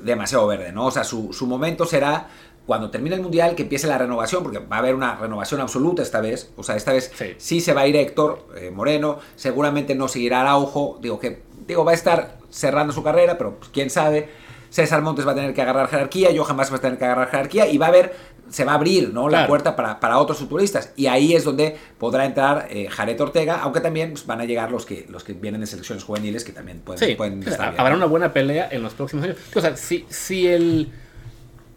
demasiado 0.00 0.46
verde, 0.46 0.72
¿no? 0.72 0.86
O 0.86 0.90
sea, 0.90 1.04
su, 1.04 1.46
momento 1.46 1.84
será 1.86 2.28
cuando 2.66 2.90
termine 2.90 3.16
el 3.16 3.22
Mundial, 3.22 3.54
que 3.56 3.62
empiece 3.62 3.86
la 3.86 3.98
renovación, 3.98 4.42
porque 4.42 4.58
va 4.58 4.76
a 4.76 4.78
haber 4.78 4.94
una 4.94 5.16
renovación 5.16 5.60
absoluta 5.60 6.02
esta 6.02 6.20
vez. 6.20 6.52
O 6.56 6.62
sea, 6.62 6.76
esta 6.76 6.92
vez 6.92 7.12
sí, 7.38 7.60
se 7.60 7.72
va 7.72 7.82
a 7.82 7.86
ir 7.86 7.96
Héctor 7.96 8.46
eh, 8.56 8.70
Moreno, 8.70 9.18
seguramente 9.36 9.94
no 9.94 10.08
seguirá 10.08 10.42
Araujo, 10.42 10.98
digo 11.00 11.18
que 11.18 11.42
digo, 11.66 11.84
va 11.84 11.92
a 11.92 11.94
estar 11.94 12.38
cerrando 12.50 12.92
su 12.92 13.02
carrera, 13.02 13.38
pero 13.38 13.56
pues, 13.56 13.70
quién 13.72 13.90
sabe. 13.90 14.28
César 14.70 15.02
Montes 15.02 15.26
va 15.26 15.32
a 15.32 15.34
tener 15.34 15.52
que 15.52 15.62
agarrar 15.62 15.88
jerarquía, 15.88 16.28
Johan 16.36 16.56
Vázquez 16.56 16.74
va 16.74 16.78
a 16.78 16.80
tener 16.80 16.98
que 16.98 17.04
agarrar 17.04 17.28
jerarquía 17.28 17.66
y 17.66 17.76
va 17.76 17.86
a 17.86 17.88
haber 17.88 18.14
se 18.50 18.64
va 18.64 18.72
a 18.72 18.74
abrir 18.74 19.12
¿no? 19.14 19.28
la 19.28 19.46
puerta 19.46 19.76
para, 19.76 20.18
otros 20.18 20.38
futbolistas. 20.38 20.92
Y 20.96 21.06
ahí 21.06 21.34
es 21.34 21.44
donde 21.44 21.76
podrá 21.98 22.24
entrar 22.24 22.66
eh, 22.70 22.88
Jared 22.90 23.20
Ortega, 23.20 23.60
aunque 23.62 23.80
también 23.80 24.10
pues, 24.10 24.26
van 24.26 24.40
a 24.40 24.44
llegar 24.44 24.70
los 24.70 24.84
que, 24.84 25.06
los 25.08 25.24
que 25.24 25.32
vienen 25.32 25.60
de 25.60 25.66
selecciones 25.66 26.04
juveniles 26.04 26.44
que 26.44 26.52
también 26.52 26.80
pueden, 26.80 27.42
estar 27.44 27.74
Habrá 27.78 27.94
una 27.94 28.06
buena 28.06 28.32
pelea 28.32 28.68
en 28.70 28.82
los 28.82 28.94
próximos 28.94 29.24
años. 29.24 29.36
O 29.54 29.60
sea, 29.60 29.76
si, 29.76 30.04
si, 30.08 30.48
el, 30.48 30.90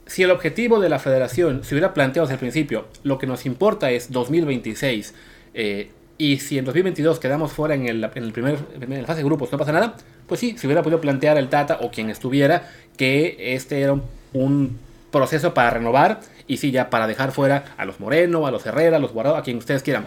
si 0.05 0.23
el 0.23 0.31
objetivo 0.31 0.79
de 0.79 0.89
la 0.89 0.99
federación 0.99 1.63
se 1.63 1.75
hubiera 1.75 1.93
planteado 1.93 2.27
desde 2.27 2.35
el 2.35 2.39
principio, 2.39 2.87
lo 3.03 3.17
que 3.17 3.27
nos 3.27 3.45
importa 3.45 3.91
es 3.91 4.11
2026, 4.11 5.13
eh, 5.53 5.89
y 6.17 6.37
si 6.37 6.57
en 6.57 6.65
2022 6.65 7.19
quedamos 7.19 7.51
fuera 7.51 7.73
en 7.75 7.87
el, 7.87 8.09
primer 8.31 8.57
fase 9.05 9.19
de 9.19 9.23
grupos, 9.23 9.51
no 9.51 9.57
pasa 9.57 9.71
nada, 9.71 9.95
pues 10.27 10.39
sí, 10.39 10.55
se 10.57 10.67
hubiera 10.67 10.83
podido 10.83 11.01
plantear 11.01 11.37
el 11.37 11.49
Tata 11.49 11.79
o 11.81 11.91
quien 11.91 12.09
estuviera 12.09 12.69
que 12.97 13.55
este 13.55 13.81
era 13.81 13.95
un 14.33 14.77
proceso 15.11 15.53
para 15.53 15.71
renovar 15.71 16.21
y 16.47 16.57
sí, 16.57 16.71
ya 16.71 16.89
para 16.89 17.07
dejar 17.07 17.31
fuera 17.31 17.65
a 17.77 17.85
los 17.85 17.99
Moreno, 17.99 18.45
a 18.45 18.51
los 18.51 18.65
Herrera, 18.65 18.97
a 18.97 18.99
los 18.99 19.13
Guardado, 19.13 19.37
a 19.37 19.43
quien 19.43 19.57
ustedes 19.57 19.83
quieran. 19.83 20.05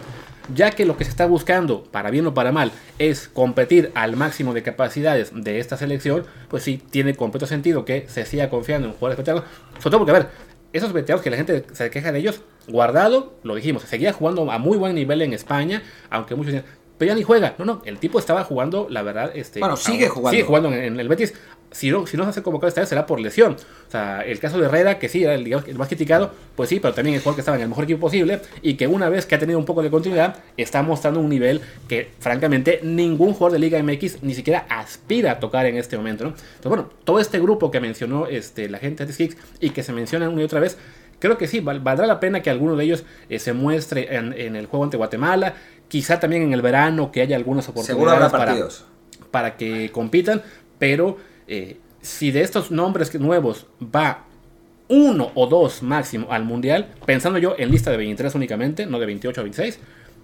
Ya 0.53 0.71
que 0.71 0.85
lo 0.85 0.95
que 0.95 1.03
se 1.03 1.09
está 1.09 1.25
buscando, 1.25 1.83
para 1.83 2.09
bien 2.09 2.25
o 2.27 2.33
para 2.33 2.51
mal, 2.51 2.71
es 2.99 3.27
competir 3.27 3.91
al 3.95 4.15
máximo 4.15 4.53
de 4.53 4.63
capacidades 4.63 5.31
de 5.33 5.59
esta 5.59 5.75
selección, 5.75 6.25
pues 6.47 6.63
sí, 6.63 6.81
tiene 6.89 7.15
completo 7.15 7.45
sentido 7.45 7.83
que 7.83 8.07
se 8.07 8.25
siga 8.25 8.49
confiando 8.49 8.87
en 8.87 8.93
jugadores 8.93 9.19
espectaculares. 9.19 9.57
Sobre 9.79 9.91
todo 9.91 9.99
porque, 9.99 10.11
a 10.11 10.19
ver, 10.19 10.29
esos 10.73 10.93
veteranos 10.93 11.23
que 11.23 11.29
la 11.29 11.37
gente 11.37 11.65
se 11.73 11.89
queja 11.89 12.11
de 12.11 12.19
ellos, 12.19 12.41
Guardado, 12.67 13.33
lo 13.43 13.55
dijimos, 13.55 13.83
seguía 13.83 14.11
jugando 14.11 14.51
a 14.51 14.57
muy 14.57 14.77
buen 14.77 14.95
nivel 14.95 15.21
en 15.21 15.33
España, 15.33 15.83
aunque 16.09 16.35
muchos 16.35 16.53
dicen, 16.53 16.67
pero 16.97 17.09
ya 17.09 17.15
ni 17.15 17.23
juega. 17.23 17.55
No, 17.57 17.65
no, 17.65 17.81
el 17.85 17.99
tipo 17.99 18.19
estaba 18.19 18.43
jugando, 18.43 18.87
la 18.89 19.03
verdad, 19.03 19.31
este... 19.35 19.59
Bueno, 19.59 19.77
sigue 19.77 20.09
jugando. 20.09 20.31
Sigue 20.31 20.43
jugando 20.43 20.73
en, 20.73 20.99
el 20.99 21.07
Betis. 21.07 21.33
Si 21.69 21.91
no, 21.91 22.07
si 22.07 22.15
no 22.15 22.23
se 22.23 22.29
hace 22.29 22.43
convocado 22.43 22.69
esta 22.69 22.81
vez 22.81 22.89
será 22.89 23.05
por 23.05 23.19
lesión. 23.19 23.53
O 23.53 23.91
sea, 23.91 24.21
el 24.21 24.39
caso 24.39 24.57
de 24.57 24.65
Herrera, 24.65 24.99
que 24.99 25.09
sí, 25.09 25.23
era 25.23 25.35
el, 25.35 25.43
digamos, 25.43 25.67
el 25.67 25.77
más 25.77 25.89
criticado, 25.89 26.31
pues 26.55 26.69
sí, 26.69 26.79
pero 26.79 26.93
también 26.93 27.15
el 27.15 27.21
jugador 27.21 27.35
que 27.35 27.41
estaba 27.41 27.57
en 27.57 27.63
el 27.63 27.69
mejor 27.69 27.83
equipo 27.83 27.99
posible 27.99 28.41
y 28.61 28.75
que 28.75 28.87
una 28.87 29.09
vez 29.09 29.25
que 29.25 29.35
ha 29.35 29.39
tenido 29.39 29.59
un 29.59 29.65
poco 29.65 29.83
de 29.83 29.91
continuidad, 29.91 30.37
está 30.55 30.81
mostrando 30.81 31.19
un 31.19 31.29
nivel 31.29 31.61
que, 31.87 32.09
francamente, 32.19 32.79
ningún 32.83 33.33
jugador 33.33 33.51
de 33.53 33.59
Liga 33.59 33.83
MX 33.83 34.23
ni 34.23 34.33
siquiera 34.33 34.65
aspira 34.69 35.33
a 35.33 35.39
tocar 35.39 35.65
en 35.65 35.77
este 35.77 35.97
momento, 35.97 36.23
¿no? 36.23 36.29
Entonces, 36.29 36.69
bueno, 36.69 36.89
todo 37.03 37.19
este 37.19 37.39
grupo 37.39 37.69
que 37.69 37.79
mencionó 37.79 38.27
este, 38.27 38.69
la 38.69 38.79
gente 38.79 39.05
de 39.05 39.13
Kicks 39.13 39.37
y 39.59 39.71
que 39.71 39.83
se 39.83 39.91
menciona 39.91 40.29
una 40.29 40.41
y 40.41 40.45
otra 40.45 40.61
vez, 40.61 40.77
creo 41.19 41.37
que 41.37 41.47
sí, 41.47 41.59
valdrá 41.59 42.07
la 42.07 42.19
pena 42.19 42.41
que 42.41 42.49
alguno 42.49 42.75
de 42.75 42.85
ellos 42.85 43.03
eh, 43.29 43.39
se 43.39 43.53
muestre 43.53 44.15
en, 44.15 44.33
en 44.33 44.55
el 44.55 44.67
juego 44.67 44.83
ante 44.83 44.97
Guatemala, 44.97 45.55
Quizá 45.87 46.19
también 46.19 46.43
en 46.43 46.53
el 46.53 46.61
verano 46.61 47.11
que 47.11 47.21
haya 47.21 47.35
algunas 47.35 47.67
oportunidades 47.69 48.31
para, 48.31 48.57
para, 49.31 49.57
que 49.57 49.91
compitan, 49.91 50.41
pero 50.77 51.17
eh, 51.47 51.77
si 52.01 52.31
de 52.31 52.41
estos 52.41 52.71
nombres 52.71 53.13
nuevos 53.19 53.67
va 53.81 54.25
uno 54.89 55.31
o 55.35 55.47
dos 55.47 55.83
máximo 55.83 56.27
al 56.31 56.43
mundial, 56.43 56.93
pensando 57.05 57.39
yo 57.39 57.55
en 57.57 57.71
lista 57.71 57.91
de 57.91 57.97
23 57.97 58.35
únicamente, 58.35 58.85
no 58.85 58.99
de 58.99 59.05
28 59.05 59.41
a 59.41 59.43
26, 59.43 59.79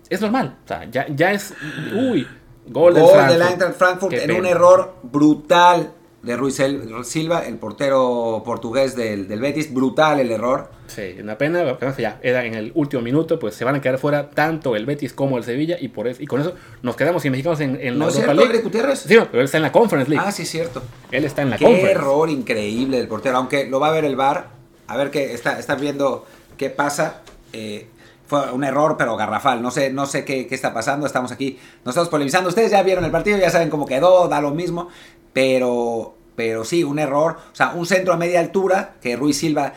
es 0.09 0.21
normal. 0.21 0.57
O 0.63 0.67
sea, 0.67 0.85
ya, 0.89 1.07
ya 1.07 1.31
es. 1.31 1.53
Uy, 1.93 2.27
gol, 2.67 2.93
gol 2.93 3.27
del 3.27 3.41
Eintracht 3.41 3.77
Frankfurt 3.77 4.13
en 4.13 4.31
un 4.31 4.45
error 4.45 4.95
brutal 5.03 5.91
de 6.23 6.37
Ruiz 6.37 6.57
Silva, 7.03 7.45
el 7.45 7.57
portero 7.57 8.41
portugués 8.45 8.95
del, 8.95 9.27
Betis. 9.27 9.73
Brutal 9.73 10.21
el 10.21 10.31
error. 10.31 10.71
Sí, 10.87 11.17
una 11.21 11.37
pena, 11.37 11.77
ya 11.97 12.19
era 12.23 12.45
en 12.45 12.53
el 12.53 12.71
último 12.75 13.01
minuto, 13.01 13.39
pues 13.39 13.55
se 13.55 13.65
van 13.65 13.75
a 13.75 13.81
quedar 13.81 13.99
fuera 13.99 14.29
tanto 14.29 14.75
el 14.75 14.85
Betis 14.85 15.11
como 15.11 15.37
el 15.37 15.43
Sevilla 15.43 15.77
y 15.79 15.89
por 15.89 16.07
eso, 16.07 16.23
y 16.23 16.25
con 16.25 16.39
eso 16.39 16.53
nos 16.81 16.95
quedamos 16.95 17.23
sin 17.23 17.31
mexicanos 17.31 17.59
en, 17.59 17.77
en 17.81 17.99
la 17.99 18.05
Europa 18.05 18.33
League. 18.33 18.61
Gutiérrez? 18.61 18.99
Sí, 18.99 19.15
pero 19.15 19.39
él 19.39 19.45
está 19.45 19.57
en 19.57 19.63
la 19.63 19.71
Conference 19.71 20.09
League. 20.09 20.25
Ah, 20.25 20.31
sí, 20.31 20.45
cierto. 20.45 20.81
Él 21.11 21.25
está 21.25 21.41
en 21.41 21.49
la 21.49 21.57
Qué 21.57 21.65
Conference. 21.65 21.91
error 21.91 22.29
increíble 22.29 22.97
del 22.97 23.07
portero, 23.09 23.37
aunque 23.37 23.67
lo 23.67 23.81
va 23.81 23.89
a 23.89 23.91
ver 23.91 24.05
el 24.05 24.15
VAR, 24.15 24.47
a 24.87 24.95
ver 24.95 25.11
qué 25.11 25.33
está, 25.33 25.59
está 25.59 25.75
viendo 25.75 26.25
qué 26.57 26.69
pasa. 26.69 27.21
Eh, 27.51 27.87
fue 28.25 28.51
un 28.51 28.63
error, 28.63 28.95
pero 28.97 29.17
garrafal. 29.17 29.61
No 29.61 29.69
sé, 29.69 29.91
no 29.91 30.05
sé 30.05 30.23
qué, 30.23 30.47
qué, 30.47 30.55
está 30.55 30.73
pasando. 30.73 31.05
Estamos 31.05 31.31
aquí 31.31 31.59
nosotros 31.83 32.09
polemizando. 32.09 32.49
Ustedes 32.49 32.71
ya 32.71 32.81
vieron 32.81 33.03
el 33.03 33.11
partido, 33.11 33.37
ya 33.37 33.49
saben 33.49 33.69
cómo 33.69 33.85
quedó, 33.85 34.27
da 34.27 34.39
lo 34.41 34.51
mismo. 34.51 34.89
Pero, 35.33 36.15
pero 36.35 36.63
sí, 36.63 36.83
un 36.83 36.99
error. 36.99 37.37
O 37.51 37.55
sea, 37.55 37.73
un 37.73 37.85
centro 37.85 38.13
a 38.13 38.17
media 38.17 38.39
altura 38.39 38.95
que 39.01 39.15
Ruiz 39.15 39.37
Silva 39.37 39.73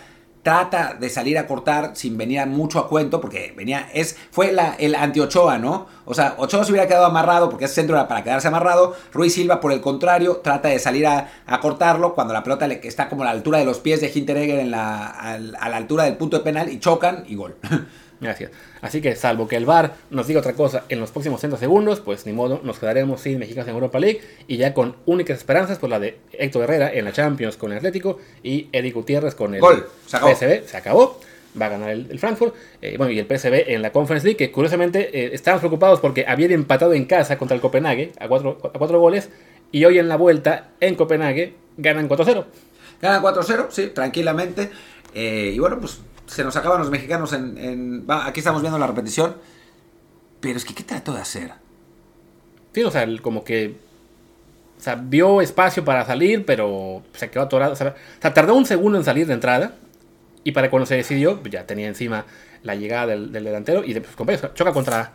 trata 0.47 0.95
de 0.95 1.11
salir 1.11 1.39
a 1.39 1.49
cortar 1.49 1.97
sin 1.97 2.17
venir 2.17 2.47
mucho 2.47 2.79
a 2.79 2.89
cuento, 2.89 3.21
porque 3.21 3.53
venía, 3.57 3.89
es, 3.93 4.17
fue 4.31 4.55
el 4.79 4.95
anti-Ochoa, 4.95 5.59
¿no? 5.59 5.89
O 6.05 6.15
sea, 6.15 6.37
Ochoa 6.39 6.65
se 6.65 6.71
hubiera 6.71 6.87
quedado 6.87 7.07
amarrado 7.07 7.51
porque 7.51 7.65
ese 7.65 7.75
centro 7.75 7.97
era 7.97 8.07
para 8.07 8.23
quedarse 8.23 8.47
amarrado. 8.47 8.95
Ruiz 9.13 9.35
Silva, 9.35 9.59
por 9.59 9.73
el 9.73 9.81
contrario, 9.81 10.37
trata 10.45 10.69
de 10.69 10.79
salir 10.79 11.05
a, 11.09 11.29
cortarlo 11.61 12.15
cuando 12.15 12.33
la 12.33 12.45
pelota 12.45 12.69
le, 12.69 12.81
está 12.85 13.09
como 13.09 13.23
a 13.23 13.25
la 13.25 13.33
altura 13.33 13.59
de 13.59 13.65
los 13.65 13.81
pies 13.81 14.01
de 14.01 14.13
Hinteregger 14.15 14.61
en 14.61 14.71
la, 14.71 15.09
a 15.09 15.69
la 15.69 15.77
altura 15.77 16.05
del 16.05 16.17
punto 16.17 16.39
de 16.39 16.45
penal 16.45 16.71
y 16.71 16.79
chocan 16.79 17.25
y 17.27 17.35
gol. 17.35 17.57
Gracias. 18.21 18.51
Así 18.81 19.01
que, 19.01 19.15
salvo 19.15 19.47
que 19.47 19.57
el 19.57 19.67
VAR 19.67 19.95
nos 20.11 20.27
diga 20.27 20.41
otra 20.41 20.55
cosa 20.55 20.85
en 20.89 21.01
los 21.01 21.11
próximos 21.11 21.41
30 21.41 21.59
segundos, 21.59 22.01
pues 22.01 22.25
ni 22.27 22.33
modo, 22.33 22.61
nos 22.63 22.79
quedaremos 22.79 23.21
sin 23.21 23.39
mexicanos 23.39 23.69
en 23.69 23.75
Europa 23.75 23.99
League 23.99 24.21
y 24.49 24.57
ya 24.57 24.73
con 24.73 24.97
únicas 25.05 25.39
esperanzas, 25.39 25.79
pues 25.79 25.91
la 25.91 25.99
de 25.99 26.19
Héctor 26.33 26.65
Herrera 26.65 26.93
en 26.93 27.05
la 27.05 27.13
Champions 27.13 27.57
con 27.57 27.73
el 27.73 27.79
Atlético 27.79 28.19
y 28.43 28.69
Eddie 28.73 28.93
Gutiérrez 28.93 29.35
con 29.35 29.55
el 29.55 29.61
Gol. 29.61 29.87
Se 30.07 30.17
acabó. 30.17 30.35
PSV. 30.35 30.67
Se 30.67 30.77
acabó. 30.77 31.21
Va 31.61 31.67
a 31.67 31.69
ganar 31.71 31.91
el, 31.91 32.19
Frankfurt. 32.19 32.55
Eh, 32.83 32.97
bueno, 32.99 33.13
y 33.13 33.19
el 33.19 33.27
PSV 33.27 33.71
en 33.71 33.83
la 33.83 33.91
Conference 33.91 34.27
League, 34.27 34.37
que 34.37 34.51
curiosamente 34.51 35.11
eh, 35.19 35.31
estábamos 35.33 35.61
preocupados 35.61 36.01
porque 36.01 36.25
habían 36.27 36.53
empatado 36.53 36.93
en 36.95 37.05
casa 37.07 37.39
contra 37.39 37.55
el 37.55 37.61
Copenhague 37.61 38.13
a 38.19 38.29
cuatro, 38.29 38.59
a 38.63 38.79
cuatro 38.79 39.01
goles 39.01 39.31
y 39.73 39.85
hoy 39.85 39.99
en 39.99 40.09
la 40.09 40.17
vuelta 40.17 40.69
en 40.81 40.95
Copenhague 40.95 41.55
ganan 41.77 42.09
4-0. 42.09 42.45
Ganan 43.01 43.23
4-0, 43.23 43.67
sí, 43.71 43.89
tranquilamente. 43.89 44.71
Eh, 45.15 45.53
y 45.55 45.59
bueno, 45.59 45.79
pues 45.81 46.01
se 46.27 46.45
nos 46.45 46.57
acaban 46.57 46.79
los 46.81 46.91
mexicanos 46.91 47.33
en... 47.33 48.05
aquí 48.09 48.41
estamos 48.41 48.63
viendo 48.63 48.79
la 48.79 48.87
repetición. 48.87 49.37
Pero 50.41 50.57
es 50.57 50.65
que, 50.65 50.75
¿qué 50.75 50.83
trató 50.83 51.15
de 51.15 51.21
hacer? 51.21 51.53
Sí, 52.73 52.83
o 52.83 52.91
sea, 52.91 53.07
como 53.23 53.45
que... 53.45 53.77
O 54.79 54.83
sea, 54.83 54.95
vio 54.95 55.41
espacio 55.41 55.85
para 55.85 56.05
salir, 56.05 56.45
pero 56.45 57.03
se 57.15 57.31
quedó 57.31 57.45
atorado. 57.45 57.73
O 57.73 57.77
sea, 57.77 57.95
tardó 58.21 58.55
un 58.55 58.67
segundo 58.67 58.99
en 58.99 59.05
salir 59.05 59.27
de 59.27 59.33
entrada. 59.33 59.75
Y 60.45 60.53
para 60.53 60.71
cuando 60.71 60.87
se 60.87 60.97
decidió, 60.97 61.43
ya 61.45 61.67
tenía 61.67 61.89
encima 61.89 62.27
la 62.63 62.75
llegada 62.75 63.07
del, 63.07 63.33
delantero. 63.33 63.83
Y 63.85 63.95
después, 63.95 64.15
pues, 64.17 64.55
choca 64.55 64.73
contra... 64.73 65.13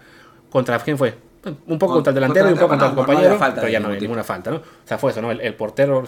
¿Contra 0.49 0.79
quién 0.79 0.97
fue? 0.97 1.15
Un 1.43 1.79
poco 1.79 1.95
contra 1.95 2.11
el 2.11 2.15
delantero 2.15 2.49
y 2.49 2.53
un 2.53 2.59
poco 2.59 2.69
contra 2.69 2.89
el 2.89 2.95
compañero, 2.95 3.39
pero 3.55 3.67
ya 3.67 3.79
no 3.79 3.89
hay 3.89 3.99
ninguna 3.99 4.23
falta, 4.23 4.51
¿no? 4.51 4.57
O 4.57 4.63
sea, 4.85 4.97
fue 4.97 5.11
eso, 5.11 5.21
¿no? 5.21 5.31
El, 5.31 5.55
portero 5.55 6.03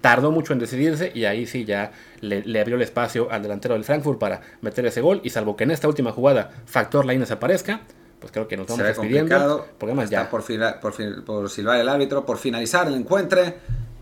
tardó 0.00 0.30
mucho 0.30 0.52
en 0.52 0.58
decidirse 0.58 1.10
y 1.14 1.24
ahí 1.24 1.46
sí 1.46 1.64
ya 1.64 1.92
le, 2.20 2.60
abrió 2.60 2.76
el 2.76 2.82
espacio 2.82 3.28
al 3.30 3.42
delantero 3.42 3.74
del 3.74 3.84
Frankfurt 3.84 4.18
para 4.18 4.40
meter 4.60 4.84
ese 4.86 5.00
gol 5.00 5.20
y 5.24 5.30
salvo 5.30 5.56
que 5.56 5.64
en 5.64 5.70
esta 5.70 5.88
última 5.88 6.12
jugada 6.12 6.50
Factor 6.66 7.06
Lainez 7.06 7.30
aparezca, 7.30 7.80
pues 8.20 8.30
creo 8.30 8.46
que 8.46 8.56
nos 8.56 8.66
vamos 8.66 8.84
despidiendo. 8.84 9.66
Porque 9.78 9.92
además 9.92 10.10
ya... 10.10 10.28
Por, 10.28 10.44
por, 10.80 11.24
por 11.24 11.50
silbar 11.50 11.80
el 11.80 11.88
árbitro, 11.88 12.26
por 12.26 12.36
finalizar 12.36 12.86
el 12.86 12.94
encuentro, 12.94 13.40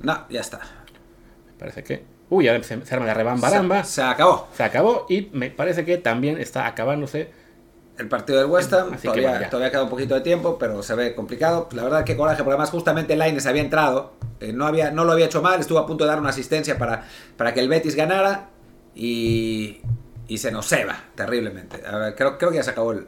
no, 0.01 0.27
ya 0.29 0.40
está. 0.40 0.61
Parece 1.59 1.85
que... 1.85 2.05
Uy, 2.29 2.49
ahora 2.49 2.62
se, 2.62 2.85
se 2.85 2.95
arma 2.95 3.07
de 3.07 3.14
rebambaramba. 3.14 3.85
Se, 3.85 3.97
se 3.97 4.03
acabó. 4.03 4.49
Se 4.57 4.64
acabó 4.64 5.07
y 5.09 5.29
me 5.33 5.51
parece 5.51 5.85
que 5.85 5.99
también 5.99 6.38
está 6.38 6.66
acabándose 6.66 7.31
el 8.03 8.09
partido 8.09 8.38
del 8.38 8.49
West 8.49 8.73
Ham. 8.73 8.97
todavía, 9.01 9.49
todavía 9.49 9.71
queda 9.71 9.85
un 9.85 9.88
poquito 9.88 10.15
de 10.15 10.21
tiempo, 10.21 10.59
pero 10.59 10.83
se 10.83 10.95
ve 10.95 11.15
complicado. 11.15 11.69
La 11.73 11.85
verdad 11.85 12.05
que 12.05 12.17
coraje, 12.17 12.38
porque 12.38 12.51
además 12.51 12.71
justamente 12.71 13.17
Laines 13.17 13.47
había 13.47 13.62
entrado, 13.62 14.12
eh, 14.41 14.53
no, 14.53 14.67
había, 14.67 14.91
no 14.91 15.05
lo 15.05 15.12
había 15.12 15.27
hecho 15.27 15.41
mal, 15.41 15.61
estuvo 15.61 15.79
a 15.79 15.87
punto 15.87 16.05
de 16.05 16.11
dar 16.11 16.21
una 16.21 16.31
asistencia 16.31 16.79
para, 16.79 17.05
para 17.37 17.55
que 17.55 17.61
el 17.61 17.69
Betis 17.69 17.95
ganara 17.95 18.51
y, 18.95 19.81
y 20.29 20.38
se 20.38 20.51
nos 20.51 20.69
ceba 20.69 21.05
terriblemente. 21.15 21.81
creo, 22.17 22.38
creo 22.38 22.51
que 22.51 22.57
ya 22.57 22.62
se 22.62 22.71
acabó 22.71 22.93
el, 22.93 23.07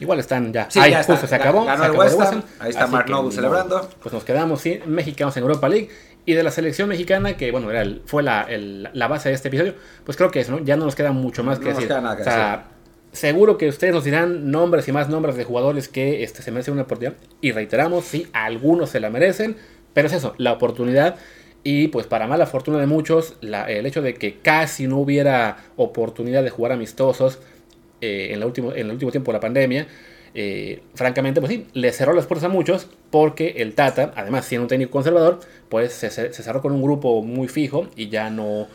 Igual 0.00 0.20
están 0.20 0.52
ya. 0.52 0.70
Sí, 0.70 0.78
ya 0.78 1.00
está. 1.00 1.16
se 1.16 1.34
acabó. 1.34 1.64
Ganó 1.64 1.84
el 1.84 1.92
West 1.92 2.20
Ham. 2.20 2.42
Ahí 2.60 2.70
está 2.70 2.86
Mark 2.86 3.10
Noble 3.10 3.34
celebrando. 3.34 3.88
Pues 4.00 4.12
nos 4.12 4.24
quedamos 4.24 4.60
¿sí? 4.60 4.80
mexicanos 4.86 5.36
en 5.36 5.42
Europa 5.42 5.68
League. 5.68 5.88
Y 6.24 6.34
de 6.34 6.42
la 6.42 6.50
selección 6.50 6.90
mexicana, 6.90 7.38
que 7.38 7.50
bueno, 7.50 7.70
era 7.70 7.90
fue 8.04 8.22
la, 8.22 8.46
la, 8.50 9.08
base 9.08 9.30
de 9.30 9.34
este 9.34 9.48
episodio, 9.48 9.74
pues 10.04 10.14
creo 10.14 10.30
que 10.30 10.40
eso, 10.40 10.52
¿no? 10.52 10.58
Ya 10.58 10.76
no 10.76 10.84
nos 10.84 10.94
queda 10.94 11.10
mucho 11.10 11.42
más 11.42 11.58
que 11.58 11.70
decir. 11.70 11.90
o 11.90 12.22
sea, 12.22 12.66
Seguro 13.12 13.56
que 13.56 13.68
ustedes 13.68 13.94
nos 13.94 14.04
dirán 14.04 14.50
nombres 14.50 14.86
y 14.88 14.92
más 14.92 15.08
nombres 15.08 15.36
de 15.36 15.44
jugadores 15.44 15.88
que 15.88 16.22
este, 16.22 16.42
se 16.42 16.50
merecen 16.50 16.74
una 16.74 16.82
oportunidad. 16.82 17.16
Y 17.40 17.52
reiteramos, 17.52 18.04
sí, 18.04 18.26
algunos 18.32 18.90
se 18.90 19.00
la 19.00 19.10
merecen, 19.10 19.56
pero 19.94 20.08
es 20.08 20.14
eso, 20.14 20.34
la 20.38 20.52
oportunidad. 20.52 21.16
Y 21.64 21.88
pues 21.88 22.06
para 22.06 22.26
mala 22.26 22.46
fortuna 22.46 22.78
de 22.78 22.86
muchos, 22.86 23.36
el 23.40 23.86
hecho 23.86 24.02
de 24.02 24.14
que 24.14 24.38
casi 24.38 24.86
no 24.86 24.98
hubiera 24.98 25.64
oportunidad 25.76 26.42
de 26.42 26.50
jugar 26.50 26.72
amistosos 26.72 27.40
eh, 28.00 28.28
en, 28.30 28.40
el 28.40 28.44
último, 28.44 28.72
en 28.72 28.86
el 28.86 28.92
último 28.92 29.10
tiempo 29.10 29.32
de 29.32 29.36
la 29.36 29.40
pandemia, 29.40 29.88
eh, 30.34 30.82
francamente, 30.94 31.40
pues 31.40 31.52
sí, 31.52 31.66
le 31.72 31.90
cerró 31.92 32.12
las 32.12 32.26
puertas 32.26 32.44
a 32.44 32.48
muchos 32.48 32.88
porque 33.10 33.54
el 33.56 33.74
Tata, 33.74 34.12
además 34.14 34.44
siendo 34.44 34.64
un 34.64 34.68
técnico 34.68 34.92
conservador, 34.92 35.40
pues 35.68 35.92
se 35.92 36.10
cerró 36.30 36.60
con 36.60 36.72
un 36.72 36.82
grupo 36.82 37.22
muy 37.22 37.48
fijo 37.48 37.88
y 37.96 38.08
ya 38.08 38.30
no 38.30 38.68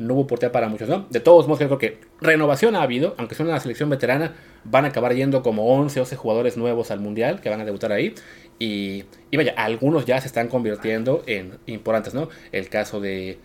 no 0.00 0.14
hubo 0.14 0.22
oportunidad 0.22 0.52
para 0.52 0.68
muchos, 0.68 0.88
¿no? 0.88 1.06
De 1.10 1.20
todos 1.20 1.46
modos, 1.46 1.58
creo 1.58 1.78
que 1.78 1.98
renovación 2.20 2.74
ha 2.74 2.82
habido, 2.82 3.14
aunque 3.18 3.34
sea 3.34 3.44
una 3.44 3.60
selección 3.60 3.90
veterana, 3.90 4.34
van 4.64 4.86
a 4.86 4.88
acabar 4.88 5.14
yendo 5.14 5.42
como 5.42 5.66
11, 5.66 6.00
12 6.00 6.16
jugadores 6.16 6.56
nuevos 6.56 6.90
al 6.90 7.00
Mundial 7.00 7.40
que 7.40 7.50
van 7.50 7.60
a 7.60 7.64
debutar 7.66 7.92
ahí. 7.92 8.14
Y, 8.58 9.04
y 9.30 9.36
vaya, 9.36 9.52
algunos 9.56 10.06
ya 10.06 10.20
se 10.20 10.26
están 10.26 10.48
convirtiendo 10.48 11.22
en 11.26 11.58
importantes, 11.66 12.14
¿no? 12.14 12.30
El 12.50 12.70
caso 12.70 13.00
de, 13.00 13.38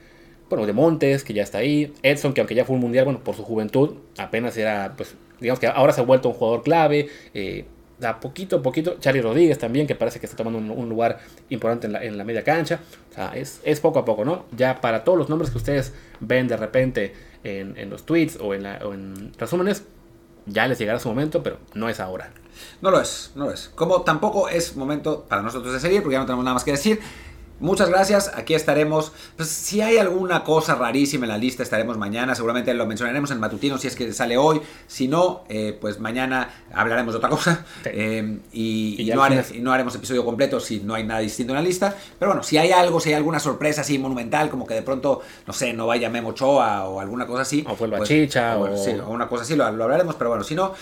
bueno, 0.50 0.66
de 0.66 0.72
Montes, 0.72 1.26
que 1.26 1.34
ya 1.34 1.44
está 1.44 1.58
ahí. 1.58 1.94
Edson, 2.04 2.34
que 2.34 2.40
aunque 2.40 2.56
ya 2.56 2.64
fue 2.64 2.76
un 2.76 2.82
Mundial, 2.82 3.04
bueno, 3.04 3.22
por 3.22 3.36
su 3.36 3.44
juventud, 3.44 3.96
apenas 4.18 4.56
era, 4.56 4.94
pues, 4.96 5.16
digamos 5.42 5.60
que 5.60 5.68
ahora 5.68 5.92
se 5.92 6.02
ha 6.02 6.04
vuelto 6.06 6.30
un 6.30 6.36
jugador 6.36 6.64
clave. 6.64 7.10
Eh, 7.34 7.66
da 8.00 8.20
poquito 8.20 8.58
a 8.58 8.62
poquito. 8.62 8.98
Charlie 9.00 9.22
Rodríguez 9.22 9.58
también, 9.58 9.88
que 9.88 9.96
parece 9.96 10.20
que 10.20 10.26
está 10.26 10.38
tomando 10.38 10.74
un, 10.74 10.90
lugar 10.90 11.20
importante 11.50 11.88
en 11.88 12.18
la, 12.18 12.24
media 12.24 12.44
cancha. 12.44 12.80
O 13.12 13.14
sea, 13.14 13.34
es, 13.36 13.80
poco 13.80 14.00
a 14.00 14.06
poco, 14.06 14.26
¿no? 14.26 14.46
Ya 14.56 14.82
para 14.82 15.04
todos 15.04 15.18
los 15.18 15.30
nombres 15.30 15.52
que 15.52 15.58
ustedes 15.58 15.94
ven 16.20 16.48
de 16.48 16.58
repente 16.58 17.14
en, 17.44 17.90
los 17.90 18.06
tweets 18.06 18.38
o 18.42 18.54
en, 18.54 18.66
en 18.66 19.34
resúmenes, 19.38 19.84
ya 20.46 20.68
les 20.68 20.78
llegará 20.78 21.00
su 21.00 21.10
momento, 21.10 21.42
pero 21.42 21.58
no 21.74 21.90
es 21.90 22.00
ahora. 22.00 22.32
No 22.82 22.92
lo 22.92 23.02
es, 23.02 23.32
no 23.36 23.46
lo 23.46 23.52
es. 23.52 23.70
Como 23.76 24.02
tampoco 24.02 24.50
es 24.50 24.76
momento 24.76 25.26
para 25.28 25.42
nosotros 25.42 25.74
de 25.74 25.80
seguir, 25.80 26.02
porque 26.02 26.14
ya 26.14 26.20
no 26.20 26.26
tenemos 26.26 26.46
nada 26.46 26.56
más 26.56 26.64
que 26.64 26.72
decir. 26.72 27.00
Muchas 27.60 27.90
gracias, 27.90 28.32
aquí 28.36 28.54
estaremos. 28.54 29.14
Pues 29.38 29.48
si 29.48 29.80
hay 29.82 29.98
alguna 29.98 30.44
cosa 30.44 30.76
rarísima 30.76 31.26
en 31.26 31.30
la 31.30 31.38
lista, 31.38 31.64
estaremos 31.64 31.98
mañana. 31.98 32.36
Seguramente 32.36 32.74
lo 32.74 32.86
mencionaremos 32.86 33.32
en 33.32 33.40
Matutino 33.40 33.78
si 33.78 33.88
es 33.88 33.96
que 33.96 34.12
sale 34.12 34.36
hoy. 34.38 34.62
Si 34.88 35.08
no, 35.08 35.46
eh, 35.48 35.78
pues 35.80 36.00
mañana 36.02 36.50
hablaremos 36.74 37.14
de 37.14 37.18
otra 37.20 37.30
cosa. 37.30 37.66
Sí. 37.84 37.90
Eh, 37.94 38.40
y, 38.52 38.96
Y 38.98 39.02
y 39.04 39.06
ya 39.06 39.16
no 39.16 39.24
haremos, 39.24 39.46
final- 39.46 39.60
y 39.62 39.64
no 39.64 39.72
haremos 39.72 39.96
episodio 39.96 40.26
completo 40.26 40.60
si 40.60 40.82
no 40.82 40.96
hay 40.96 41.06
nada 41.06 41.22
distinto 41.22 41.54
en 41.54 41.56
la 41.56 41.62
lista. 41.62 41.96
Pero 42.20 42.32
bueno, 42.32 42.44
si 42.44 42.58
hay 42.58 42.72
algo, 42.72 43.00
si 43.00 43.10
hay 43.10 43.16
alguna 43.16 43.40
sorpresa 43.40 43.82
así 43.82 43.98
monumental, 44.00 44.50
como 44.50 44.68
que 44.68 44.74
de 44.74 44.82
pronto, 44.82 45.22
no 45.48 45.54
sé, 45.54 45.72
no 45.72 45.88
vaya 45.88 46.10
Memo 46.10 46.30
Ochoa 46.30 46.90
o 46.90 47.00
alguna 47.00 47.26
cosa 47.26 47.44
así. 47.44 47.64
O 47.68 47.76
pues, 47.76 47.90
bueno, 48.60 48.76
o- 48.76 48.84
sí, 48.84 48.92
o 48.92 49.10
una 49.10 49.30
cosa 49.30 49.44
así, 49.44 49.56
lo, 49.56 49.72
lo 49.72 49.84
hablaremos. 49.86 50.16
Pero 50.16 50.30
bueno, 50.30 50.44
si 50.44 50.56
no. 50.56 50.74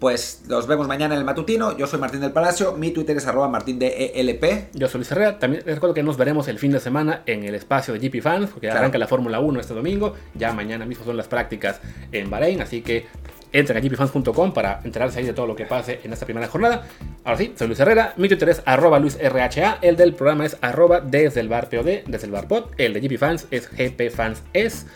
Pues 0.00 0.40
nos 0.48 0.66
vemos 0.66 0.88
mañana 0.88 1.14
en 1.14 1.18
el 1.20 1.26
matutino. 1.26 1.76
Yo 1.76 1.86
soy 1.86 2.00
Martín 2.00 2.22
del 2.22 2.32
Palacio. 2.32 2.72
Mi 2.72 2.90
Twitter 2.90 3.14
es 3.18 3.26
arroba 3.26 3.48
martín 3.48 3.78
de 3.78 4.12
ELP. 4.16 4.70
Yo 4.72 4.88
soy 4.88 5.00
Luis 5.00 5.12
Herrera. 5.12 5.38
También 5.38 5.62
les 5.66 5.74
recuerdo 5.74 5.92
que 5.94 6.02
nos 6.02 6.16
veremos 6.16 6.48
el 6.48 6.58
fin 6.58 6.72
de 6.72 6.80
semana 6.80 7.22
en 7.26 7.44
el 7.44 7.54
espacio 7.54 7.92
de 7.92 8.00
GP 8.00 8.22
Fans, 8.22 8.48
porque 8.50 8.68
Claro. 8.68 8.80
arranca 8.80 8.96
la 8.96 9.06
Fórmula 9.06 9.40
1 9.40 9.60
este 9.60 9.74
domingo. 9.74 10.14
Ya 10.34 10.54
mañana 10.54 10.86
mismo 10.86 11.04
son 11.04 11.18
las 11.18 11.28
prácticas 11.28 11.80
en 12.12 12.30
Bahrein, 12.30 12.62
así 12.62 12.80
que 12.80 13.04
entren 13.52 13.76
a 13.76 13.80
gpfans.com 13.86 14.54
para 14.54 14.80
enterarse 14.84 15.18
ahí 15.18 15.26
de 15.26 15.34
todo 15.34 15.46
lo 15.46 15.54
que 15.54 15.66
pase 15.66 16.00
en 16.02 16.14
esta 16.14 16.24
primera 16.24 16.46
jornada. 16.48 16.86
Ahora 17.24 17.36
sí, 17.36 17.52
soy 17.58 17.66
Luis 17.66 17.80
Herrera. 17.80 18.14
Mi 18.16 18.26
Twitter 18.28 18.48
es 18.48 18.62
arroba 18.64 18.98
luisrha. 18.98 19.78
El 19.82 19.96
del 19.96 20.14
programa 20.14 20.46
es 20.46 20.56
arroba 20.62 21.00
desde 21.02 21.40
el 21.40 21.50
bar 21.50 21.68
POD, 21.68 22.04
desde 22.06 22.24
el 22.24 22.32
bar 22.32 22.48
pod. 22.48 22.70
El 22.78 22.94
de 22.94 23.00
GP 23.00 23.18
Fans 23.18 23.46
es 23.50 23.68
GP 23.70 24.08
Fans 24.10 24.42
es. 24.54 24.86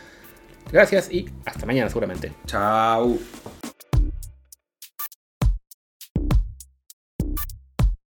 Gracias 0.73 1.13
y 1.13 1.29
hasta 1.45 1.67
mañana 1.67 1.91
seguramente. 1.91 2.33
Chao. 2.47 3.19